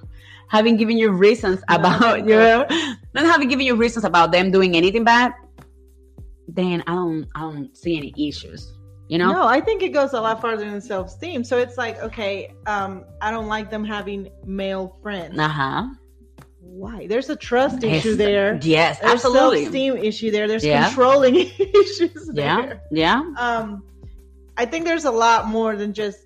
having 0.48 0.76
given 0.76 0.96
you 0.98 1.10
reasons 1.10 1.62
about 1.68 2.00
no. 2.00 2.14
your 2.30 2.66
not 3.14 3.24
having 3.26 3.48
given 3.48 3.66
you 3.66 3.74
reasons 3.76 4.04
about 4.04 4.32
them 4.32 4.50
doing 4.50 4.76
anything 4.76 5.04
bad, 5.04 5.32
then 6.48 6.82
I 6.86 6.94
don't 6.94 7.26
I 7.34 7.40
don't 7.40 7.76
see 7.76 7.96
any 7.96 8.14
issues. 8.28 8.72
You 9.08 9.18
know? 9.18 9.30
No, 9.32 9.46
I 9.46 9.60
think 9.60 9.82
it 9.82 9.90
goes 9.90 10.14
a 10.14 10.20
lot 10.20 10.40
farther 10.40 10.68
than 10.68 10.80
self 10.80 11.06
esteem. 11.08 11.44
So 11.44 11.58
it's 11.58 11.78
like, 11.78 12.00
okay, 12.02 12.52
um, 12.66 13.04
I 13.20 13.30
don't 13.30 13.46
like 13.46 13.70
them 13.70 13.84
having 13.84 14.28
male 14.44 14.96
friends. 15.00 15.38
Uh-huh. 15.38 15.86
Why? 16.60 17.06
There's 17.06 17.30
a 17.30 17.36
trust 17.36 17.82
Yes. 17.84 18.04
issue 18.04 18.16
there. 18.16 18.58
Yes, 18.62 18.98
There's 18.98 19.12
absolutely. 19.12 19.58
self-esteem 19.62 19.96
issue 19.98 20.30
there. 20.32 20.48
There's 20.48 20.64
Yeah. 20.64 20.86
controlling 20.86 21.36
issues 21.58 22.28
there. 22.34 22.82
Yeah. 22.90 23.22
Yeah. 23.22 23.32
Um, 23.38 23.84
I 24.56 24.64
think 24.66 24.84
there's 24.84 25.04
a 25.04 25.10
lot 25.10 25.46
more 25.46 25.76
than 25.76 25.92
just. 25.92 26.25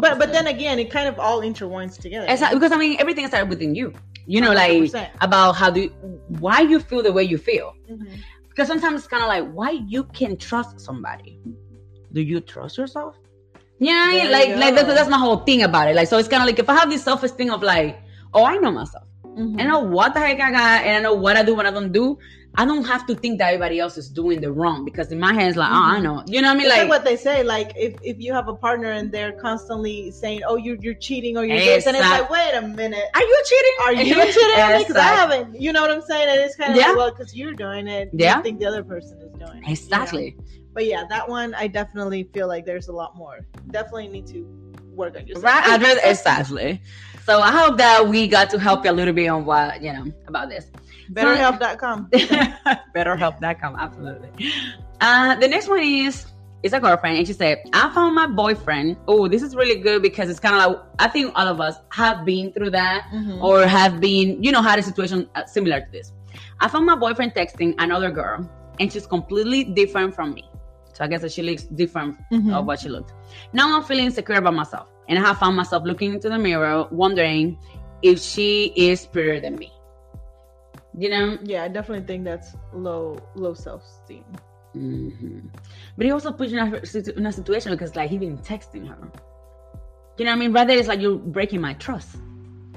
But 0.00 0.18
but 0.18 0.32
then 0.32 0.46
again, 0.46 0.78
it 0.78 0.90
kind 0.90 1.08
of 1.08 1.18
all 1.18 1.40
intertwines 1.42 1.98
together. 1.98 2.26
Exactly, 2.28 2.58
because 2.58 2.72
I 2.72 2.76
mean 2.76 2.96
everything 2.98 3.26
started 3.26 3.48
within 3.48 3.74
you. 3.74 3.92
You 4.26 4.40
know, 4.40 4.52
like 4.52 4.72
100%. 4.72 5.08
about 5.20 5.52
how 5.56 5.68
do 5.70 5.82
you, 5.82 5.88
why 6.38 6.60
you 6.60 6.78
feel 6.78 7.02
the 7.02 7.12
way 7.12 7.24
you 7.24 7.38
feel. 7.38 7.74
Mhm. 7.90 8.06
Because 8.48 8.68
sometimes 8.68 9.00
it's 9.00 9.08
kind 9.08 9.22
of 9.22 9.28
like 9.28 9.50
why 9.52 9.70
you 9.70 10.04
can 10.04 10.36
trust 10.36 10.80
somebody. 10.80 11.40
Do 12.12 12.20
you 12.20 12.40
trust 12.40 12.78
yourself? 12.78 13.16
Yeah, 13.78 14.10
There 14.12 14.30
like 14.30 14.48
like 14.56 14.74
that's, 14.76 14.94
that's 14.94 15.10
my 15.10 15.18
whole 15.18 15.38
thing 15.38 15.62
about 15.62 15.88
it. 15.88 15.96
Like 15.96 16.06
so, 16.08 16.18
it's 16.18 16.28
kind 16.28 16.42
of 16.42 16.46
like 16.46 16.58
if 16.58 16.68
I 16.70 16.74
have 16.74 16.88
this 16.88 17.02
self 17.02 17.22
esteem 17.22 17.50
of 17.50 17.62
like, 17.62 17.98
oh, 18.32 18.44
I 18.44 18.56
know 18.58 18.70
myself. 18.70 19.04
Mhm. 19.24 19.60
I 19.60 19.64
know 19.64 19.80
what 19.80 20.14
the 20.14 20.20
heck 20.20 20.40
I 20.40 20.50
got, 20.50 20.84
and 20.84 20.98
I 20.98 21.00
know 21.00 21.14
what 21.14 21.36
I 21.36 21.42
do, 21.42 21.54
what 21.54 21.66
I 21.66 21.70
don't 21.70 21.90
do. 21.92 22.18
I 22.54 22.66
don't 22.66 22.84
have 22.84 23.06
to 23.06 23.14
think 23.14 23.38
that 23.38 23.46
everybody 23.54 23.78
else 23.80 23.96
is 23.96 24.10
doing 24.10 24.42
the 24.42 24.52
wrong 24.52 24.84
because 24.84 25.10
in 25.10 25.18
my 25.18 25.32
head 25.32 25.48
it's 25.48 25.56
like, 25.56 25.70
oh, 25.70 25.74
I 25.74 25.98
Mhm. 25.98 26.02
know. 26.02 26.22
You 26.26 26.42
know 26.42 26.48
what 26.48 26.54
I 26.54 26.56
mean? 26.58 26.66
It's 26.66 26.70
like, 26.74 26.80
Like, 26.82 26.88
what 26.90 27.04
they 27.04 27.16
say, 27.16 27.42
like 27.42 27.72
if, 27.76 27.94
if 28.02 28.20
you 28.20 28.34
have 28.34 28.46
a 28.48 28.54
partner 28.54 28.90
and 28.90 29.10
they're 29.10 29.32
constantly 29.32 30.10
saying, 30.10 30.42
"Oh, 30.46 30.56
you're 30.56 30.76
you're 30.80 30.92
cheating," 31.06 31.38
or 31.38 31.46
you're 31.46 31.56
this, 31.58 31.86
and 31.86 31.96
it's 31.96 32.04
like, 32.04 32.28
wait 32.28 32.52
a 32.54 32.60
minute, 32.60 33.04
are 33.14 33.22
you 33.22 33.42
cheating? 33.46 33.72
are 33.84 33.92
you 33.94 34.14
cheating? 34.32 34.78
Because 34.80 34.96
I 34.96 35.14
haven't. 35.22 35.58
You 35.58 35.72
know 35.72 35.80
what 35.80 35.90
I'm 35.90 36.02
saying? 36.02 36.28
And 36.28 36.40
it's 36.40 36.54
kind 36.56 36.72
of 36.72 36.76
Yeah. 36.76 36.88
like, 36.88 36.96
well, 36.98 37.10
because 37.10 37.34
you're 37.34 37.54
doing 37.54 37.88
it, 37.88 38.10
Yeah. 38.12 38.36
you 38.36 38.42
think 38.42 38.60
the 38.60 38.66
other 38.66 38.84
person 38.84 39.16
is 39.22 39.32
doing 39.32 39.42
it. 39.42 39.54
you 39.56 39.60
know? 39.62 39.68
Exactly. 39.72 40.36
But 40.74 40.84
yeah, 40.86 41.04
that 41.08 41.26
one 41.28 41.54
I 41.54 41.68
definitely 41.68 42.24
feel 42.34 42.48
like 42.48 42.66
there's 42.66 42.88
a 42.88 42.92
lot 42.92 43.16
more. 43.16 43.38
Definitely 43.70 44.08
need 44.08 44.26
to 44.28 44.44
work 44.94 45.16
on 45.16 45.26
yourself. 45.26 45.44
Right, 45.44 45.66
address 45.68 45.98
exactly. 46.04 46.82
So 47.24 47.40
I 47.40 47.50
hope 47.50 47.78
that 47.78 48.06
we 48.08 48.26
got 48.28 48.50
to 48.50 48.58
help 48.58 48.84
you 48.84 48.90
a 48.90 48.92
little 48.92 49.14
bit 49.14 49.28
on 49.28 49.44
what 49.46 49.80
you 49.82 49.92
know 49.94 50.06
about 50.28 50.48
this. 50.50 50.66
BetterHelp.com. 51.10 52.08
BetterHelp.com, 52.94 53.76
absolutely. 53.76 54.30
Uh, 55.00 55.34
the 55.36 55.48
next 55.48 55.68
one 55.68 55.80
is 55.82 56.26
it's 56.62 56.72
a 56.72 56.78
girlfriend, 56.80 57.18
and 57.18 57.26
she 57.26 57.32
said, 57.32 57.58
"I 57.72 57.92
found 57.92 58.14
my 58.14 58.26
boyfriend. 58.28 58.96
Oh, 59.08 59.26
this 59.26 59.42
is 59.42 59.56
really 59.56 59.80
good 59.80 60.00
because 60.02 60.30
it's 60.30 60.38
kind 60.38 60.54
of 60.54 60.72
like 60.72 60.82
I 61.00 61.08
think 61.08 61.32
all 61.34 61.48
of 61.48 61.60
us 61.60 61.76
have 61.90 62.24
been 62.24 62.52
through 62.52 62.70
that 62.70 63.08
Mhm. 63.12 63.42
or 63.42 63.66
have 63.66 64.00
been, 64.00 64.42
you 64.42 64.52
know, 64.52 64.62
had 64.62 64.78
a 64.78 64.82
situation 64.82 65.28
uh, 65.34 65.44
similar 65.46 65.80
to 65.80 65.90
this. 65.90 66.12
I 66.60 66.68
found 66.68 66.86
my 66.86 66.94
boyfriend 66.94 67.34
texting 67.34 67.74
another 67.78 68.10
girl, 68.12 68.48
and 68.78 68.92
she's 68.92 69.06
completely 69.08 69.64
different 69.64 70.14
from 70.14 70.34
me. 70.34 70.44
So 70.92 71.02
I 71.04 71.08
guess 71.08 71.22
that 71.22 71.32
she 71.32 71.42
looks 71.42 71.64
different 71.64 72.16
Mhm. 72.30 72.54
of 72.54 72.64
what 72.66 72.78
she 72.78 72.88
looked. 72.88 73.12
Now 73.52 73.74
I'm 73.76 73.82
feeling 73.82 74.04
insecure 74.04 74.36
about 74.36 74.54
myself, 74.54 74.86
and 75.08 75.18
I 75.18 75.22
have 75.22 75.38
found 75.38 75.56
myself 75.56 75.82
looking 75.84 76.12
into 76.14 76.28
the 76.28 76.38
mirror, 76.38 76.86
wondering 76.92 77.58
if 78.02 78.20
she 78.20 78.72
is 78.76 79.04
prettier 79.06 79.40
than 79.40 79.56
me. 79.56 79.71
You 80.96 81.08
know, 81.08 81.38
Yeah, 81.42 81.64
I 81.64 81.68
definitely 81.68 82.06
think 82.06 82.24
that's 82.24 82.54
low 82.72 83.18
low 83.34 83.54
self 83.54 83.82
esteem. 83.84 84.24
hmm 84.74 85.38
but 85.96 86.06
he 86.06 86.12
also 86.12 86.32
puts 86.32 86.50
you 86.52 86.58
in 86.58 86.72
a, 86.74 87.18
in 87.18 87.26
a 87.26 87.32
situation 87.32 87.72
because 87.72 87.94
like 87.96 88.10
he 88.10 88.18
been 88.18 88.38
texting 88.38 88.88
her. 88.88 88.98
You 90.18 90.24
know 90.26 90.30
what 90.32 90.36
I 90.36 90.40
mean? 90.40 90.52
Rather, 90.52 90.72
it's 90.74 90.88
like 90.88 91.00
you're 91.00 91.16
breaking 91.18 91.60
my 91.60 91.74
trust. 91.74 92.16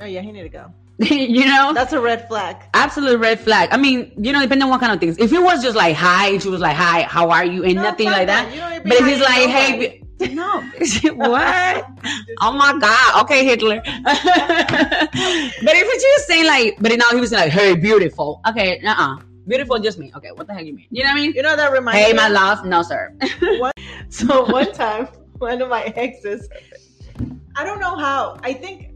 Oh 0.01 0.05
yeah, 0.05 0.21
he 0.21 0.31
need 0.31 0.43
to 0.43 0.49
go. 0.49 0.71
you 0.99 1.45
know, 1.45 1.73
That's 1.73 1.91
a 1.91 1.99
red 1.99 2.25
flag. 2.29 2.55
absolute 2.73 3.19
red 3.19 3.37
flag. 3.39 3.67
I 3.71 3.77
mean, 3.77 4.13
you 4.17 4.31
know, 4.31 4.41
depending 4.41 4.63
on 4.63 4.69
what 4.69 4.79
kind 4.79 4.93
of 4.93 4.99
things. 5.01 5.17
If 5.17 5.33
it 5.33 5.41
was 5.41 5.61
just 5.61 5.75
like 5.75 5.95
hi, 5.95 6.29
and 6.29 6.41
she 6.41 6.47
was 6.49 6.61
like 6.61 6.75
hi, 6.75 7.01
how 7.03 7.29
are 7.31 7.43
you, 7.45 7.63
and 7.65 7.75
No, 7.75 7.81
nothing 7.83 8.07
like 8.07 8.27
that. 8.27 8.53
You 8.53 8.59
don't 8.61 8.69
need 8.71 8.77
to 8.77 8.83
be 8.83 8.89
But 8.91 8.99
if 8.99 9.05
he's 9.07 9.19
like, 9.19 9.49
hey. 9.49 10.01
No, 10.19 10.61
what? 11.15 11.85
Oh 12.41 12.51
my 12.53 12.77
god. 12.79 13.23
Okay, 13.23 13.43
Hitler. 13.45 13.81
but 13.85 13.95
if 15.75 15.87
it's 15.93 16.03
just 16.03 16.27
saying 16.27 16.45
like, 16.45 16.77
but 16.79 16.91
now 16.97 17.09
he 17.11 17.19
was 17.19 17.31
like, 17.31 17.51
hey, 17.51 17.75
beautiful. 17.75 18.41
Okay, 18.47 18.79
uh 18.85 18.95
uh 18.97 19.17
Beautiful, 19.47 19.77
just 19.77 19.99
me. 19.99 20.11
Okay, 20.15 20.29
what 20.33 20.47
the 20.47 20.53
heck 20.53 20.65
you 20.65 20.73
mean? 20.73 20.87
You 20.89 21.03
know 21.03 21.09
what 21.11 21.17
I 21.17 21.21
mean? 21.21 21.33
You 21.33 21.43
know 21.43 21.55
that 21.55 21.71
reminds 21.71 21.99
Hey, 22.03 22.11
me. 22.13 22.17
my 22.17 22.29
love. 22.29 22.65
No, 22.65 22.81
sir. 22.81 23.13
So 24.09 24.45
one 24.45 24.71
time, 24.71 25.07
one 25.39 25.61
of 25.61 25.69
my 25.69 25.83
exes, 25.95 26.47
I 27.55 27.63
don't 27.65 27.79
know 27.79 27.95
how. 27.97 28.37
I 28.43 28.53
think, 28.53 28.93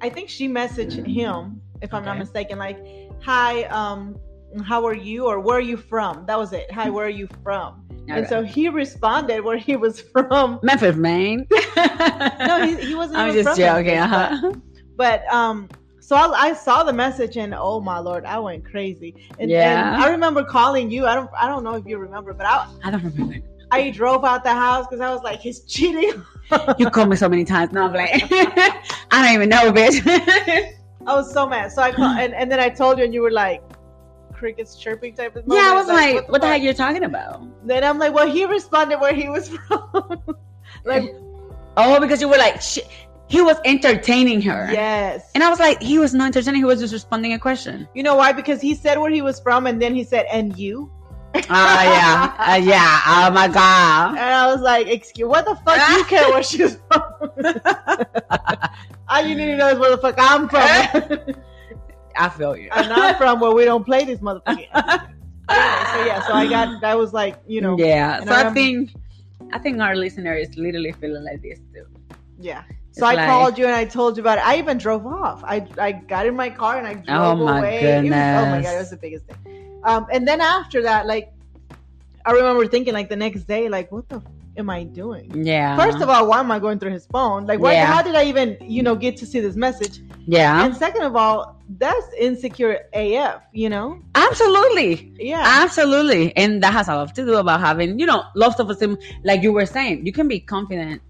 I 0.00 0.08
think 0.08 0.28
she 0.28 0.48
messaged 0.48 1.04
him, 1.06 1.60
if 1.82 1.92
I'm 1.94 2.04
not 2.04 2.18
mistaken, 2.18 2.58
like, 2.58 2.78
"Hi, 3.22 3.64
um, 3.64 4.16
how 4.64 4.84
are 4.86 4.94
you?" 4.94 5.26
or 5.26 5.40
"Where 5.40 5.56
are 5.56 5.60
you 5.72 5.76
from?" 5.76 6.26
That 6.26 6.38
was 6.38 6.52
it. 6.52 6.70
Hi, 6.72 6.90
where 6.90 7.06
are 7.06 7.16
you 7.22 7.26
from? 7.42 7.79
And 8.08 8.26
so 8.26 8.42
he 8.42 8.68
responded 8.68 9.42
where 9.44 9.56
he 9.56 9.76
was 9.76 10.00
from. 10.00 10.58
Memphis, 10.64 10.96
Maine. 10.96 11.46
No, 11.50 12.64
he, 12.64 12.76
he 12.86 12.94
wasn't. 12.94 13.18
I'm 13.18 13.30
even 13.30 13.44
just 13.44 13.58
joking. 13.58 13.94
Memphis, 13.94 14.12
Uh-huh. 14.12 14.52
But, 14.96 15.22
but 15.26 15.32
um, 15.32 15.68
so 16.00 16.16
I, 16.16 16.48
I 16.48 16.52
saw 16.54 16.82
the 16.82 16.92
message 16.92 17.36
and 17.36 17.54
oh 17.54 17.80
my 17.80 17.98
lord, 17.98 18.24
I 18.24 18.38
went 18.40 18.64
crazy. 18.64 19.14
And, 19.38 19.48
Yeah. 19.50 19.94
and 19.94 20.02
I 20.02 20.08
remember 20.10 20.42
calling 20.44 20.90
you. 20.90 21.06
I 21.06 21.14
don't, 21.14 21.30
I 21.38 21.46
don't 21.46 21.62
know 21.62 21.74
if 21.76 21.86
you 21.86 21.98
remember, 21.98 22.32
but 22.34 22.46
I, 22.46 22.66
I 22.82 22.90
don't 22.90 23.04
remember. 23.04 23.36
I 23.70 23.90
drove 23.90 24.24
out 24.24 24.42
the 24.42 24.52
house 24.52 24.86
because 24.88 25.00
I 25.00 25.12
was 25.14 25.22
like, 25.22 25.40
he's 25.40 25.60
cheating. 25.60 26.22
You 26.78 26.90
called 26.90 27.08
me 27.10 27.14
so 27.14 27.28
many 27.28 27.44
times. 27.44 27.70
No, 27.70 27.84
I'm 27.84 27.92
like, 27.92 28.10
I 29.12 29.22
don't 29.24 29.34
even 29.34 29.48
know, 29.48 29.70
bitch. 29.70 30.04
I 31.06 31.14
was 31.14 31.32
so 31.32 31.46
mad. 31.46 31.70
So 31.70 31.80
I 31.80 31.92
called, 31.92 32.18
and, 32.18 32.34
and 32.34 32.50
then 32.50 32.58
I 32.58 32.68
told 32.68 32.98
you, 32.98 33.04
and 33.04 33.14
you 33.14 33.22
were 33.22 33.30
like, 33.30 33.62
crickets 34.40 34.74
chirping 34.74 35.14
type 35.14 35.36
of. 35.36 35.44
yeah, 35.46 35.70
I 35.70 35.74
was 35.74 35.86
like, 35.86 36.28
what 36.30 36.40
the 36.40 36.46
heck 36.48 36.62
you're 36.62 36.74
talking 36.74 37.04
about? 37.04 37.44
Then 37.66 37.84
I'm 37.84 37.98
like, 37.98 38.12
well, 38.14 38.26
he 38.28 38.44
responded 38.46 38.98
where 38.98 39.14
he 39.14 39.28
was 39.28 39.48
from. 39.68 40.22
like, 40.84 41.14
Oh, 41.76 42.00
because 42.00 42.20
you 42.20 42.28
were 42.28 42.38
like, 42.38 42.60
sh- 42.60 42.80
he 43.28 43.40
was 43.42 43.56
entertaining 43.64 44.40
her. 44.42 44.68
yes. 44.72 45.30
And 45.34 45.44
I 45.44 45.48
was 45.50 45.60
like, 45.60 45.80
he 45.80 45.98
was 46.00 46.12
not 46.14 46.26
entertaining. 46.26 46.62
He 46.62 46.64
was 46.64 46.80
just 46.80 46.92
responding 46.92 47.32
a 47.34 47.38
question. 47.38 47.86
You 47.94 48.02
know 48.02 48.16
why? 48.16 48.32
Because 48.32 48.60
he 48.60 48.74
said 48.74 48.98
where 48.98 49.10
he 49.10 49.22
was 49.22 49.38
from, 49.40 49.66
and 49.68 49.80
then 49.80 49.94
he 49.94 50.02
said, 50.02 50.26
and 50.32 50.56
you. 50.58 50.90
Oh 51.32 51.40
yeah, 51.46 52.34
uh, 52.50 52.56
yeah. 52.56 53.00
Oh 53.06 53.30
my 53.30 53.46
god. 53.46 54.10
And 54.10 54.18
I 54.42 54.46
was 54.52 54.60
like, 54.62 54.88
excuse, 54.88 55.28
what 55.28 55.44
the 55.44 55.54
fuck 55.64 55.78
you 55.96 56.02
care 56.04 56.28
where 56.30 56.42
she's 56.50 56.76
from? 56.90 57.02
All 59.08 59.22
you 59.24 59.34
need 59.36 59.46
to 59.46 59.56
know 59.56 59.68
is 59.68 59.78
where 59.78 59.90
the 59.90 59.98
fuck 59.98 60.16
I'm 60.18 60.48
from. 60.48 61.34
I 62.24 62.28
feel 62.28 62.56
you. 62.56 62.68
and 62.72 62.92
I'm 62.92 63.16
from 63.16 63.40
where 63.40 63.52
we 63.52 63.64
don't 63.64 63.84
play 63.84 64.04
this 64.04 64.20
motherfucker. 64.20 65.06
So 65.50 66.04
yeah, 66.06 66.24
so 66.28 66.32
I 66.32 66.46
got, 66.48 66.80
that 66.80 66.96
was 66.96 67.12
like, 67.12 67.34
you 67.48 67.60
know, 67.60 67.76
yeah. 67.76 68.22
So 68.22 68.30
I 68.32 68.46
I 68.48 68.50
think, 68.54 68.92
I 69.52 69.58
think 69.58 69.80
our 69.80 69.96
listener 69.96 70.34
is 70.34 70.56
literally 70.56 70.92
feeling 70.92 71.24
like 71.24 71.42
this 71.42 71.58
too. 71.74 71.86
Yeah. 72.38 72.62
It's 72.90 73.00
So 73.00 73.04
I 73.06 73.14
like- 73.14 73.28
called 73.28 73.58
you 73.58 73.66
and 73.66 73.74
I 73.74 73.84
told 73.84 74.16
you 74.16 74.20
about 74.22 74.38
it. 74.38 74.46
I 74.46 74.58
even 74.58 74.78
drove 74.78 75.04
off. 75.06 75.42
I, 75.44 75.66
I 75.76 75.90
got 75.90 76.26
in 76.26 76.36
my 76.36 76.50
car 76.50 76.78
and 76.78 76.86
I 76.86 76.94
drove 76.94 77.40
Oh 77.40 77.44
my 77.44 77.58
away. 77.58 77.80
It 77.80 78.02
was, 78.04 78.12
oh 78.12 78.46
my 78.54 78.62
god, 78.62 78.74
it 78.76 78.78
was 78.78 78.90
the 78.90 78.96
biggest 78.96 79.24
thing. 79.26 79.80
Um, 79.82 80.06
and 80.12 80.22
then 80.28 80.40
after 80.40 80.82
that, 80.82 81.06
like, 81.08 81.32
I 82.24 82.30
remember 82.30 82.64
thinking 82.68 82.94
like 82.94 83.08
the 83.08 83.16
next 83.16 83.48
day, 83.48 83.68
like, 83.68 83.90
what 83.90 84.08
the 84.08 84.22
am 84.60 84.70
I 84.70 84.84
doing? 84.84 85.44
Yeah. 85.44 85.76
First 85.76 86.00
of 86.00 86.08
all, 86.08 86.28
why 86.28 86.38
am 86.38 86.50
I 86.50 86.58
going 86.60 86.78
through 86.78 86.92
his 86.92 87.06
phone? 87.06 87.46
Like, 87.46 87.58
why, 87.60 87.72
Yeah. 87.72 87.86
how 87.86 88.02
did 88.02 88.14
I 88.14 88.24
even, 88.24 88.56
you 88.60 88.82
know, 88.82 88.94
get 88.94 89.16
to 89.18 89.26
see 89.26 89.40
this 89.40 89.56
message? 89.56 90.00
yeah. 90.26 90.64
And 90.64 90.76
second 90.76 91.02
of 91.02 91.16
all, 91.16 91.56
that's 91.78 92.06
insecure 92.18 92.78
AF. 92.92 93.42
You 93.52 93.68
know? 93.70 94.00
Absolutely. 94.14 95.12
Yeah. 95.18 95.42
Absolutely. 95.44 96.36
And 96.36 96.62
that 96.62 96.72
has 96.72 96.88
a 96.88 96.94
lot 96.94 97.14
to 97.14 97.24
do 97.24 97.34
about 97.36 97.60
having, 97.60 97.98
you 97.98 98.06
know, 98.06 98.22
low 98.36 98.50
self 98.50 98.70
esteem. 98.70 98.96
Like 99.24 99.42
you 99.42 99.52
were 99.52 99.66
saying, 99.66 100.06
you 100.06 100.12
can 100.12 100.28
be 100.28 100.40
confident. 100.40 101.02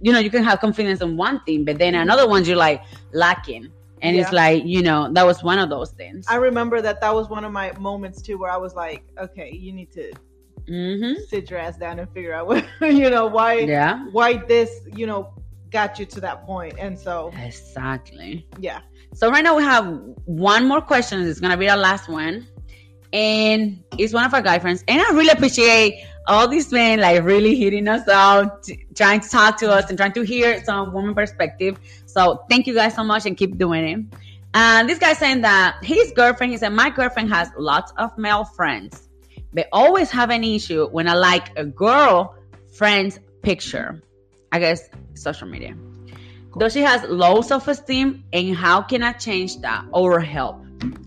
You 0.00 0.12
know, 0.12 0.18
you 0.18 0.30
can 0.30 0.42
have 0.42 0.58
confidence 0.60 1.00
in 1.00 1.16
one 1.16 1.40
thing, 1.44 1.64
but 1.64 1.78
then 1.78 1.94
another 1.94 2.26
one 2.28 2.44
you're 2.44 2.56
like 2.56 2.82
lacking. 3.12 3.70
And 4.02 4.16
it's 4.16 4.32
like, 4.32 4.64
you 4.64 4.82
know, 4.82 5.08
that 5.12 5.24
was 5.24 5.44
one 5.44 5.60
of 5.60 5.70
those 5.70 5.90
things. 5.92 6.26
I 6.28 6.34
remember 6.34 6.82
that 6.82 7.00
that 7.00 7.14
was 7.14 7.28
one 7.28 7.44
of 7.44 7.52
my 7.52 7.70
moments 7.78 8.20
too, 8.20 8.36
where 8.36 8.50
I 8.50 8.56
was 8.56 8.74
like, 8.74 9.04
okay, 9.16 9.52
you 9.52 9.72
need 9.72 9.92
to 9.92 10.12
hmm 10.66 11.12
sit 11.28 11.50
your 11.50 11.58
ass 11.58 11.76
down 11.76 11.98
and 11.98 12.08
figure 12.12 12.32
out 12.32 12.46
what, 12.46 12.64
you 12.80 13.10
know, 13.10 13.26
why. 13.26 13.60
Yeah. 13.60 14.04
why 14.10 14.34
this 14.36 14.70
you 14.94 15.06
know 15.06 15.32
got 15.70 15.98
you 15.98 16.04
to 16.04 16.20
that 16.20 16.44
point. 16.44 16.74
point 16.74 16.84
and 16.84 16.98
so 16.98 17.32
Exactly. 17.42 18.46
yeah 18.58 18.80
So 19.14 19.30
right 19.30 19.42
now 19.42 19.56
we 19.56 19.62
have 19.62 19.86
one 20.24 20.66
more 20.66 20.80
question. 20.80 21.20
It's 21.22 21.40
gonna 21.40 21.56
be 21.56 21.68
our 21.68 21.76
last 21.76 22.08
one, 22.08 22.46
and 23.12 23.82
it's 23.98 24.12
one 24.12 24.24
of 24.24 24.32
our 24.34 24.42
guy 24.42 24.58
friends. 24.58 24.84
And 24.88 25.00
I 25.00 25.10
really 25.12 25.30
appreciate 25.30 26.04
all 26.26 26.46
these 26.48 26.70
men 26.72 27.00
like 27.00 27.22
really 27.24 27.54
hitting 27.56 27.88
us 27.88 28.06
out, 28.08 28.62
t- 28.64 28.84
trying 28.94 29.20
to 29.20 29.28
talk 29.28 29.58
to 29.58 29.70
us 29.70 29.88
and 29.88 29.98
trying 29.98 30.12
to 30.12 30.22
hear 30.22 30.62
some 30.64 30.92
woman 30.92 31.14
perspective. 31.14 31.78
So 32.06 32.44
thank 32.48 32.66
you 32.66 32.74
guys 32.74 32.94
so 32.94 33.04
much 33.04 33.26
and 33.26 33.36
keep 33.36 33.58
doing 33.58 33.84
it. 33.84 34.18
And 34.54 34.88
this 34.88 34.98
guy 34.98 35.14
saying 35.14 35.42
that 35.42 35.76
his 35.82 36.12
girlfriend, 36.14 36.52
he 36.52 36.58
said, 36.58 36.70
my 36.70 36.90
girlfriend 36.90 37.30
has 37.30 37.50
lots 37.56 37.92
of 37.96 38.16
male 38.18 38.44
friends, 38.44 39.08
but 39.52 39.68
always 39.72 40.10
have 40.10 40.30
an 40.30 40.44
issue 40.44 40.88
when 40.88 41.08
I 41.08 41.14
like 41.14 41.56
a 41.56 41.64
girl 41.64 42.34
friend's 42.72 43.18
picture. 43.42 44.02
I 44.50 44.58
guess 44.58 44.88
social 45.14 45.48
media. 45.48 45.74
Does 46.58 46.74
she 46.74 46.80
has 46.80 47.02
low 47.08 47.40
self-esteem, 47.40 48.24
and 48.32 48.54
how 48.54 48.82
can 48.82 49.02
I 49.02 49.12
change 49.12 49.60
that 49.60 49.86
or 49.92 50.20
help? 50.20 50.62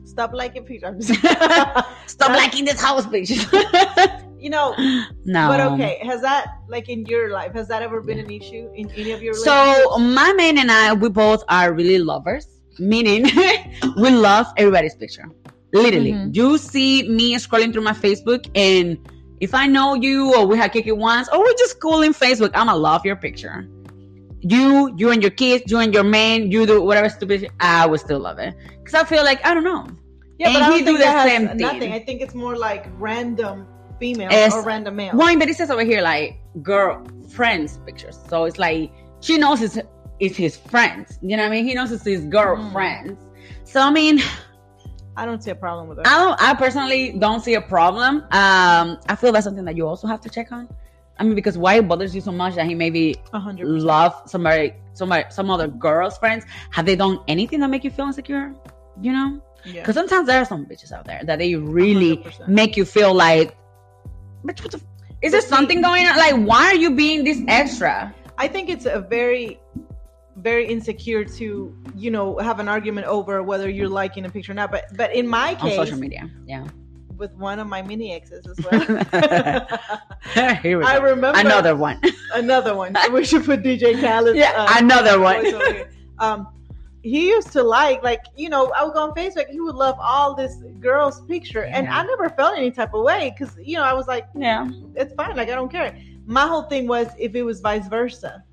Stop 0.05 0.33
liking 0.33 0.63
pictures. 0.63 1.07
Stop 2.07 2.29
liking 2.29 2.65
this 2.65 2.81
house 2.81 3.05
picture. 3.05 3.35
you 4.39 4.49
know, 4.49 4.73
no. 5.25 5.47
but 5.47 5.59
okay. 5.59 5.99
Has 6.03 6.21
that 6.21 6.47
like 6.67 6.89
in 6.89 7.05
your 7.05 7.29
life? 7.31 7.53
Has 7.53 7.67
that 7.67 7.83
ever 7.83 8.01
been 8.01 8.17
an 8.17 8.31
issue 8.31 8.71
in 8.75 8.89
any 8.91 9.11
of 9.11 9.21
your? 9.21 9.33
So 9.33 9.97
my 9.99 10.33
man 10.33 10.57
and 10.57 10.71
I, 10.71 10.93
we 10.93 11.09
both 11.09 11.43
are 11.49 11.73
really 11.73 11.99
lovers. 11.99 12.47
Meaning, 12.79 13.23
we 13.97 14.09
love 14.09 14.47
everybody's 14.57 14.95
picture. 14.95 15.29
Literally, 15.83 16.11
Mhm. 16.13 16.35
you 16.35 16.57
see 16.57 17.07
me 17.09 17.35
scrolling 17.35 17.71
through 17.73 17.83
my 17.83 17.93
Facebook, 17.93 18.47
and 18.55 18.97
if 19.41 19.53
I 19.53 19.67
know 19.67 19.93
you 19.95 20.33
or 20.35 20.45
we 20.47 20.57
have 20.57 20.71
kicked 20.71 20.87
it 20.87 20.97
once, 20.97 21.27
or 21.31 21.39
we're 21.39 21.53
just 21.57 21.79
cool 21.79 22.01
in 22.01 22.13
Facebook, 22.13 22.51
I'ma 22.53 22.73
love 22.73 23.05
your 23.05 23.15
picture. 23.15 23.67
You, 24.41 24.93
you 24.97 25.09
and 25.11 25.21
your 25.21 25.31
kids, 25.31 25.71
you 25.71 25.79
and 25.79 25.93
your 25.93 26.03
man, 26.03 26.51
you 26.51 26.65
do 26.65 26.81
whatever 26.81 27.09
stupid. 27.09 27.49
I 27.59 27.85
would 27.87 27.99
still 27.99 28.19
love 28.19 28.37
it 28.39 28.53
because 28.79 28.93
I 28.93 29.03
feel 29.03 29.23
like 29.23 29.45
I 29.45 29.53
don't 29.53 29.63
know. 29.63 29.87
yeah, 30.37 30.47
but 30.49 30.55
and 30.55 30.63
I 30.63 30.69
don't 30.69 30.79
he 30.79 30.85
do 30.85 30.93
the 30.97 31.03
that 31.05 31.27
same 31.27 31.47
thing. 31.47 31.57
nothing. 31.57 31.91
I 31.93 31.99
think 31.99 32.21
it's 32.21 32.35
more 32.35 32.55
like 32.55 32.85
random 32.99 33.65
female 33.99 34.27
It's- 34.31 34.53
or 34.53 34.61
random 34.63 34.95
male. 34.97 35.13
One, 35.15 35.39
but 35.39 35.49
it 35.49 35.55
says 35.55 35.71
over 35.71 35.83
here 35.83 36.01
like 36.01 36.37
girl 36.61 37.01
friends 37.29 37.79
pictures. 37.85 38.17
So 38.29 38.43
it's 38.45 38.59
like 38.59 38.91
she 39.21 39.37
knows 39.37 39.61
it's 39.61 39.77
it's 40.19 40.37
his 40.37 40.55
friends. 40.57 41.17
You 41.21 41.35
know 41.37 41.43
what 41.43 41.51
I 41.51 41.55
mean? 41.55 41.65
He 41.67 41.73
knows 41.73 41.91
it's 41.91 42.05
his 42.05 42.21
girlfriends. 42.25 43.19
So 43.63 43.81
I 43.81 43.89
mean, 43.91 44.21
I 45.17 45.25
don't 45.25 45.41
see 45.43 45.51
a 45.51 45.55
problem 45.55 45.87
with 45.87 45.99
it. 45.99 46.07
I 46.07 46.17
don't. 46.19 46.41
I 46.41 46.53
personally 46.55 47.11
don't 47.17 47.41
see 47.41 47.53
a 47.55 47.61
problem. 47.61 48.17
Um, 48.31 48.99
I 49.07 49.15
feel 49.17 49.31
that's 49.31 49.45
something 49.45 49.65
that 49.65 49.75
you 49.77 49.87
also 49.87 50.07
have 50.07 50.21
to 50.21 50.29
check 50.29 50.51
on. 50.51 50.67
I 51.17 51.23
mean, 51.23 51.35
because 51.35 51.57
why 51.57 51.75
it 51.75 51.87
bothers 51.87 52.13
you 52.13 52.19
so 52.21 52.31
much 52.33 52.55
that 52.55 52.65
he 52.65 52.75
maybe 52.75 53.15
A 53.31 53.39
hundred 53.39 53.65
percent. 53.67 53.83
love 53.83 54.13
somebody, 54.25 54.73
somebody, 54.93 55.23
some 55.29 55.49
other 55.49 55.67
girl's 55.69 56.17
friends? 56.17 56.43
Have 56.71 56.85
they 56.85 56.97
done 56.97 57.19
anything 57.29 57.61
that 57.61 57.69
make 57.69 57.85
you 57.85 57.91
feel 57.91 58.07
insecure? 58.07 58.53
You 59.01 59.13
know, 59.13 59.41
Yeah. 59.63 59.81
because 59.81 59.95
sometimes 59.95 60.27
there 60.27 60.41
are 60.41 60.45
some 60.45 60.65
bitches 60.65 60.91
out 60.91 61.05
there 61.05 61.21
that 61.23 61.39
they 61.39 61.55
really 61.55 62.17
100%. 62.17 62.47
make 62.49 62.75
you 62.75 62.83
feel 62.83 63.13
like, 63.13 63.55
bitch, 64.43 64.61
what 64.61 64.71
the? 64.71 64.77
F- 64.77 64.83
is 65.21 65.31
there 65.31 65.41
something 65.41 65.81
going 65.81 66.05
on? 66.05 66.17
Like, 66.17 66.35
why 66.45 66.65
are 66.67 66.75
you 66.75 66.91
being 66.91 67.23
this 67.23 67.39
extra? 67.47 68.13
I 68.37 68.49
think 68.49 68.67
it's 68.69 68.85
a 68.85 68.99
very, 68.99 69.59
very 70.37 70.67
insecure 70.67 71.23
to 71.23 71.75
you 71.95 72.11
know 72.11 72.37
have 72.39 72.59
an 72.59 72.67
argument 72.67 73.07
over 73.07 73.41
whether 73.43 73.69
you're 73.69 73.89
liking 73.89 74.25
a 74.25 74.29
picture 74.29 74.51
or 74.51 74.55
not. 74.55 74.71
But 74.71 74.85
but 74.95 75.13
in 75.15 75.27
my 75.27 75.55
case 75.55 75.77
on 75.77 75.85
social 75.85 75.97
media. 75.99 76.29
Yeah. 76.45 76.67
with 77.17 77.33
one 77.35 77.59
of 77.59 77.67
my 77.67 77.81
mini 77.81 78.13
exes 78.13 78.45
as 78.45 78.57
well. 78.65 78.81
Here 80.61 80.77
we 80.79 80.83
I 80.83 80.97
remember 80.97 81.39
Another 81.39 81.75
one. 81.75 81.99
another 82.33 82.75
one. 82.75 82.95
We 83.13 83.23
should 83.23 83.45
put 83.45 83.63
DJ 83.63 83.99
Khaled. 84.01 84.35
Yeah, 84.35 84.77
another 84.77 85.19
one. 85.19 85.43
voice 85.43 85.53
over 85.53 85.73
here. 85.73 85.89
Um, 86.19 86.47
he 87.03 87.27
used 87.29 87.51
to 87.51 87.61
like, 87.61 88.01
like 88.03 88.23
you 88.35 88.49
know, 88.49 88.71
I 88.75 88.83
would 88.83 88.93
go 88.93 89.01
on 89.03 89.11
Facebook. 89.13 89.47
He 89.49 89.59
would 89.61 89.75
love 89.75 89.95
all 89.99 90.33
this 90.35 90.55
girl's 90.79 91.21
picture, 91.21 91.63
and 91.65 91.87
I 91.87 92.03
never 92.03 92.29
felt 92.29 92.57
any 92.57 92.71
type 92.71 92.93
of 92.95 93.03
way 93.03 93.33
because 93.37 93.55
you 93.63 93.77
know 93.77 93.83
I 93.83 93.93
was 93.93 94.07
like, 94.07 94.25
Yeah. 94.35 94.67
it's 94.95 95.13
fine. 95.13 95.35
Like 95.35 95.49
I 95.49 95.55
don't 95.55 95.71
care. 95.71 95.97
My 96.25 96.47
whole 96.47 96.63
thing 96.63 96.87
was 96.87 97.07
if 97.19 97.35
it 97.35 97.43
was 97.43 97.61
vice 97.61 97.87
versa. 97.87 98.43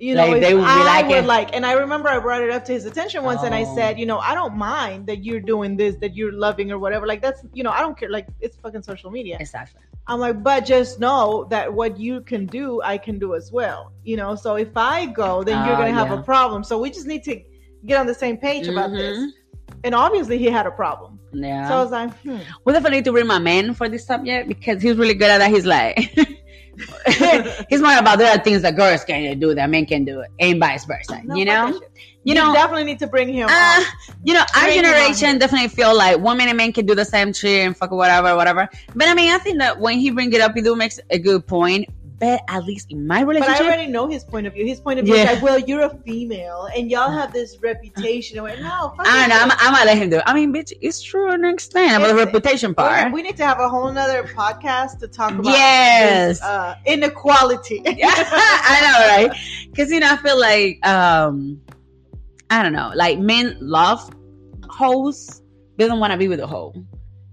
You 0.00 0.14
know, 0.14 0.28
Like, 0.28 0.40
they 0.42 0.54
would 0.54 0.60
be 0.60 0.66
I 0.66 0.84
like 0.84 1.08
would 1.08 1.24
it. 1.24 1.26
like, 1.26 1.56
and 1.56 1.66
I 1.66 1.72
remember 1.72 2.08
I 2.08 2.20
brought 2.20 2.40
it 2.42 2.50
up 2.50 2.64
to 2.66 2.72
his 2.72 2.84
attention 2.86 3.24
once, 3.24 3.42
and 3.42 3.52
I 3.52 3.64
Oh. 3.64 3.74
said, 3.74 3.98
you 3.98 4.06
know, 4.06 4.18
I 4.18 4.32
don't 4.34 4.56
mind 4.56 5.06
that 5.08 5.24
you're 5.24 5.40
doing 5.40 5.76
this, 5.76 5.96
that 5.96 6.14
you're 6.14 6.32
loving 6.32 6.70
or 6.70 6.78
whatever. 6.78 7.04
Like 7.06 7.20
that's, 7.20 7.44
you 7.52 7.64
know, 7.64 7.70
I 7.70 7.80
don't 7.80 7.98
care. 7.98 8.08
Like 8.08 8.28
it's 8.40 8.56
fucking 8.56 8.82
social 8.82 9.10
media. 9.10 9.36
Exactly. 9.40 9.80
I'm 10.06 10.20
like, 10.20 10.40
but 10.42 10.64
just 10.64 11.00
know 11.00 11.46
that 11.50 11.72
what 11.74 11.98
you 11.98 12.20
can 12.20 12.46
do, 12.46 12.80
I 12.82 12.96
can 12.96 13.18
do 13.18 13.34
as 13.34 13.50
well. 13.50 13.92
You 14.04 14.16
know, 14.16 14.36
so 14.36 14.54
if 14.54 14.76
I 14.76 15.06
go, 15.06 15.42
then 15.42 15.66
you're 15.66 15.74
Ah, 15.74 15.80
gonna 15.80 15.92
have 15.92 16.08
yeah. 16.10 16.20
a 16.20 16.22
problem. 16.22 16.62
So 16.62 16.78
we 16.78 16.90
just 16.90 17.06
need 17.08 17.24
to 17.24 17.40
get 17.84 17.98
on 17.98 18.06
the 18.06 18.14
same 18.14 18.36
page 18.36 18.68
about 18.68 18.92
this. 18.92 19.18
Mhm. 19.18 19.28
And 19.84 19.94
obviously, 19.94 20.38
he 20.38 20.46
had 20.46 20.66
a 20.66 20.70
problem. 20.70 21.18
Yeah. 21.32 21.68
So 21.68 21.74
I 21.76 21.82
was 21.82 21.90
like, 21.90 22.12
hmm. 22.20 22.38
we 22.64 22.72
definitely 22.72 22.98
need 22.98 23.04
to 23.04 23.12
bring 23.12 23.26
my 23.26 23.38
man 23.38 23.74
for 23.74 23.88
this 23.88 24.06
subject 24.06 24.48
because 24.48 24.80
he's 24.80 24.96
really 24.96 25.14
good 25.14 25.28
at 25.30 25.38
that. 25.38 25.50
He's 25.50 25.66
like, 25.66 26.16
he's 27.68 27.80
more 27.80 27.96
about 27.96 28.18
there 28.18 28.30
are 28.32 28.42
things 28.42 28.62
that 28.62 28.76
girls 28.76 29.04
can 29.04 29.38
do 29.38 29.54
that 29.54 29.68
men 29.70 29.86
can 29.86 30.04
do, 30.04 30.24
and 30.38 30.60
vice 30.60 30.84
versa. 30.84 31.20
No, 31.24 31.34
you 31.34 31.44
know, 31.44 31.80
you 32.24 32.34
know, 32.34 32.52
definitely 32.52 32.84
need 32.84 32.98
to 32.98 33.06
bring 33.06 33.32
him. 33.32 33.48
uh, 33.50 33.84
you 34.22 34.34
know, 34.34 34.44
our 34.54 34.64
Bring 34.64 34.82
generation 34.82 35.38
definitely 35.38 35.68
feel 35.68 35.96
like 35.96 36.18
women 36.18 36.48
and 36.48 36.56
men 36.56 36.72
can 36.72 36.86
do 36.86 36.94
the 36.94 37.04
same 37.04 37.32
shit 37.32 37.66
and 37.66 37.76
fuck 37.76 37.90
whatever, 37.90 38.36
whatever. 38.36 38.68
But 38.94 39.08
I 39.08 39.14
mean, 39.14 39.32
I 39.32 39.38
think 39.38 39.58
that 39.58 39.80
when 39.80 39.98
he 39.98 40.10
bring 40.10 40.32
it 40.32 40.40
up, 40.40 40.54
he 40.54 40.62
do 40.62 40.76
makes 40.76 41.00
a 41.10 41.18
good 41.18 41.46
point. 41.46 41.88
But 42.20 42.42
at 42.48 42.64
least 42.64 42.90
in 42.90 43.06
my 43.06 43.20
relationship. 43.20 43.58
But 43.58 43.62
I 43.62 43.68
already 43.68 43.86
know 43.92 44.08
his 44.08 44.24
point 44.24 44.48
of 44.48 44.52
view. 44.54 44.66
His 44.66 44.80
point 44.80 44.98
of 44.98 45.04
view 45.04 45.14
Yeah. 45.14 45.22
is 45.22 45.34
like, 45.34 45.42
well, 45.42 45.58
you're 45.58 45.82
a 45.82 45.96
female 46.04 46.68
and 46.76 46.90
y'all 46.90 47.12
have 47.12 47.32
this 47.32 47.58
reputation. 47.62 48.38
I'm 48.38 48.44
like, 48.44 48.58
no, 48.58 48.92
I 48.98 49.20
don't 49.20 49.28
know. 49.28 49.36
I'm. 49.36 49.50
I'm 49.52 49.72
gonna 49.72 49.84
let 49.84 49.98
him 49.98 50.10
do 50.10 50.16
it. 50.16 50.24
I 50.26 50.34
mean, 50.34 50.52
bitch, 50.52 50.72
it's 50.80 51.00
true 51.00 51.28
to 51.28 51.34
an 51.34 51.44
extent 51.44 51.96
about 51.96 52.08
the 52.08 52.16
reputation 52.16 52.74
part. 52.74 53.12
We 53.12 53.22
need 53.22 53.36
to 53.36 53.46
have 53.46 53.60
a 53.60 53.68
whole 53.68 53.92
nother 53.92 54.24
podcast 54.24 54.98
to 54.98 55.06
talk 55.06 55.30
about 55.32 55.44
Yes. 55.46 56.38
this, 56.38 56.42
uh, 56.42 56.74
inequality. 56.86 57.82
I 57.86 58.80
know, 58.82 59.28
right? 59.28 59.38
Because 59.70 59.90
you 59.92 60.00
know, 60.00 60.12
I 60.12 60.16
feel 60.16 60.40
like 60.40 60.84
um, 60.84 61.60
I 62.50 62.64
don't 62.64 62.72
know, 62.72 62.90
like 62.96 63.20
men 63.20 63.56
love 63.60 64.10
hoes, 64.68 65.40
they 65.76 65.86
don't 65.86 66.00
want 66.00 66.12
to 66.12 66.18
be 66.18 66.26
with 66.26 66.40
a 66.40 66.46
hoe. 66.48 66.74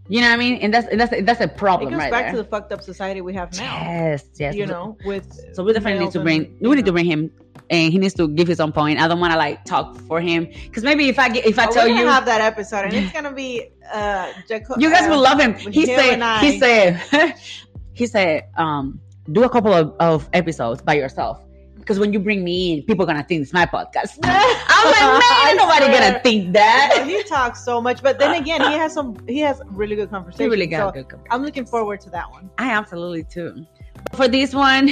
You 0.08 0.22
know 0.22 0.28
what 0.28 0.34
I 0.36 0.38
mean? 0.38 0.56
And 0.62 0.72
that's 0.74 0.88
and 0.88 1.00
that's 1.00 1.14
that's 1.26 1.42
a 1.42 1.46
it 1.46 1.58
problem 1.58 1.90
goes 1.92 1.98
right 2.00 2.12
back 2.12 2.26
there. 2.26 2.32
to 2.34 2.38
the 2.38 2.44
fucked 2.44 2.72
up 2.72 2.82
society 2.82 3.22
we 3.22 3.34
have 3.34 3.52
now. 3.58 3.64
yes, 3.82 4.24
yes. 4.38 4.54
You 4.56 4.68
know, 4.68 4.98
with 5.04 5.26
So 5.56 5.64
we 5.64 5.74
definitely 5.74 6.06
need 6.06 6.12
to 6.14 6.20
bring. 6.20 6.58
you 6.62 6.70
We 6.70 6.76
need 6.76 6.86
to 6.86 6.92
bring 6.92 7.06
him, 7.06 7.32
and 7.72 7.92
he 7.92 7.98
needs 7.98 8.14
to 8.16 8.28
give 8.28 8.48
his 8.48 8.60
own 8.60 8.72
point. 8.72 9.00
I 9.00 9.08
don't 9.08 9.20
want 9.20 9.34
to 9.34 9.38
like 9.40 9.66
talk 9.66 9.98
for 10.02 10.22
him 10.22 10.46
because 10.46 10.84
maybe 10.84 11.10
if 11.10 11.18
I 11.18 11.30
get 11.30 11.46
if 11.48 11.58
I 11.58 11.66
Oh, 11.66 11.72
tell 11.72 11.88
you, 11.88 12.06
have 12.06 12.26
that 12.26 12.42
episode, 12.42 12.86
and 12.86 12.94
it's 12.94 13.12
gonna 13.18 13.34
be 13.34 13.70
uh, 13.92 14.32
Jaco- 14.48 14.80
you 14.80 14.92
guys 14.92 15.08
uh, 15.08 15.10
will 15.10 15.22
love 15.22 15.40
him. 15.40 15.56
He 15.56 15.82
him 15.90 15.98
said. 15.98 16.14
and 16.14 16.24
I. 16.24 16.40
He 16.40 16.60
said. 16.60 17.36
he 17.94 18.06
said. 18.06 18.44
Um, 18.58 19.00
do 19.32 19.44
a 19.44 19.50
couple 19.50 19.74
of, 19.74 19.96
of 20.00 20.30
episodes 20.34 20.84
by 20.84 20.94
yourself 20.94 21.42
because 21.86 22.00
when 22.00 22.12
you 22.12 22.20
bring 22.20 22.44
me 22.44 22.74
in, 22.74 22.82
people 22.84 23.04
are 23.04 23.06
gonna 23.06 23.24
think 23.24 23.44
it's 23.44 23.54
my 23.54 23.68
podcast. 23.68 24.18
I'm 24.24 24.86
like, 24.92 25.22
man, 25.24 25.56
nobody 25.56 25.86
gonna 25.86 26.20
think 26.22 26.54
that. 26.54 27.04
he 27.06 27.22
talks 27.24 27.64
so 27.64 27.80
much, 27.80 28.02
but 28.02 28.18
then 28.18 28.34
again, 28.42 28.60
he 28.62 28.74
has 28.76 28.92
some. 28.92 29.16
He 29.28 29.40
has 29.42 29.62
really 29.68 29.96
good 29.96 30.10
He 30.10 30.14
conversation. 30.14 30.50
really 30.50 30.66
got 30.66 30.80
so 30.80 30.90
a 30.90 31.04
good. 31.04 31.10
Company. 31.10 31.30
I'm 31.32 31.44
looking 31.44 31.66
forward 31.66 32.02
to 32.02 32.10
that 32.10 32.32
one. 32.32 32.50
I 32.58 32.72
absolutely 32.72 33.24
too. 33.24 33.68
For 34.16 34.28
this 34.28 34.56
one, 34.56 34.90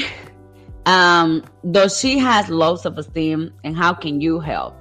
um, 0.86 1.44
though 1.64 1.88
she 1.88 2.20
has 2.20 2.48
low 2.50 2.76
self 2.76 2.98
esteem, 2.98 3.52
and 3.64 3.76
how 3.76 3.94
can 3.94 4.22
you 4.22 4.40
help? 4.40 4.76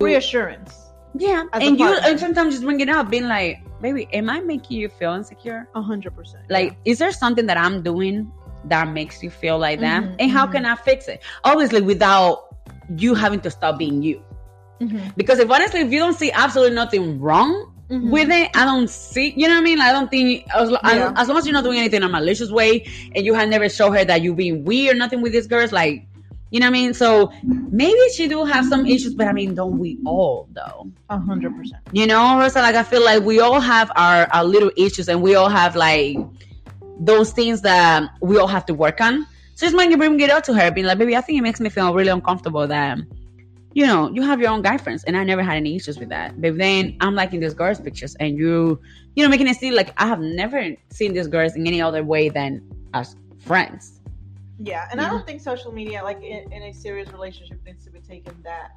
Reassurance. 0.00 0.86
Yeah, 1.18 1.44
and 1.52 1.78
you 1.78 1.98
and 1.98 2.18
sometimes 2.18 2.54
just 2.54 2.64
bring 2.64 2.80
it 2.80 2.88
up, 2.88 3.10
being 3.10 3.28
like, 3.28 3.60
"Baby, 3.82 4.08
am 4.14 4.30
I 4.30 4.40
making 4.40 4.78
you 4.78 4.88
feel 4.88 5.12
insecure? 5.12 5.68
A 5.74 5.82
hundred 5.82 6.14
percent. 6.16 6.44
Like, 6.48 6.78
is 6.86 6.98
there 6.98 7.12
something 7.12 7.44
that 7.46 7.58
I'm 7.58 7.82
doing 7.82 8.32
that 8.68 8.88
makes 8.88 9.22
you 9.22 9.30
feel 9.30 9.58
like 9.58 9.80
that? 9.80 10.02
Mhm, 10.02 10.16
and 10.18 10.30
how 10.30 10.46
mhm. 10.46 10.52
can 10.52 10.66
I 10.66 10.74
fix 10.76 11.08
it? 11.08 11.22
Obviously, 11.44 11.80
without 11.82 12.54
you 12.96 13.14
having 13.14 13.40
to 13.40 13.50
stop 13.50 13.78
being 13.78 14.02
you. 14.02 14.22
Mhm, 14.80 15.14
Because 15.16 15.38
if 15.38 15.50
honestly, 15.50 15.80
if 15.80 15.90
you 15.92 15.98
don't 15.98 16.14
see 16.16 16.30
absolutely 16.32 16.74
nothing 16.74 17.18
wrong 17.20 17.72
mhm. 17.90 18.10
with 18.10 18.30
it, 18.30 18.50
I 18.54 18.64
don't 18.64 18.88
see. 18.90 19.32
You 19.36 19.48
know 19.48 19.54
what 19.54 19.60
I 19.60 19.64
mean? 19.64 19.80
I 19.80 19.92
don't 19.92 20.10
think 20.10 20.44
as, 20.54 20.70
Yeah. 20.70 21.12
as 21.16 21.28
long 21.28 21.38
as 21.38 21.46
you're 21.46 21.54
not 21.54 21.64
doing 21.64 21.78
anything 21.78 21.98
in 21.98 22.02
a 22.02 22.08
malicious 22.08 22.50
way, 22.50 22.84
and 23.14 23.24
you 23.24 23.34
have 23.34 23.48
never 23.48 23.68
show 23.68 23.90
her 23.90 24.04
that 24.04 24.22
you've 24.22 24.36
been 24.36 24.64
weird, 24.64 24.96
nothing 24.98 25.22
with 25.22 25.32
these 25.32 25.46
girls, 25.46 25.72
like. 25.72 26.06
You 26.52 26.60
know 26.60 26.66
what 26.66 26.76
I 26.76 26.80
mean? 26.80 26.94
So 26.94 27.32
maybe 27.42 27.98
she 28.14 28.28
do 28.28 28.44
have 28.44 28.66
some 28.66 28.86
issues, 28.86 29.14
but 29.14 29.26
I 29.26 29.32
mean, 29.32 29.54
don't 29.56 29.78
we 29.80 29.98
all 30.06 30.48
though? 30.52 30.86
a 31.10 31.18
hundred 31.18 31.56
percent. 31.56 31.82
You 31.92 32.06
know, 32.06 32.38
Rosa, 32.38 32.60
like 32.60 32.76
I 32.76 32.84
feel 32.84 33.04
like 33.04 33.24
we 33.24 33.40
all 33.40 33.58
have 33.60 33.90
our, 33.96 34.28
our 34.32 34.44
little 34.44 34.70
issues 34.76 35.08
and 35.08 35.22
we 35.22 35.34
all 35.34 35.48
have 35.48 35.74
like 35.74 36.16
those 36.98 37.32
things 37.32 37.62
that 37.62 38.10
we 38.20 38.38
all 38.38 38.46
have 38.46 38.66
to 38.66 38.74
work 38.74 39.00
on. 39.00 39.26
So 39.54 39.74
when 39.74 39.90
you 39.90 39.96
bring 39.96 40.20
it 40.20 40.30
up 40.30 40.44
to 40.44 40.54
her, 40.54 40.70
being 40.70 40.86
like, 40.86 40.98
baby, 40.98 41.16
I 41.16 41.20
think 41.20 41.38
it 41.38 41.42
makes 41.42 41.60
me 41.60 41.70
feel 41.70 41.94
really 41.94 42.10
uncomfortable 42.10 42.66
that, 42.66 42.98
you 43.72 43.86
know, 43.86 44.10
you 44.12 44.22
have 44.22 44.40
your 44.40 44.50
own 44.50 44.62
guy 44.62 44.76
friends 44.76 45.04
and 45.04 45.16
I 45.16 45.24
never 45.24 45.42
had 45.42 45.56
any 45.56 45.76
issues 45.76 45.98
with 45.98 46.10
that. 46.10 46.40
But 46.40 46.58
then 46.58 46.96
I'm 47.00 47.14
liking 47.14 47.40
these 47.40 47.54
girls' 47.54 47.80
pictures 47.80 48.14
and 48.16 48.36
you, 48.36 48.80
you 49.14 49.24
know, 49.24 49.30
making 49.30 49.48
it 49.48 49.56
seem 49.56 49.74
like 49.74 49.92
I 49.96 50.06
have 50.06 50.20
never 50.20 50.76
seen 50.90 51.14
these 51.14 51.26
girls 51.26 51.56
in 51.56 51.66
any 51.66 51.80
other 51.80 52.04
way 52.04 52.28
than 52.28 52.62
as 52.92 53.16
friends. 53.38 54.00
Yeah, 54.58 54.88
and 54.90 55.00
I 55.00 55.08
don't 55.08 55.26
think 55.26 55.40
social 55.40 55.72
media, 55.72 56.02
like 56.02 56.22
in, 56.22 56.50
in 56.50 56.62
a 56.62 56.72
serious 56.72 57.10
relationship, 57.12 57.62
needs 57.64 57.84
to 57.84 57.90
be 57.90 58.00
taken 58.00 58.34
that, 58.42 58.72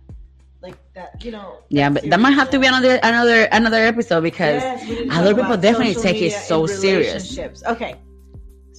like 0.61 0.75
that. 0.93 1.23
You 1.23 1.31
know. 1.31 1.59
Yeah, 1.69 1.89
but 1.89 2.09
that 2.09 2.19
might 2.19 2.31
have 2.31 2.49
to 2.49 2.59
be 2.59 2.67
another 2.67 2.99
another 3.01 3.43
another 3.51 3.77
episode 3.77 4.21
because 4.21 4.61
Yes, 4.61 4.89
we 4.89 4.95
need 4.95 5.09
to 5.09 5.15
a 5.15 5.21
lot 5.21 5.31
of 5.31 5.37
people 5.37 5.57
definitely 5.57 5.95
take 5.95 6.21
it 6.21 6.31
so 6.31 6.67
serious. 6.67 7.39
Okay, 7.65 7.95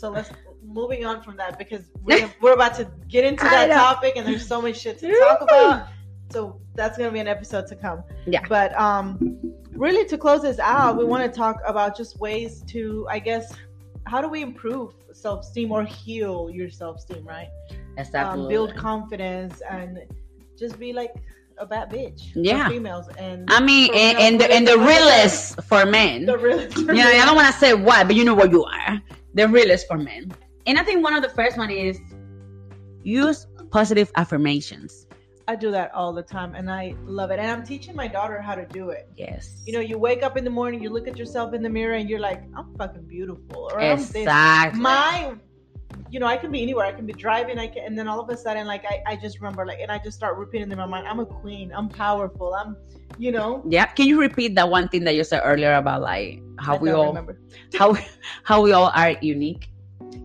so 0.01 0.11
let's 0.11 0.30
moving 0.64 1.05
on 1.05 1.22
from 1.22 1.36
that 1.36 1.59
because 1.59 1.82
we're, 2.03 2.32
we're 2.40 2.55
about 2.55 2.74
to 2.76 2.90
get 3.09 3.24
into 3.24 3.44
that 3.44 3.68
topic 3.68 4.14
and 4.16 4.26
there's 4.26 4.46
so 4.46 4.61
much 4.62 4.80
shit 4.80 4.98
to 4.98 5.18
talk 5.20 5.42
about. 5.42 5.88
So 6.30 6.61
that's 6.74 6.96
gonna 6.96 7.11
be 7.11 7.18
an 7.18 7.28
episode 7.28 7.66
to 7.68 7.76
come. 7.76 8.03
Yeah. 8.26 8.44
But 8.48 8.78
um, 8.78 9.38
really 9.72 10.07
to 10.07 10.16
close 10.16 10.42
this 10.42 10.59
out, 10.59 10.96
we 10.96 11.05
want 11.05 11.30
to 11.30 11.36
talk 11.36 11.61
about 11.66 11.96
just 11.96 12.18
ways 12.20 12.62
to, 12.68 13.07
I 13.11 13.18
guess, 13.18 13.53
how 14.07 14.20
do 14.20 14.28
we 14.28 14.40
improve 14.42 14.94
self-esteem 15.12 15.70
or 15.72 15.84
heal 15.84 16.48
your 16.51 16.70
self-esteem, 16.70 17.26
right? 17.26 17.48
exactly 17.98 18.42
um, 18.42 18.48
build 18.48 18.74
confidence 18.76 19.61
and 19.68 19.98
just 20.57 20.78
be 20.78 20.92
like 20.92 21.12
a 21.59 21.66
bad 21.66 21.90
bitch. 21.90 22.32
for 22.32 22.38
Yeah. 22.38 22.68
females 22.68 23.09
and 23.18 23.51
I 23.53 23.61
mean, 23.61 23.90
and, 23.94 24.18
and 24.18 24.40
the 24.40 24.51
and 24.51 24.66
the 24.66 24.78
realest 24.78 25.61
for 25.64 25.84
men. 25.84 26.24
The 26.32 26.38
realest. 26.38 26.78
you 26.78 26.84
know, 26.84 27.07
I 27.07 27.24
don't 27.26 27.36
want 27.36 27.53
to 27.53 27.59
say 27.61 27.74
why, 27.74 28.05
but 28.05 28.14
you 28.16 28.24
know 28.24 28.34
what 28.34 28.51
you 28.51 28.64
are. 28.64 29.03
The 29.34 29.48
realest 29.48 29.86
for 29.86 29.96
men. 29.96 30.32
And 30.66 30.78
I 30.78 30.82
think 30.82 31.02
one 31.02 31.14
of 31.14 31.22
the 31.22 31.28
first 31.28 31.56
one 31.56 31.70
is 31.70 32.00
use 33.02 33.46
positive 33.70 34.10
affirmations. 34.16 35.06
I 35.48 35.56
do 35.56 35.70
that 35.72 35.92
all 35.94 36.12
the 36.12 36.22
time, 36.22 36.54
and 36.54 36.70
I 36.70 36.94
love 37.04 37.32
it. 37.32 37.40
And 37.40 37.50
I'm 37.50 37.64
teaching 37.64 37.96
my 37.96 38.06
daughter 38.06 38.40
how 38.40 38.54
to 38.54 38.64
do 38.66 38.90
it. 38.90 39.08
Yes. 39.16 39.62
You 39.66 39.72
know, 39.72 39.80
you 39.80 39.98
wake 39.98 40.22
up 40.22 40.36
in 40.36 40.44
the 40.44 40.50
morning, 40.50 40.80
you 40.82 40.90
look 40.90 41.08
at 41.08 41.16
yourself 41.16 41.54
in 41.54 41.62
the 41.62 41.68
mirror, 41.68 41.94
and 41.94 42.08
you're 42.08 42.20
like, 42.20 42.44
"I'm 42.54 42.72
fucking 42.76 43.02
beautiful," 43.02 43.70
or 43.72 43.80
exactly. 43.80 44.80
My, 44.80 45.34
you 46.11 46.18
know, 46.18 46.26
I 46.26 46.36
can 46.36 46.50
be 46.50 46.62
anywhere. 46.62 46.86
I 46.86 46.92
can 46.92 47.06
be 47.06 47.12
driving. 47.12 47.58
I 47.58 47.68
can, 47.68 47.84
and 47.84 47.98
then 47.98 48.08
all 48.08 48.20
of 48.20 48.28
a 48.28 48.36
sudden, 48.36 48.66
like, 48.66 48.84
I, 48.84 49.02
I 49.06 49.16
just 49.16 49.40
remember, 49.40 49.64
like, 49.64 49.78
and 49.80 49.90
I 49.90 49.98
just 49.98 50.16
start 50.16 50.36
repeating 50.36 50.70
in 50.70 50.78
my 50.78 50.86
mind, 50.86 51.06
"I'm 51.06 51.20
a 51.20 51.26
queen. 51.26 51.70
I'm 51.72 51.88
powerful. 51.88 52.54
I'm, 52.54 52.76
you 53.18 53.30
know." 53.30 53.62
yeah. 53.68 53.86
Can 53.86 54.06
you 54.06 54.20
repeat 54.20 54.54
that 54.56 54.68
one 54.68 54.88
thing 54.88 55.04
that 55.04 55.14
you 55.14 55.24
said 55.24 55.42
earlier 55.44 55.74
about 55.74 56.02
like 56.02 56.42
how 56.58 56.74
I 56.74 56.78
we 56.78 56.90
all 56.90 57.08
remember. 57.08 57.38
how 57.74 57.96
how 58.42 58.61
we 58.61 58.72
all 58.72 58.90
are 58.94 59.16
unique? 59.20 59.70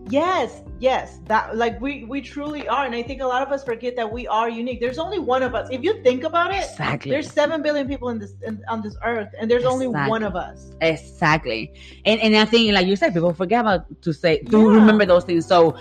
Yes, 0.08 0.62
yes, 0.80 1.18
that 1.26 1.56
like 1.56 1.80
we 1.80 2.04
we 2.04 2.20
truly 2.20 2.68
are, 2.68 2.84
and 2.84 2.94
I 2.94 3.02
think 3.02 3.20
a 3.20 3.26
lot 3.26 3.42
of 3.42 3.50
us 3.52 3.64
forget 3.64 3.96
that 3.96 4.10
we 4.12 4.26
are 4.26 4.48
unique. 4.48 4.80
There's 4.80 4.98
only 4.98 5.18
one 5.18 5.42
of 5.42 5.54
us. 5.54 5.68
If 5.70 5.82
you 5.82 6.02
think 6.02 6.24
about 6.24 6.52
it, 6.52 6.64
Exactly. 6.64 7.10
there's 7.10 7.30
seven 7.30 7.62
billion 7.62 7.86
people 7.88 8.08
in 8.10 8.18
this 8.18 8.34
in, 8.46 8.62
on 8.68 8.82
this 8.82 8.96
earth, 9.04 9.28
and 9.38 9.50
there's 9.50 9.64
only 9.64 9.86
one 9.86 10.22
of 10.22 10.36
us. 10.36 10.72
Exactly. 10.80 11.72
And 12.04 12.20
and 12.20 12.36
I 12.36 12.44
think 12.44 12.72
like 12.72 12.86
you 12.86 12.96
said, 12.96 13.12
people 13.14 13.32
forget 13.32 13.60
about 13.60 13.86
to 14.02 14.12
say 14.12 14.38
to 14.38 14.58
Yeah. 14.58 14.74
remember 14.74 15.06
those 15.06 15.24
things. 15.24 15.46
So 15.46 15.76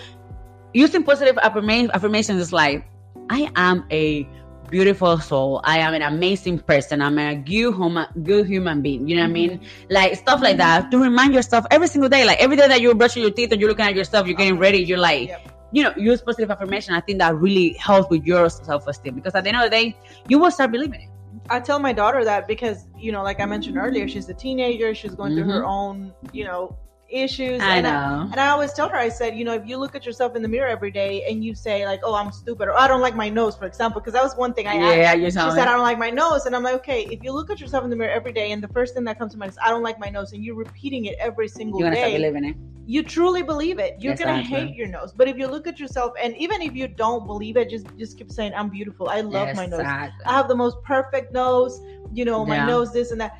using 0.74 1.04
positive 1.04 1.38
affirmations 1.42 2.42
is 2.42 2.52
like, 2.54 2.86
I 3.30 3.50
am 3.56 3.86
a 3.92 4.28
beautiful 4.70 5.20
soul. 5.20 5.62
I 5.64 5.80
am 5.80 5.94
an 5.94 6.02
amazing 6.02 6.60
person. 6.60 7.02
I'm 7.02 7.18
a 7.18 7.36
good 7.36 7.74
human 7.76 8.08
good 8.24 8.48
human 8.48 8.82
being. 8.82 9.08
You 9.08 9.18
know 9.18 9.24
what 9.24 9.30
I 9.30 9.34
mean? 9.34 9.52
Mm-hmm. 9.52 9.94
Like 9.94 10.16
stuff 10.16 10.42
like 10.42 10.58
that. 10.58 10.92
To 10.92 10.98
remind 10.98 11.34
yourself 11.34 11.66
every 11.72 11.88
single 11.88 12.10
day. 12.10 12.26
Like 12.26 12.40
every 12.40 12.56
day 12.58 12.68
that 12.68 12.82
you're 12.82 12.96
brushing 12.96 13.24
your 13.24 13.32
teeth 13.32 13.52
and 13.52 13.62
you're 13.62 13.70
looking 13.70 13.86
at 13.86 13.96
yourself, 13.96 14.28
you're 14.28 14.38
getting 14.38 14.58
ready, 14.58 14.80
you're 14.80 14.98
like 14.98 15.30
Yep. 15.30 15.52
you 15.72 15.84
know, 15.84 15.94
use 15.98 16.22
positive 16.22 16.52
affirmation. 16.52 16.94
I 16.94 17.02
think 17.02 17.20
that 17.20 17.36
really 17.36 17.74
helps 17.74 18.10
with 18.10 18.26
your 18.26 18.50
self 18.50 18.88
esteem 18.88 19.16
because 19.16 19.36
at 19.36 19.44
the 19.44 19.50
end 19.50 19.58
of 19.58 19.64
the 19.64 19.70
day, 19.70 19.98
you 20.28 20.40
will 20.40 20.52
start 20.52 20.72
believing 20.72 21.02
it. 21.02 21.10
I 21.50 21.60
tell 21.60 21.80
my 21.80 21.94
daughter 21.94 22.24
that 22.24 22.48
because 22.48 22.88
you 22.98 23.12
know, 23.12 23.24
like 23.24 23.40
I 23.40 23.46
mentioned 23.46 23.78
earlier, 23.78 24.08
she's 24.08 24.30
a 24.30 24.34
teenager. 24.34 24.96
She's 24.96 25.16
going 25.16 25.36
through 25.36 25.46
her 25.46 25.62
mm-hmm. 25.62 25.70
own, 25.70 26.14
you 26.32 26.46
know, 26.46 26.78
issues. 27.16 27.62
I 27.62 27.76
and 27.78 27.86
know. 27.88 28.30
and 28.32 28.40
I 28.40 28.48
always 28.50 28.74
tell 28.74 28.90
her, 28.90 28.98
I 28.98 29.10
said, 29.10 29.36
you 29.36 29.46
know, 29.46 29.54
if 29.54 29.66
you 29.66 29.78
look 29.78 29.96
at 29.96 30.06
yourself 30.06 30.36
in 30.36 30.42
the 30.42 30.48
mirror 30.48 30.68
every 30.68 30.92
day 30.92 31.24
and 31.30 31.44
you 31.44 31.56
say 31.56 31.86
like, 31.86 32.02
"Oh, 32.04 32.16
I'm 32.16 32.32
stupid," 32.32 32.68
or 32.68 32.78
"I 32.78 32.88
don't 32.88 33.02
like 33.02 33.16
my 33.16 33.30
nose," 33.30 33.56
for 33.58 33.66
example, 33.66 34.02
because 34.02 34.14
that 34.14 34.24
was 34.24 34.36
one 34.36 34.54
thing 34.54 34.68
I 34.68 34.76
asked. 34.76 34.98
yeah, 34.98 35.14
you're 35.14 35.32
She 35.32 35.52
said, 35.58 35.68
"I 35.68 35.74
don't 35.74 35.82
like 35.92 35.98
my 35.98 36.10
nose," 36.10 36.46
and 36.46 36.56
I'm 36.56 36.64
like, 36.64 36.76
"Okay, 36.76 37.02
if 37.16 37.24
you 37.24 37.32
look 37.34 37.50
at 37.50 37.60
yourself 37.62 37.84
in 37.84 37.90
the 37.90 37.96
mirror 37.96 38.12
every 38.12 38.34
day, 38.34 38.52
and 38.52 38.62
the 38.62 38.68
first 38.78 38.94
thing 38.94 39.04
that 39.06 39.18
comes 39.20 39.32
to 39.34 39.38
mind 39.40 39.52
is 39.52 39.58
I 39.66 39.70
don't 39.70 39.84
like 39.84 40.00
my 40.00 40.10
nose, 40.10 40.34
and 40.34 40.44
you're 40.44 40.56
repeating 40.68 41.06
it 41.06 41.16
every 41.20 41.48
single 41.48 41.80
start 41.80 41.94
day, 41.96 42.12
believing 42.18 42.46
it. 42.46 42.56
you 42.86 43.04
truly 43.04 43.44
believe 43.44 43.80
it. 43.80 43.94
You're 44.00 44.16
gonna 44.16 44.42
hate 44.42 44.76
your 44.76 44.88
nose, 44.88 45.14
but 45.16 45.28
if 45.28 45.38
you 45.38 45.48
look 45.48 45.68
at 45.68 45.80
yourself, 45.80 46.14
and 46.22 46.36
even 46.38 46.62
if 46.62 46.74
you 46.76 46.88
don't 46.88 47.26
believe 47.26 47.56
it, 47.58 47.70
just 47.70 47.88
just 47.98 48.18
keep 48.18 48.30
saying, 48.32 48.54
"I'm 48.56 48.70
beautiful. 48.70 49.10
I 49.10 49.22
love 49.22 49.50
my 49.56 49.66
nose. 49.66 49.80
Exactly. 49.82 50.26
I 50.28 50.34
have 50.34 50.48
the 50.48 50.56
most 50.56 50.78
perfect 50.84 51.34
nose. 51.34 51.80
You 52.14 52.26
know, 52.26 52.46
my 52.46 52.56
Yeah. 52.58 52.66
nose, 52.74 52.92
this 52.94 53.12
and 53.12 53.22
that." 53.22 53.34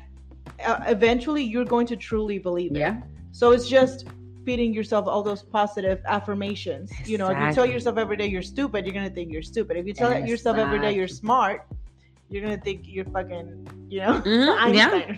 Uh, 0.64 0.78
eventually, 0.86 1.42
you're 1.42 1.66
going 1.66 1.86
to 1.86 1.96
truly 1.96 2.38
believe 2.38 2.72
it. 2.74 2.78
Yeah. 2.78 2.96
So 3.36 3.52
it's 3.52 3.68
just 3.68 4.06
feeding 4.46 4.72
yourself 4.72 5.06
all 5.06 5.22
those 5.22 5.42
positive 5.42 6.00
affirmations. 6.06 6.90
You 7.04 7.18
know, 7.18 7.28
if 7.28 7.38
you 7.38 7.52
tell 7.52 7.66
yourself 7.66 7.98
every 7.98 8.16
day 8.16 8.26
you're 8.28 8.40
stupid, 8.40 8.86
you're 8.86 8.94
gonna 8.94 9.10
think 9.10 9.30
you're 9.30 9.42
stupid. 9.42 9.76
If 9.76 9.86
you 9.86 9.92
tell 9.92 10.18
yourself 10.18 10.56
every 10.56 10.78
day 10.80 10.92
you're 10.94 11.06
smart, 11.06 11.66
you're 12.30 12.42
gonna 12.42 12.56
think 12.56 12.84
you're 12.86 13.04
fucking, 13.04 13.68
you 13.90 14.00
know, 14.00 14.22
Mhm, 14.24 14.74
yeah. 14.74 15.16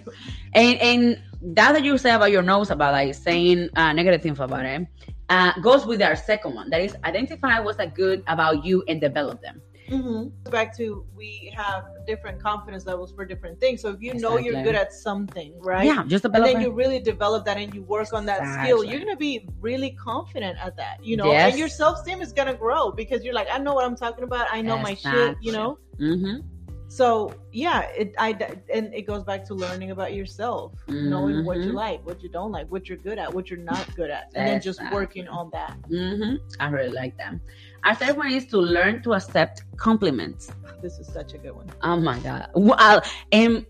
And 0.52 0.78
and 0.80 1.22
that 1.54 1.74
that 1.74 1.84
you 1.84 1.96
say 1.96 2.10
about 2.12 2.32
your 2.32 2.42
nose 2.42 2.70
about 2.70 2.92
like 2.92 3.14
saying 3.14 3.68
uh, 3.76 3.92
negative 3.92 4.20
things 4.20 4.40
about 4.40 4.64
it 4.64 4.88
uh, 5.28 5.52
goes 5.60 5.86
with 5.86 6.02
our 6.02 6.16
second 6.16 6.56
one. 6.56 6.70
That 6.70 6.80
is 6.80 6.96
identify 7.04 7.60
what's 7.60 7.78
a 7.78 7.86
good 7.86 8.24
about 8.26 8.64
you 8.64 8.82
and 8.88 9.00
develop 9.00 9.40
them. 9.42 9.62
Mm-hmm. 9.88 10.50
Back 10.50 10.76
to 10.76 11.04
we 11.16 11.52
have 11.56 11.84
different 12.06 12.42
confidence 12.42 12.86
levels 12.86 13.12
for 13.12 13.24
different 13.24 13.58
things. 13.60 13.80
So 13.80 13.90
if 13.90 14.00
you 14.00 14.14
know 14.14 14.38
you're 14.38 14.62
good 14.62 14.74
at 14.74 14.92
something, 14.92 15.54
right? 15.60 15.86
Yeah, 15.86 16.04
just 16.06 16.24
And 16.24 16.34
then 16.34 16.60
you 16.60 16.70
really 16.70 17.00
develop 17.00 17.44
that 17.46 17.56
and 17.56 17.74
you 17.74 17.82
work 17.82 18.12
on 18.12 18.26
that 18.26 18.40
skill, 18.60 18.84
you're 18.84 19.00
gonna 19.00 19.16
be 19.16 19.46
really 19.60 19.90
confident 19.92 20.58
at 20.62 20.76
that, 20.76 21.04
you 21.04 21.16
know. 21.16 21.30
Yes. 21.32 21.52
And 21.52 21.58
your 21.58 21.68
self 21.68 21.98
esteem 21.98 22.20
is 22.20 22.32
gonna 22.32 22.54
grow 22.54 22.90
because 22.90 23.24
you're 23.24 23.34
like, 23.34 23.48
I 23.52 23.58
know 23.58 23.74
what 23.74 23.84
I'm 23.84 23.96
talking 23.96 24.24
about. 24.24 24.48
I 24.50 24.62
know 24.62 24.78
my 24.78 24.94
shit, 24.94 25.36
you 25.40 25.52
know. 25.52 25.78
Mm-hmm. 25.98 26.46
So 26.88 27.34
yeah, 27.52 27.80
it 27.96 28.14
I 28.18 28.30
and 28.72 28.94
it 28.94 29.02
goes 29.02 29.22
back 29.22 29.44
to 29.46 29.54
learning 29.54 29.90
about 29.90 30.14
yourself, 30.14 30.72
knowing 30.88 31.44
what 31.44 31.58
you 31.58 31.72
Mhm. 31.72 31.74
like, 31.74 32.06
what 32.06 32.22
you 32.22 32.30
don't 32.30 32.50
like, 32.50 32.66
what 32.68 32.88
you're 32.88 32.96
good 32.96 33.18
at, 33.18 33.32
what 33.32 33.50
you're 33.50 33.58
not 33.58 33.94
good 33.94 34.10
at, 34.10 34.32
and 34.34 34.48
then 34.48 34.60
just 34.60 34.78
Exactly. 34.78 34.98
working 34.98 35.28
on 35.28 35.50
that. 35.52 35.76
Mm-hmm. 35.90 36.36
I 36.58 36.68
really 36.70 36.88
like 37.02 37.16
them. 37.18 37.42
Our 37.84 37.94
third 37.94 38.16
one 38.16 38.32
is 38.32 38.46
to 38.46 38.58
learn 38.58 39.02
to 39.02 39.14
accept 39.14 39.62
compliments. 39.76 40.50
This 40.82 40.98
is 40.98 41.06
such 41.06 41.34
a 41.34 41.38
good 41.38 41.54
one. 41.54 41.70
Oh 41.82 41.96
my 41.96 42.18
god. 42.20 42.50
Well, 42.54 43.02
and 43.32 43.66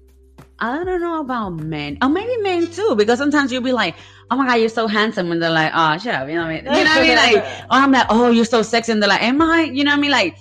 I 0.59 0.85
don't 0.85 1.01
know 1.01 1.21
about 1.21 1.51
men. 1.51 1.99
Or 2.03 2.09
maybe 2.09 2.37
men 2.43 2.67
too, 2.71 2.95
because 2.97 3.19
sometimes 3.19 3.53
you'll 3.53 3.63
be 3.63 3.73
like, 3.73 3.95
Oh 4.31 4.37
my 4.37 4.47
god, 4.47 4.55
you're 4.55 4.69
so 4.69 4.87
handsome, 4.87 5.33
and 5.33 5.43
they're 5.43 5.51
like, 5.51 5.73
Oh, 5.75 5.97
shut 5.99 6.15
up, 6.15 6.29
you 6.29 6.35
know 6.35 6.43
what 6.43 6.51
I 6.51 6.55
mean? 6.57 6.65
You 6.65 6.71
know 6.71 6.79
what 6.79 6.89
I 6.89 7.03
mean? 7.03 7.17
Like, 7.17 7.45
or 7.65 7.67
I'm 7.71 7.93
like, 7.93 8.07
Oh, 8.11 8.31
you're 8.31 8.45
so 8.45 8.63
sexy, 8.63 8.93
and 8.93 9.03
they're 9.03 9.09
like, 9.09 9.23
Am 9.23 9.41
I? 9.41 9.63
You 9.63 9.85
know 9.85 9.93
what 9.93 9.99
I 9.99 10.01
mean? 10.01 10.11
Like, 10.11 10.39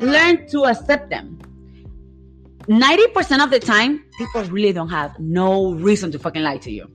learn 0.00 0.48
to 0.48 0.64
accept 0.64 1.10
them. 1.10 1.38
90% 2.68 3.42
of 3.42 3.50
the 3.50 3.58
time, 3.58 4.04
people 4.16 4.44
really 4.44 4.72
don't 4.72 4.90
have 4.90 5.18
no 5.18 5.72
reason 5.74 6.12
to 6.12 6.18
fucking 6.18 6.42
lie 6.42 6.58
to 6.58 6.70
you. 6.70 6.88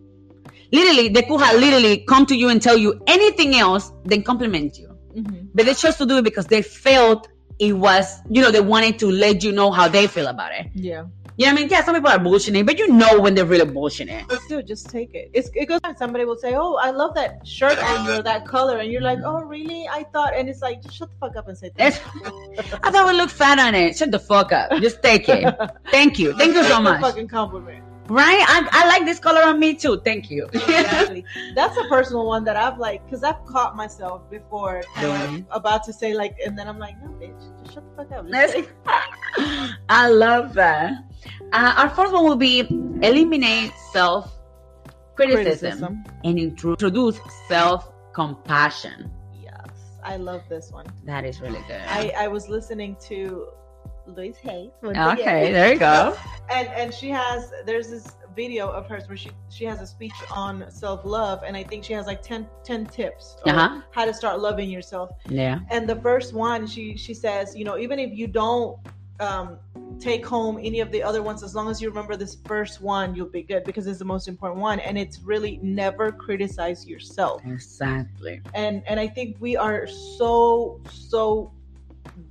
Literally, 0.71 1.09
they 1.09 1.21
could 1.23 1.39
have 1.41 1.59
literally 1.59 1.99
come 2.07 2.25
to 2.27 2.35
you 2.35 2.49
and 2.49 2.61
tell 2.61 2.77
you 2.77 3.01
anything 3.07 3.55
else 3.55 3.91
than 4.05 4.23
compliment 4.23 4.77
you 4.77 4.94
Mhm. 5.15 5.47
but 5.53 5.65
they 5.65 5.73
chose 5.73 5.95
to 5.97 6.05
do 6.05 6.17
it 6.17 6.23
because 6.23 6.45
they 6.47 6.61
felt 6.61 7.27
it 7.59 7.73
was, 7.73 8.19
you 8.29 8.41
know, 8.41 8.51
they 8.51 8.59
wanted 8.61 8.99
to 8.99 9.09
let 9.09 9.43
you 9.43 9.51
know 9.53 9.71
how 9.71 9.87
they 9.87 10.07
feel 10.07 10.27
about 10.27 10.51
it. 10.51 10.67
Yeah, 10.75 11.05
You 11.37 11.45
know 11.45 11.51
what 11.53 11.59
I 11.59 11.61
mean? 11.61 11.69
Yeah, 11.69 11.83
some 11.85 11.95
people 11.95 12.09
are 12.09 12.19
bullshitting, 12.19 12.65
but 12.65 12.77
you 12.79 12.87
know 12.89 13.19
when 13.21 13.33
they're 13.35 13.45
really 13.45 13.65
bullshitting. 13.65 14.29
still, 14.45 14.61
just 14.61 14.89
take 14.89 15.13
it. 15.13 15.31
It's, 15.33 15.49
it 15.53 15.65
goes. 15.67 15.79
Somebody 15.97 16.25
will 16.25 16.35
say, 16.37 16.53
"Oh, 16.55 16.75
I 16.75 16.91
love 16.91 17.13
that 17.15 17.45
shirt 17.47 17.77
on 17.79 18.05
you 18.05 18.11
or 18.19 18.23
that 18.23 18.45
color," 18.45 18.77
and 18.79 18.91
you're 18.91 19.01
like, 19.01 19.19
"Oh, 19.23 19.39
really?" 19.55 19.87
I 19.87 20.03
thought, 20.13 20.33
and 20.35 20.49
it's 20.49 20.61
like, 20.61 20.81
just 20.83 20.95
shut 20.97 21.09
the 21.11 21.17
fuck 21.21 21.35
up 21.37 21.47
and 21.47 21.57
say 21.57 21.69
thank 21.77 21.95
I 22.85 22.91
thought 22.91 23.05
we 23.07 23.13
looked 23.13 23.31
fat 23.33 23.57
on 23.59 23.73
it. 23.75 23.95
Shut 23.97 24.11
the 24.11 24.19
fuck 24.19 24.51
up. 24.51 24.71
Just 24.81 25.01
take 25.01 25.27
it. 25.29 25.43
Thank 25.91 26.19
you. 26.19 26.33
Thank 26.33 26.55
you 26.55 26.63
so 26.65 26.81
much. 26.81 26.99
Fucking 27.01 27.29
compliment. 27.29 27.83
Right? 28.07 28.45
I, 28.47 28.67
I 28.71 28.87
like 28.87 29.05
this 29.05 29.19
color 29.19 29.41
on 29.41 29.59
me 29.59 29.73
too. 29.73 29.99
Thank 30.05 30.29
you. 30.29 30.47
Exactly. 30.53 31.25
That's 31.55 31.75
a 31.77 31.83
personal 31.89 32.25
one 32.27 32.43
that 32.45 32.55
I've 32.55 32.77
like, 32.77 33.03
because 33.05 33.23
I've 33.23 33.43
caught 33.45 33.75
myself 33.75 34.29
before 34.29 34.83
kind 34.93 35.23
of 35.23 35.29
Doing. 35.29 35.47
about 35.49 35.83
to 35.85 35.93
say 35.93 36.13
like, 36.13 36.35
and 36.45 36.57
then 36.57 36.67
I'm 36.67 36.77
like, 36.79 37.01
no, 37.01 37.09
bitch, 37.09 37.39
just 37.63 37.73
shut 37.73 37.83
the 37.89 38.03
fuck 38.03 38.11
up. 38.11 38.27
Just 38.27 38.53
That's- 38.53 38.65
say- 38.65 39.75
I 39.89 40.09
love 40.09 40.53
that. 40.53 40.93
Uh, 41.51 41.73
our 41.77 41.89
fourth 41.89 42.11
one 42.11 42.23
will 42.23 42.35
be 42.35 42.59
eliminate 43.01 43.71
self 43.91 44.31
criticism 45.15 46.03
and 46.23 46.37
introduce 46.39 47.19
self 47.47 47.91
compassion. 48.13 49.09
Yes, 49.41 49.69
I 50.03 50.17
love 50.17 50.43
this 50.49 50.71
one. 50.71 50.85
That 51.05 51.25
is 51.25 51.41
really 51.41 51.61
good. 51.67 51.81
I 51.87 52.11
I 52.17 52.27
was 52.27 52.47
listening 52.49 52.95
to 53.07 53.47
Louise 54.07 54.37
Hay. 54.37 54.71
okay, 54.83 55.51
there 55.51 55.73
you 55.73 55.79
go. 55.79 56.15
and 56.51 56.67
and 56.69 56.93
she 56.93 57.09
has 57.09 57.51
there's 57.65 57.89
this 57.89 58.15
video 58.35 58.69
of 58.69 58.87
hers 58.87 59.07
where 59.07 59.17
she 59.17 59.31
she 59.49 59.65
has 59.65 59.81
a 59.81 59.87
speech 59.87 60.13
on 60.35 60.65
self-love 60.69 61.41
and 61.47 61.55
i 61.55 61.63
think 61.63 61.83
she 61.83 61.93
has 61.93 62.05
like 62.05 62.21
10, 62.21 62.47
10 62.65 62.85
tips 62.87 63.37
Uh-huh. 63.45 63.81
how 63.91 64.05
to 64.05 64.13
start 64.13 64.39
loving 64.39 64.69
yourself 64.69 65.09
Yeah. 65.27 65.59
and 65.71 65.87
the 65.89 65.95
first 65.95 66.33
one 66.33 66.67
she 66.67 66.97
she 66.97 67.13
says 67.13 67.55
you 67.55 67.63
know 67.63 67.77
even 67.77 67.97
if 67.97 68.11
you 68.13 68.27
don't 68.27 68.77
um 69.21 69.57
take 69.99 70.25
home 70.25 70.59
any 70.61 70.81
of 70.81 70.91
the 70.91 71.01
other 71.01 71.23
ones 71.23 71.41
as 71.43 71.55
long 71.55 71.69
as 71.69 71.81
you 71.81 71.87
remember 71.87 72.17
this 72.17 72.35
first 72.45 72.81
one 72.81 73.15
you'll 73.15 73.29
be 73.29 73.41
good 73.43 73.63
because 73.65 73.87
it's 73.87 73.99
the 73.99 74.05
most 74.05 74.27
important 74.27 74.59
one 74.59 74.79
and 74.81 74.97
it's 74.97 75.21
really 75.21 75.57
never 75.63 76.11
criticize 76.11 76.85
yourself 76.85 77.41
Exactly. 77.45 78.41
and 78.53 78.83
and 78.87 78.99
i 78.99 79.07
think 79.07 79.37
we 79.39 79.55
are 79.55 79.87
so 79.87 80.81
so 80.89 81.53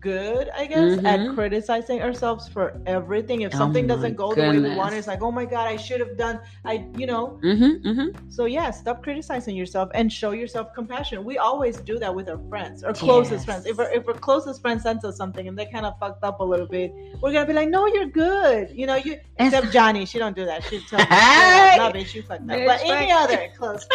good 0.00 0.50
i 0.56 0.66
guess 0.66 0.96
Mhm. 0.96 1.04
at 1.06 1.34
criticizing 1.34 2.02
ourselves 2.02 2.48
for 2.48 2.80
everything. 2.86 3.42
If 3.42 3.54
Oh 3.54 3.58
something 3.58 3.86
my 3.86 3.94
doesn't 3.94 4.16
go 4.16 4.34
the 4.34 4.42
way 4.42 4.58
we 4.58 4.74
want 4.76 4.94
it's 4.94 5.06
like 5.06 5.22
oh 5.22 5.30
my 5.32 5.44
god 5.44 5.66
i 5.66 5.76
should 5.76 6.00
have 6.00 6.16
done 6.16 6.40
i 6.64 6.84
you 6.96 7.06
know. 7.06 7.38
Mm-hmm, 7.42 7.88
mm-hmm. 7.88 8.08
so 8.30 8.44
yeah 8.44 8.70
stop 8.70 9.02
criticizing 9.02 9.56
yourself 9.56 9.90
and 9.94 10.12
show 10.12 10.32
yourself 10.32 10.74
compassion. 10.74 11.24
We 11.24 11.38
always 11.38 11.76
do 11.78 11.98
that 11.98 12.14
with 12.14 12.28
our 12.28 12.40
friends 12.50 12.84
our 12.84 12.92
closest 12.92 13.32
Yes. 13.32 13.44
friends. 13.44 13.66
If 13.66 13.78
our, 13.78 13.90
if 13.92 14.06
our 14.08 14.14
closest 14.14 14.60
friend 14.60 14.80
sends 14.80 15.04
us 15.04 15.16
something 15.16 15.48
and 15.48 15.58
they 15.58 15.66
kind 15.66 15.86
of 15.86 15.98
fucked 15.98 16.22
up 16.24 16.40
a 16.40 16.44
little 16.44 16.66
bit 16.66 16.92
we're 17.20 17.32
gonna 17.32 17.46
be 17.46 17.52
like 17.52 17.68
no 17.68 17.86
you're 17.86 18.06
good. 18.06 18.70
You 18.74 18.86
know 18.86 18.96
you 18.96 19.18
except 19.38 19.72
johnny 19.72 20.04
she 20.06 20.18
don't 20.18 20.36
do 20.36 20.44
that. 20.44 20.62
She 20.64 20.80
tells 20.80 21.02
me 21.02 21.08
no 21.80 21.90
bitch 21.94 22.14
you 22.14 22.22
fucked 22.22 22.42
up. 22.50 22.60
But 22.70 22.80
any 22.84 23.10
other 23.12 23.48
close 23.56 23.86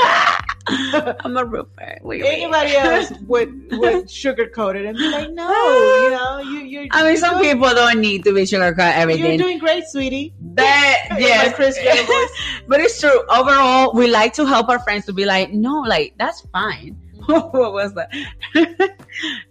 I'm 1.25 1.36
a 1.38 1.45
roofer. 1.45 1.97
You 2.03 2.09
mean? 2.09 2.25
Anybody 2.25 2.75
else 2.75 3.11
would 3.27 3.51
would 3.77 4.05
sugarcoat 4.05 4.75
it 4.75 4.86
and 4.86 4.97
be 4.97 5.09
like, 5.09 5.32
no, 5.32 5.47
you 5.70 6.11
know, 6.11 6.39
you. 6.39 6.88
I 6.91 7.03
mean, 7.03 7.17
some 7.17 7.39
doing, 7.39 7.55
people 7.55 7.70
don't 7.70 7.99
need 7.99 8.24
to 8.24 8.34
be 8.34 8.41
sugarcoat 8.43 8.93
everything. 8.95 9.26
You're 9.26 9.38
doing 9.38 9.59
great, 9.59 9.86
sweetie. 9.86 10.34
That 10.53 11.17
yes, 11.17 11.55
but 12.67 12.80
it's 12.80 12.99
true. 12.99 13.24
Overall, 13.30 13.93
we 13.93 14.07
like 14.07 14.34
to 14.34 14.45
help 14.45 14.70
our 14.70 14.80
friends 14.80 15.05
to 15.05 15.13
be 15.13 15.26
like, 15.26 15.51
no, 15.51 15.82
like 15.82 16.13
that's 16.17 16.41
fine. 16.51 16.97
what 17.30 17.74
was 17.74 17.93
that? 17.93 18.11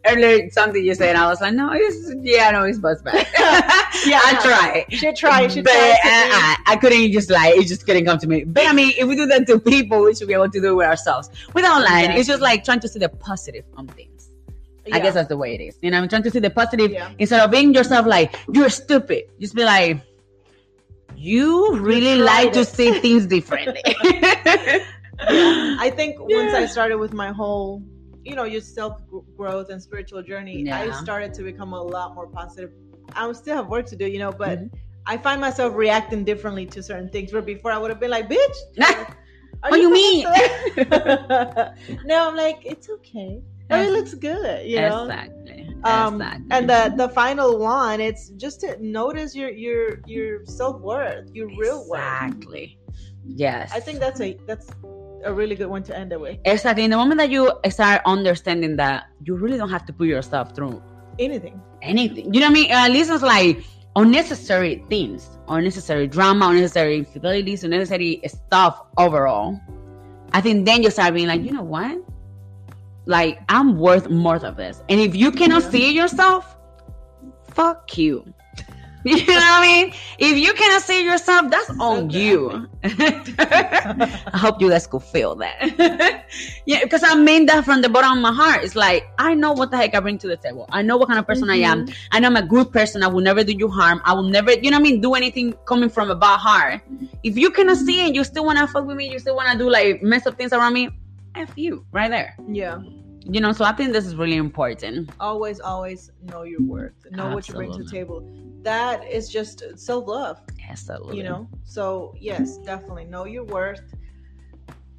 Earlier, 0.06 0.50
something 0.50 0.84
you 0.84 0.94
said, 0.94 1.10
and 1.10 1.18
I 1.18 1.28
was 1.28 1.40
like, 1.40 1.54
no, 1.54 1.70
it's 1.72 2.12
yeah, 2.22 2.50
no, 2.50 2.64
it's 2.64 2.78
buzz 2.78 3.00
back. 3.02 3.28
Yeah, 4.04 4.20
I 4.24 4.38
tried. 4.42 4.98
Should 4.98 5.16
try. 5.16 5.42
You 5.42 5.50
should 5.50 5.64
but 5.64 5.70
try. 5.72 5.96
I, 6.02 6.56
I, 6.66 6.72
I 6.72 6.76
couldn't 6.76 7.12
just 7.12 7.30
like 7.30 7.56
it 7.56 7.66
just 7.66 7.86
couldn't 7.86 8.04
come 8.04 8.18
to 8.18 8.26
me. 8.26 8.44
But 8.44 8.66
I 8.66 8.72
mean, 8.72 8.94
if 8.98 9.06
we 9.06 9.14
do 9.14 9.26
that 9.26 9.46
to 9.46 9.58
people, 9.60 10.02
we 10.04 10.14
should 10.14 10.28
be 10.28 10.34
able 10.34 10.50
to 10.50 10.60
do 10.60 10.70
it 10.70 10.74
with 10.74 10.86
ourselves 10.86 11.30
without 11.54 11.82
lying. 11.82 12.10
It's 12.12 12.26
just 12.26 12.42
like 12.42 12.64
trying 12.64 12.80
to 12.80 12.88
see 12.88 12.98
the 12.98 13.08
positive 13.08 13.64
on 13.76 13.86
things. 13.88 14.27
I 14.93 15.01
guess 15.01 15.14
that's 15.14 15.28
the 15.28 15.36
way 15.36 15.55
it 15.55 15.61
is. 15.61 15.78
You 15.82 15.91
know, 15.91 15.99
I'm 15.99 16.09
trying 16.09 16.22
to 16.24 16.30
see 16.30 16.39
the 16.41 16.51
positive 16.51 16.91
Yeah. 16.91 17.11
instead 17.18 17.41
of 17.41 17.51
being 17.51 17.74
yourself 17.74 18.07
like 18.07 18.36
you're 18.53 18.70
stupid. 18.70 19.24
Just 19.41 19.55
be 19.55 19.64
like, 19.64 20.01
you 21.16 21.74
really 21.76 22.16
tried 22.22 22.45
like 22.45 22.53
to 22.53 22.64
see 22.64 22.99
things 23.01 23.26
differently. 23.36 23.82
I 25.20 25.93
think 25.95 26.16
once 26.18 26.55
I 26.55 26.66
started 26.66 26.97
with 26.99 27.12
my 27.12 27.32
whole, 27.32 27.82
you 28.24 28.34
know, 28.34 28.45
your 28.45 28.61
self 28.61 29.01
growth 29.36 29.70
and 29.70 29.82
spiritual 29.82 30.22
journey, 30.22 30.62
Yeah. 30.62 30.78
I 30.80 30.91
started 31.03 31.34
to 31.34 31.43
become 31.43 31.72
a 31.72 31.82
lot 31.82 32.14
more 32.14 32.26
positive. 32.26 32.70
I 33.14 33.30
still 33.32 33.57
have 33.57 33.68
work 33.68 33.86
to 33.86 33.97
do, 33.97 34.07
you 34.07 34.18
know, 34.18 34.32
but 34.32 34.59
Mhm. 34.61 34.70
I 35.07 35.16
find 35.16 35.41
myself 35.41 35.74
reacting 35.74 36.24
differently 36.24 36.66
to 36.66 36.82
certain 36.82 37.09
things. 37.09 37.32
Where 37.32 37.43
before 37.43 37.72
I 37.72 37.78
would 37.78 37.91
have 37.91 37.99
been 38.01 38.11
like, 38.11 38.28
"Bitch, 38.28 38.57
are 39.62 39.70
What 39.70 39.80
you 39.80 39.91
mean?" 39.91 40.26
fucking-" 40.26 42.05
now 42.05 42.28
I'm 42.28 42.36
like, 42.36 42.59
it's 42.66 42.89
okay. 42.91 43.41
Oh, 43.70 43.80
it 43.82 43.90
looks 43.92 44.14
good, 44.14 44.66
you 44.66 44.80
know. 44.80 45.02
exactly. 45.04 45.68
Um, 45.84 46.14
exactly. 46.14 46.46
and 46.50 46.68
the 46.70 46.92
the 46.96 47.08
final 47.10 47.58
one, 47.58 48.00
it's 48.00 48.30
just 48.30 48.60
to 48.62 48.76
notice 48.80 49.34
your 49.34 49.50
your 49.50 50.00
your 50.06 50.44
self 50.46 50.80
worth, 50.80 51.28
your 51.34 51.48
real 51.58 51.86
worth. 51.88 52.00
exactly. 52.00 52.78
Yes. 53.26 53.70
I 53.74 53.80
think 53.80 54.00
that's 54.00 54.20
a 54.20 54.36
that's 54.46 54.68
a 55.24 55.32
really 55.32 55.54
good 55.54 55.66
one 55.68 55.82
to 55.84 55.96
end 55.96 56.12
it 56.12 56.20
with. 56.20 56.38
exactly. 56.44 56.84
In 56.84 56.90
the 56.90 56.96
moment 56.96 57.18
that 57.18 57.30
you 57.30 57.52
start 57.70 58.00
understanding 58.06 58.76
that 58.76 59.04
you 59.24 59.36
really 59.36 59.58
don't 59.58 59.70
have 59.70 59.84
to 59.86 59.92
put 59.92 60.06
yourself 60.08 60.54
through 60.54 60.82
Anything. 61.18 61.60
anything. 61.82 62.32
You 62.32 62.40
know 62.40 62.46
what 62.46 62.58
I 62.58 62.60
mean? 62.60 62.70
At 62.70 62.90
least 62.92 63.10
it's 63.10 63.22
like 63.22 63.64
unnecessary 63.96 64.84
things, 64.88 65.28
unnecessary 65.48 66.06
drama, 66.06 66.48
unnecessary 66.48 66.96
infidelities, 67.04 67.64
unnecessary 67.64 68.20
stuff 68.26 68.80
overall. 68.96 69.60
I 70.32 70.40
think 70.40 70.64
then 70.66 70.82
you 70.82 70.90
start 70.90 71.14
being 71.14 71.26
like, 71.28 71.42
you 71.42 71.52
know 71.52 71.62
what? 71.62 71.98
Like 73.09 73.40
I'm 73.48 73.78
worth 73.78 74.11
more 74.11 74.36
of 74.36 74.56
this. 74.56 74.82
And 74.90 75.00
if 75.00 75.16
you 75.16 75.32
cannot 75.32 75.62
Yeah. 75.64 75.70
see 75.70 75.92
yourself, 75.96 76.56
fuck 77.54 77.96
you. 77.96 78.22
You 79.04 79.16
know 79.16 79.22
what 79.34 79.61
I 79.61 79.62
mean? 79.62 79.94
If 80.18 80.36
you 80.36 80.52
cannot 80.52 80.82
see 80.82 81.02
yourself, 81.04 81.50
that's 81.50 81.70
on 81.80 82.11
you. 82.11 82.68
I 82.84 84.36
hope 84.36 84.61
you 84.61 84.68
guys 84.68 84.86
could 84.86 85.02
feel 85.04 85.34
that. 85.36 86.26
yeah, 86.66 86.80
because 86.82 87.02
I 87.02 87.14
mean 87.14 87.46
that 87.46 87.64
from 87.64 87.80
the 87.80 87.88
bottom 87.88 88.18
of 88.18 88.18
my 88.18 88.32
heart. 88.32 88.64
It's 88.64 88.76
like 88.76 89.06
I 89.18 89.32
know 89.34 89.52
what 89.52 89.70
the 89.70 89.78
heck 89.78 89.94
I 89.94 90.00
bring 90.00 90.18
to 90.18 90.26
the 90.28 90.36
table. 90.36 90.66
I 90.70 90.82
know 90.82 90.98
what 90.98 91.09
kind 91.09 91.18
of 91.18 91.26
person 91.26 91.48
I 91.48 91.56
am. 91.56 91.86
Mm-hmm. 91.86 91.94
I 92.12 92.20
know 92.20 92.26
I'm 92.28 92.36
a 92.36 92.42
good 92.46 92.70
person. 92.72 93.02
I 93.02 93.06
will 93.09 93.22
never 93.22 93.42
do 93.42 93.52
you 93.52 93.68
harm. 93.68 94.02
I 94.04 94.12
will 94.12 94.24
never, 94.28 94.52
you 94.52 94.70
know 94.70 94.76
what 94.78 94.86
I 94.86 94.90
mean, 94.90 95.00
do 95.00 95.14
anything 95.14 95.54
coming 95.64 95.88
from 95.88 96.11
a 96.11 96.16
bad 96.16 96.38
heart. 96.38 96.82
If 97.22 97.38
you 97.38 97.50
cannot 97.50 97.78
see 97.78 98.04
it, 98.06 98.14
you 98.14 98.24
still 98.24 98.44
wanna 98.44 98.66
fuck 98.66 98.84
with 98.84 98.96
me, 98.96 99.11
you 99.11 99.18
still 99.20 99.36
wanna 99.36 99.56
do 99.56 99.70
like 99.70 100.02
mess 100.02 100.26
up 100.26 100.36
things 100.36 100.52
around 100.52 100.74
me, 100.74 100.90
F 101.34 101.52
you, 101.56 101.86
right 101.92 102.11
there. 102.11 102.36
Yeah. 102.50 102.80
You 103.30 103.40
know, 103.40 103.52
so 103.52 103.64
I 103.64 103.72
think 103.72 103.92
this 103.92 104.06
is 104.06 104.16
really 104.16 104.36
important. 104.36 105.10
Always, 105.20 105.60
always 105.60 106.10
know 106.22 106.42
your 106.42 106.62
worth. 106.62 107.06
Know 107.10 107.28
what 107.28 107.48
you 107.48 107.54
bring 107.54 107.70
to 107.72 107.82
the 107.84 107.90
table. 107.90 108.26
That 108.62 109.04
is 109.06 109.28
just 109.28 109.62
self 109.78 110.06
love, 110.08 110.40
Absolutely. 110.68 111.18
you 111.18 111.24
know? 111.24 111.48
So, 111.64 112.14
yes, 112.18 112.58
definitely 112.58 113.04
know 113.04 113.24
your 113.26 113.44
worth. 113.44 113.94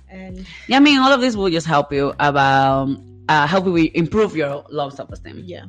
And 0.09 0.45
Yeah, 0.67 0.77
I 0.77 0.79
mean, 0.79 0.99
all 0.99 1.11
of 1.11 1.21
this 1.21 1.35
will 1.35 1.49
just 1.49 1.67
help 1.67 1.91
you 1.91 2.13
about 2.19 2.89
uh, 3.29 3.47
help 3.47 3.65
you 3.65 3.89
improve 3.93 4.35
your 4.35 4.63
love 4.69 4.93
self 4.93 5.11
esteem. 5.11 5.43
yeah, 5.45 5.65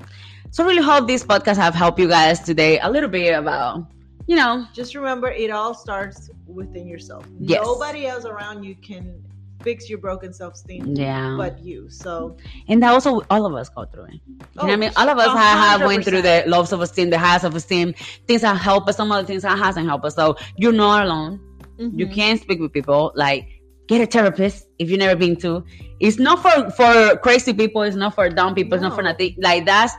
So, 0.50 0.64
really 0.64 0.82
hope 0.82 1.06
this 1.06 1.24
podcast 1.24 1.56
have 1.56 1.74
helped 1.74 1.98
you 1.98 2.08
guys 2.08 2.40
today 2.40 2.78
a 2.80 2.90
little 2.90 3.08
bit 3.08 3.32
about, 3.34 3.86
you 4.26 4.36
know, 4.36 4.66
just 4.74 4.94
remember 4.94 5.28
it 5.30 5.50
all 5.50 5.74
starts 5.74 6.30
within 6.46 6.86
yourself. 6.86 7.26
Yes. 7.38 7.62
Nobody 7.64 8.06
else 8.06 8.24
around 8.24 8.64
you 8.64 8.74
can 8.76 9.22
fix 9.62 9.88
your 9.88 9.98
broken 9.98 10.32
self 10.32 10.54
esteem 10.54 10.94
yeah, 10.94 11.34
but 11.36 11.58
you. 11.60 11.88
So, 11.90 12.36
and 12.68 12.82
that 12.82 12.92
also 12.92 13.22
all 13.30 13.46
of 13.46 13.54
us 13.54 13.68
go 13.68 13.84
through 13.84 14.04
it. 14.04 14.20
You 14.26 14.66
know 14.66 14.66
what 14.66 14.70
I 14.70 14.74
Oh, 14.74 14.76
mean? 14.76 14.90
All 14.96 15.08
of 15.08 15.18
us 15.18 15.26
a 15.26 15.38
have, 15.38 15.58
have 15.80 15.82
went 15.82 16.04
through 16.04 16.22
the 16.22 16.44
low 16.46 16.64
self 16.64 16.82
esteem, 16.82 17.10
the 17.10 17.18
high 17.18 17.38
self 17.38 17.54
esteem, 17.54 17.94
things 18.26 18.42
that 18.42 18.56
help 18.56 18.88
us, 18.88 18.96
some 18.96 19.10
other 19.12 19.26
things 19.26 19.42
that 19.42 19.56
hasn't 19.58 19.86
helped 19.86 20.04
us. 20.04 20.14
So 20.14 20.36
you're 20.56 20.72
not 20.72 21.04
alone. 21.04 21.40
You 21.78 22.06
Mhm. 22.06 22.14
can 22.14 22.36
speak 22.38 22.60
with 22.60 22.72
people. 22.72 23.12
Like 23.14 23.46
get 23.88 24.00
a 24.00 24.06
therapist 24.06 24.66
if 24.78 24.90
you've 24.90 24.98
never 25.00 25.18
been 25.18 25.36
to. 25.36 25.64
It's 25.98 26.18
not 26.18 26.40
for 26.40 26.70
for 26.70 27.16
crazy 27.18 27.52
people. 27.52 27.82
It's 27.82 27.96
not 27.96 28.14
for 28.14 28.28
dumb 28.28 28.54
people. 28.54 28.76
It's 28.76 28.82
not 28.82 28.94
for 28.94 29.02
nothing. 29.02 29.34
Like 29.38 29.64
that's 29.66 29.94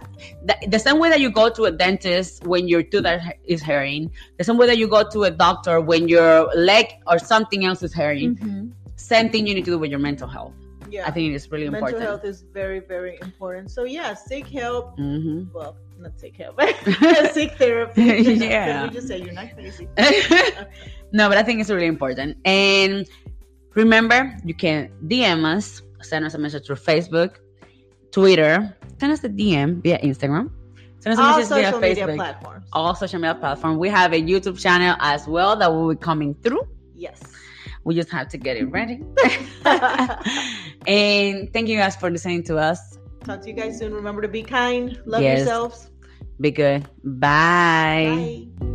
the, 0.46 0.56
the 0.70 0.80
same 0.80 1.00
way 1.00 1.10
that 1.10 1.20
you 1.20 1.32
go 1.32 1.50
to 1.50 1.64
a 1.66 1.72
dentist 1.72 2.44
when 2.46 2.68
your 2.68 2.84
tooth 2.84 3.06
is 3.46 3.62
hurting. 3.62 4.12
The 4.38 4.44
same 4.44 4.58
way 4.58 4.68
that 4.68 4.78
you 4.78 4.88
go 4.88 5.04
to 5.10 5.24
a 5.24 5.32
doctor 5.32 5.82
when 5.82 6.08
your 6.08 6.50
leg 6.56 6.88
or 7.08 7.20
something 7.20 7.66
else 7.66 7.84
is 7.84 7.94
hurting. 7.94 8.36
Mhm. 8.38 8.72
Same 9.02 9.30
thing 9.30 9.48
you 9.48 9.54
need 9.56 9.66
to 9.66 9.72
do 9.72 9.80
with 9.80 9.90
your 9.90 10.00
mental 10.00 10.28
health. 10.28 10.54
Yeah. 10.90 11.08
I 11.08 11.12
think 11.12 11.32
it 11.32 11.36
is 11.36 11.50
really 11.52 11.70
mental 11.70 11.88
important. 11.88 12.00
Mental 12.02 12.18
health 12.18 12.26
is 12.26 12.42
very, 12.54 12.80
very 12.80 13.18
important. 13.22 13.72
So, 13.72 13.84
yeah, 13.86 14.14
seek 14.14 14.48
help. 14.48 14.96
hmm 14.98 15.46
Well, 15.54 15.78
not 16.00 16.20
seek 16.20 16.36
help, 16.38 16.58
but 16.58 16.76
seek 17.34 17.52
therapy. 17.58 18.02
Yeah. 18.04 18.84
We 18.84 18.90
just 18.90 19.08
say 19.08 19.22
you're 19.22 19.32
not 19.34 19.54
crazy. 19.56 19.88
no, 21.14 21.30
but 21.30 21.38
I 21.38 21.44
think 21.44 21.62
it's 21.62 21.70
really 21.70 21.88
important. 21.88 22.38
And 22.46 23.08
remember, 23.74 24.36
you 24.44 24.54
can 24.54 24.92
DM 25.08 25.46
us, 25.46 25.82
send 26.02 26.26
us 26.26 26.34
a 26.34 26.38
message 26.38 26.66
through 26.66 26.76
Facebook, 26.78 27.38
Twitter, 28.12 28.76
send 29.00 29.12
us 29.14 29.24
a 29.24 29.30
DM 29.30 29.82
via 29.84 29.98
Instagram, 30.00 30.52
send 31.00 31.14
us 31.14 31.20
a 31.20 31.22
All 31.22 31.38
message 31.38 31.50
via 31.50 31.66
social 31.72 31.80
media 31.80 32.08
Facebook, 32.08 32.16
platforms. 32.16 32.66
all 32.74 32.96
social 32.96 33.20
media 33.20 33.36
platforms. 33.36 33.78
We 33.78 33.90
have 33.90 34.12
a 34.14 34.22
YouTube 34.22 34.60
channel 34.60 34.96
as 35.00 35.28
well 35.28 35.56
that 35.56 35.72
will 35.72 35.90
be 35.90 35.96
coming 35.96 36.34
through. 36.44 36.68
Yes. 36.96 37.22
We 37.84 37.96
just 37.96 38.10
have 38.10 38.28
to 38.30 38.38
get 38.38 38.58
it 38.58 38.66
ready. 38.66 39.02
and 40.88 41.52
thank 41.54 41.68
you 41.68 41.78
guys 41.78 41.96
for 41.96 42.10
listening 42.10 42.44
to 42.44 42.58
us. 42.58 42.98
Talk 43.24 43.42
to 43.42 43.48
you 43.50 43.54
guys 43.54 43.78
soon. 43.78 43.94
Remember 43.94 44.22
to 44.22 44.28
be 44.28 44.44
kind. 44.44 45.00
Love 45.06 45.22
Yes. 45.22 45.40
yourselves. 45.40 45.92
Be 46.40 46.52
good. 46.52 46.88
Bye. 47.04 48.48
Bye. 48.60 48.72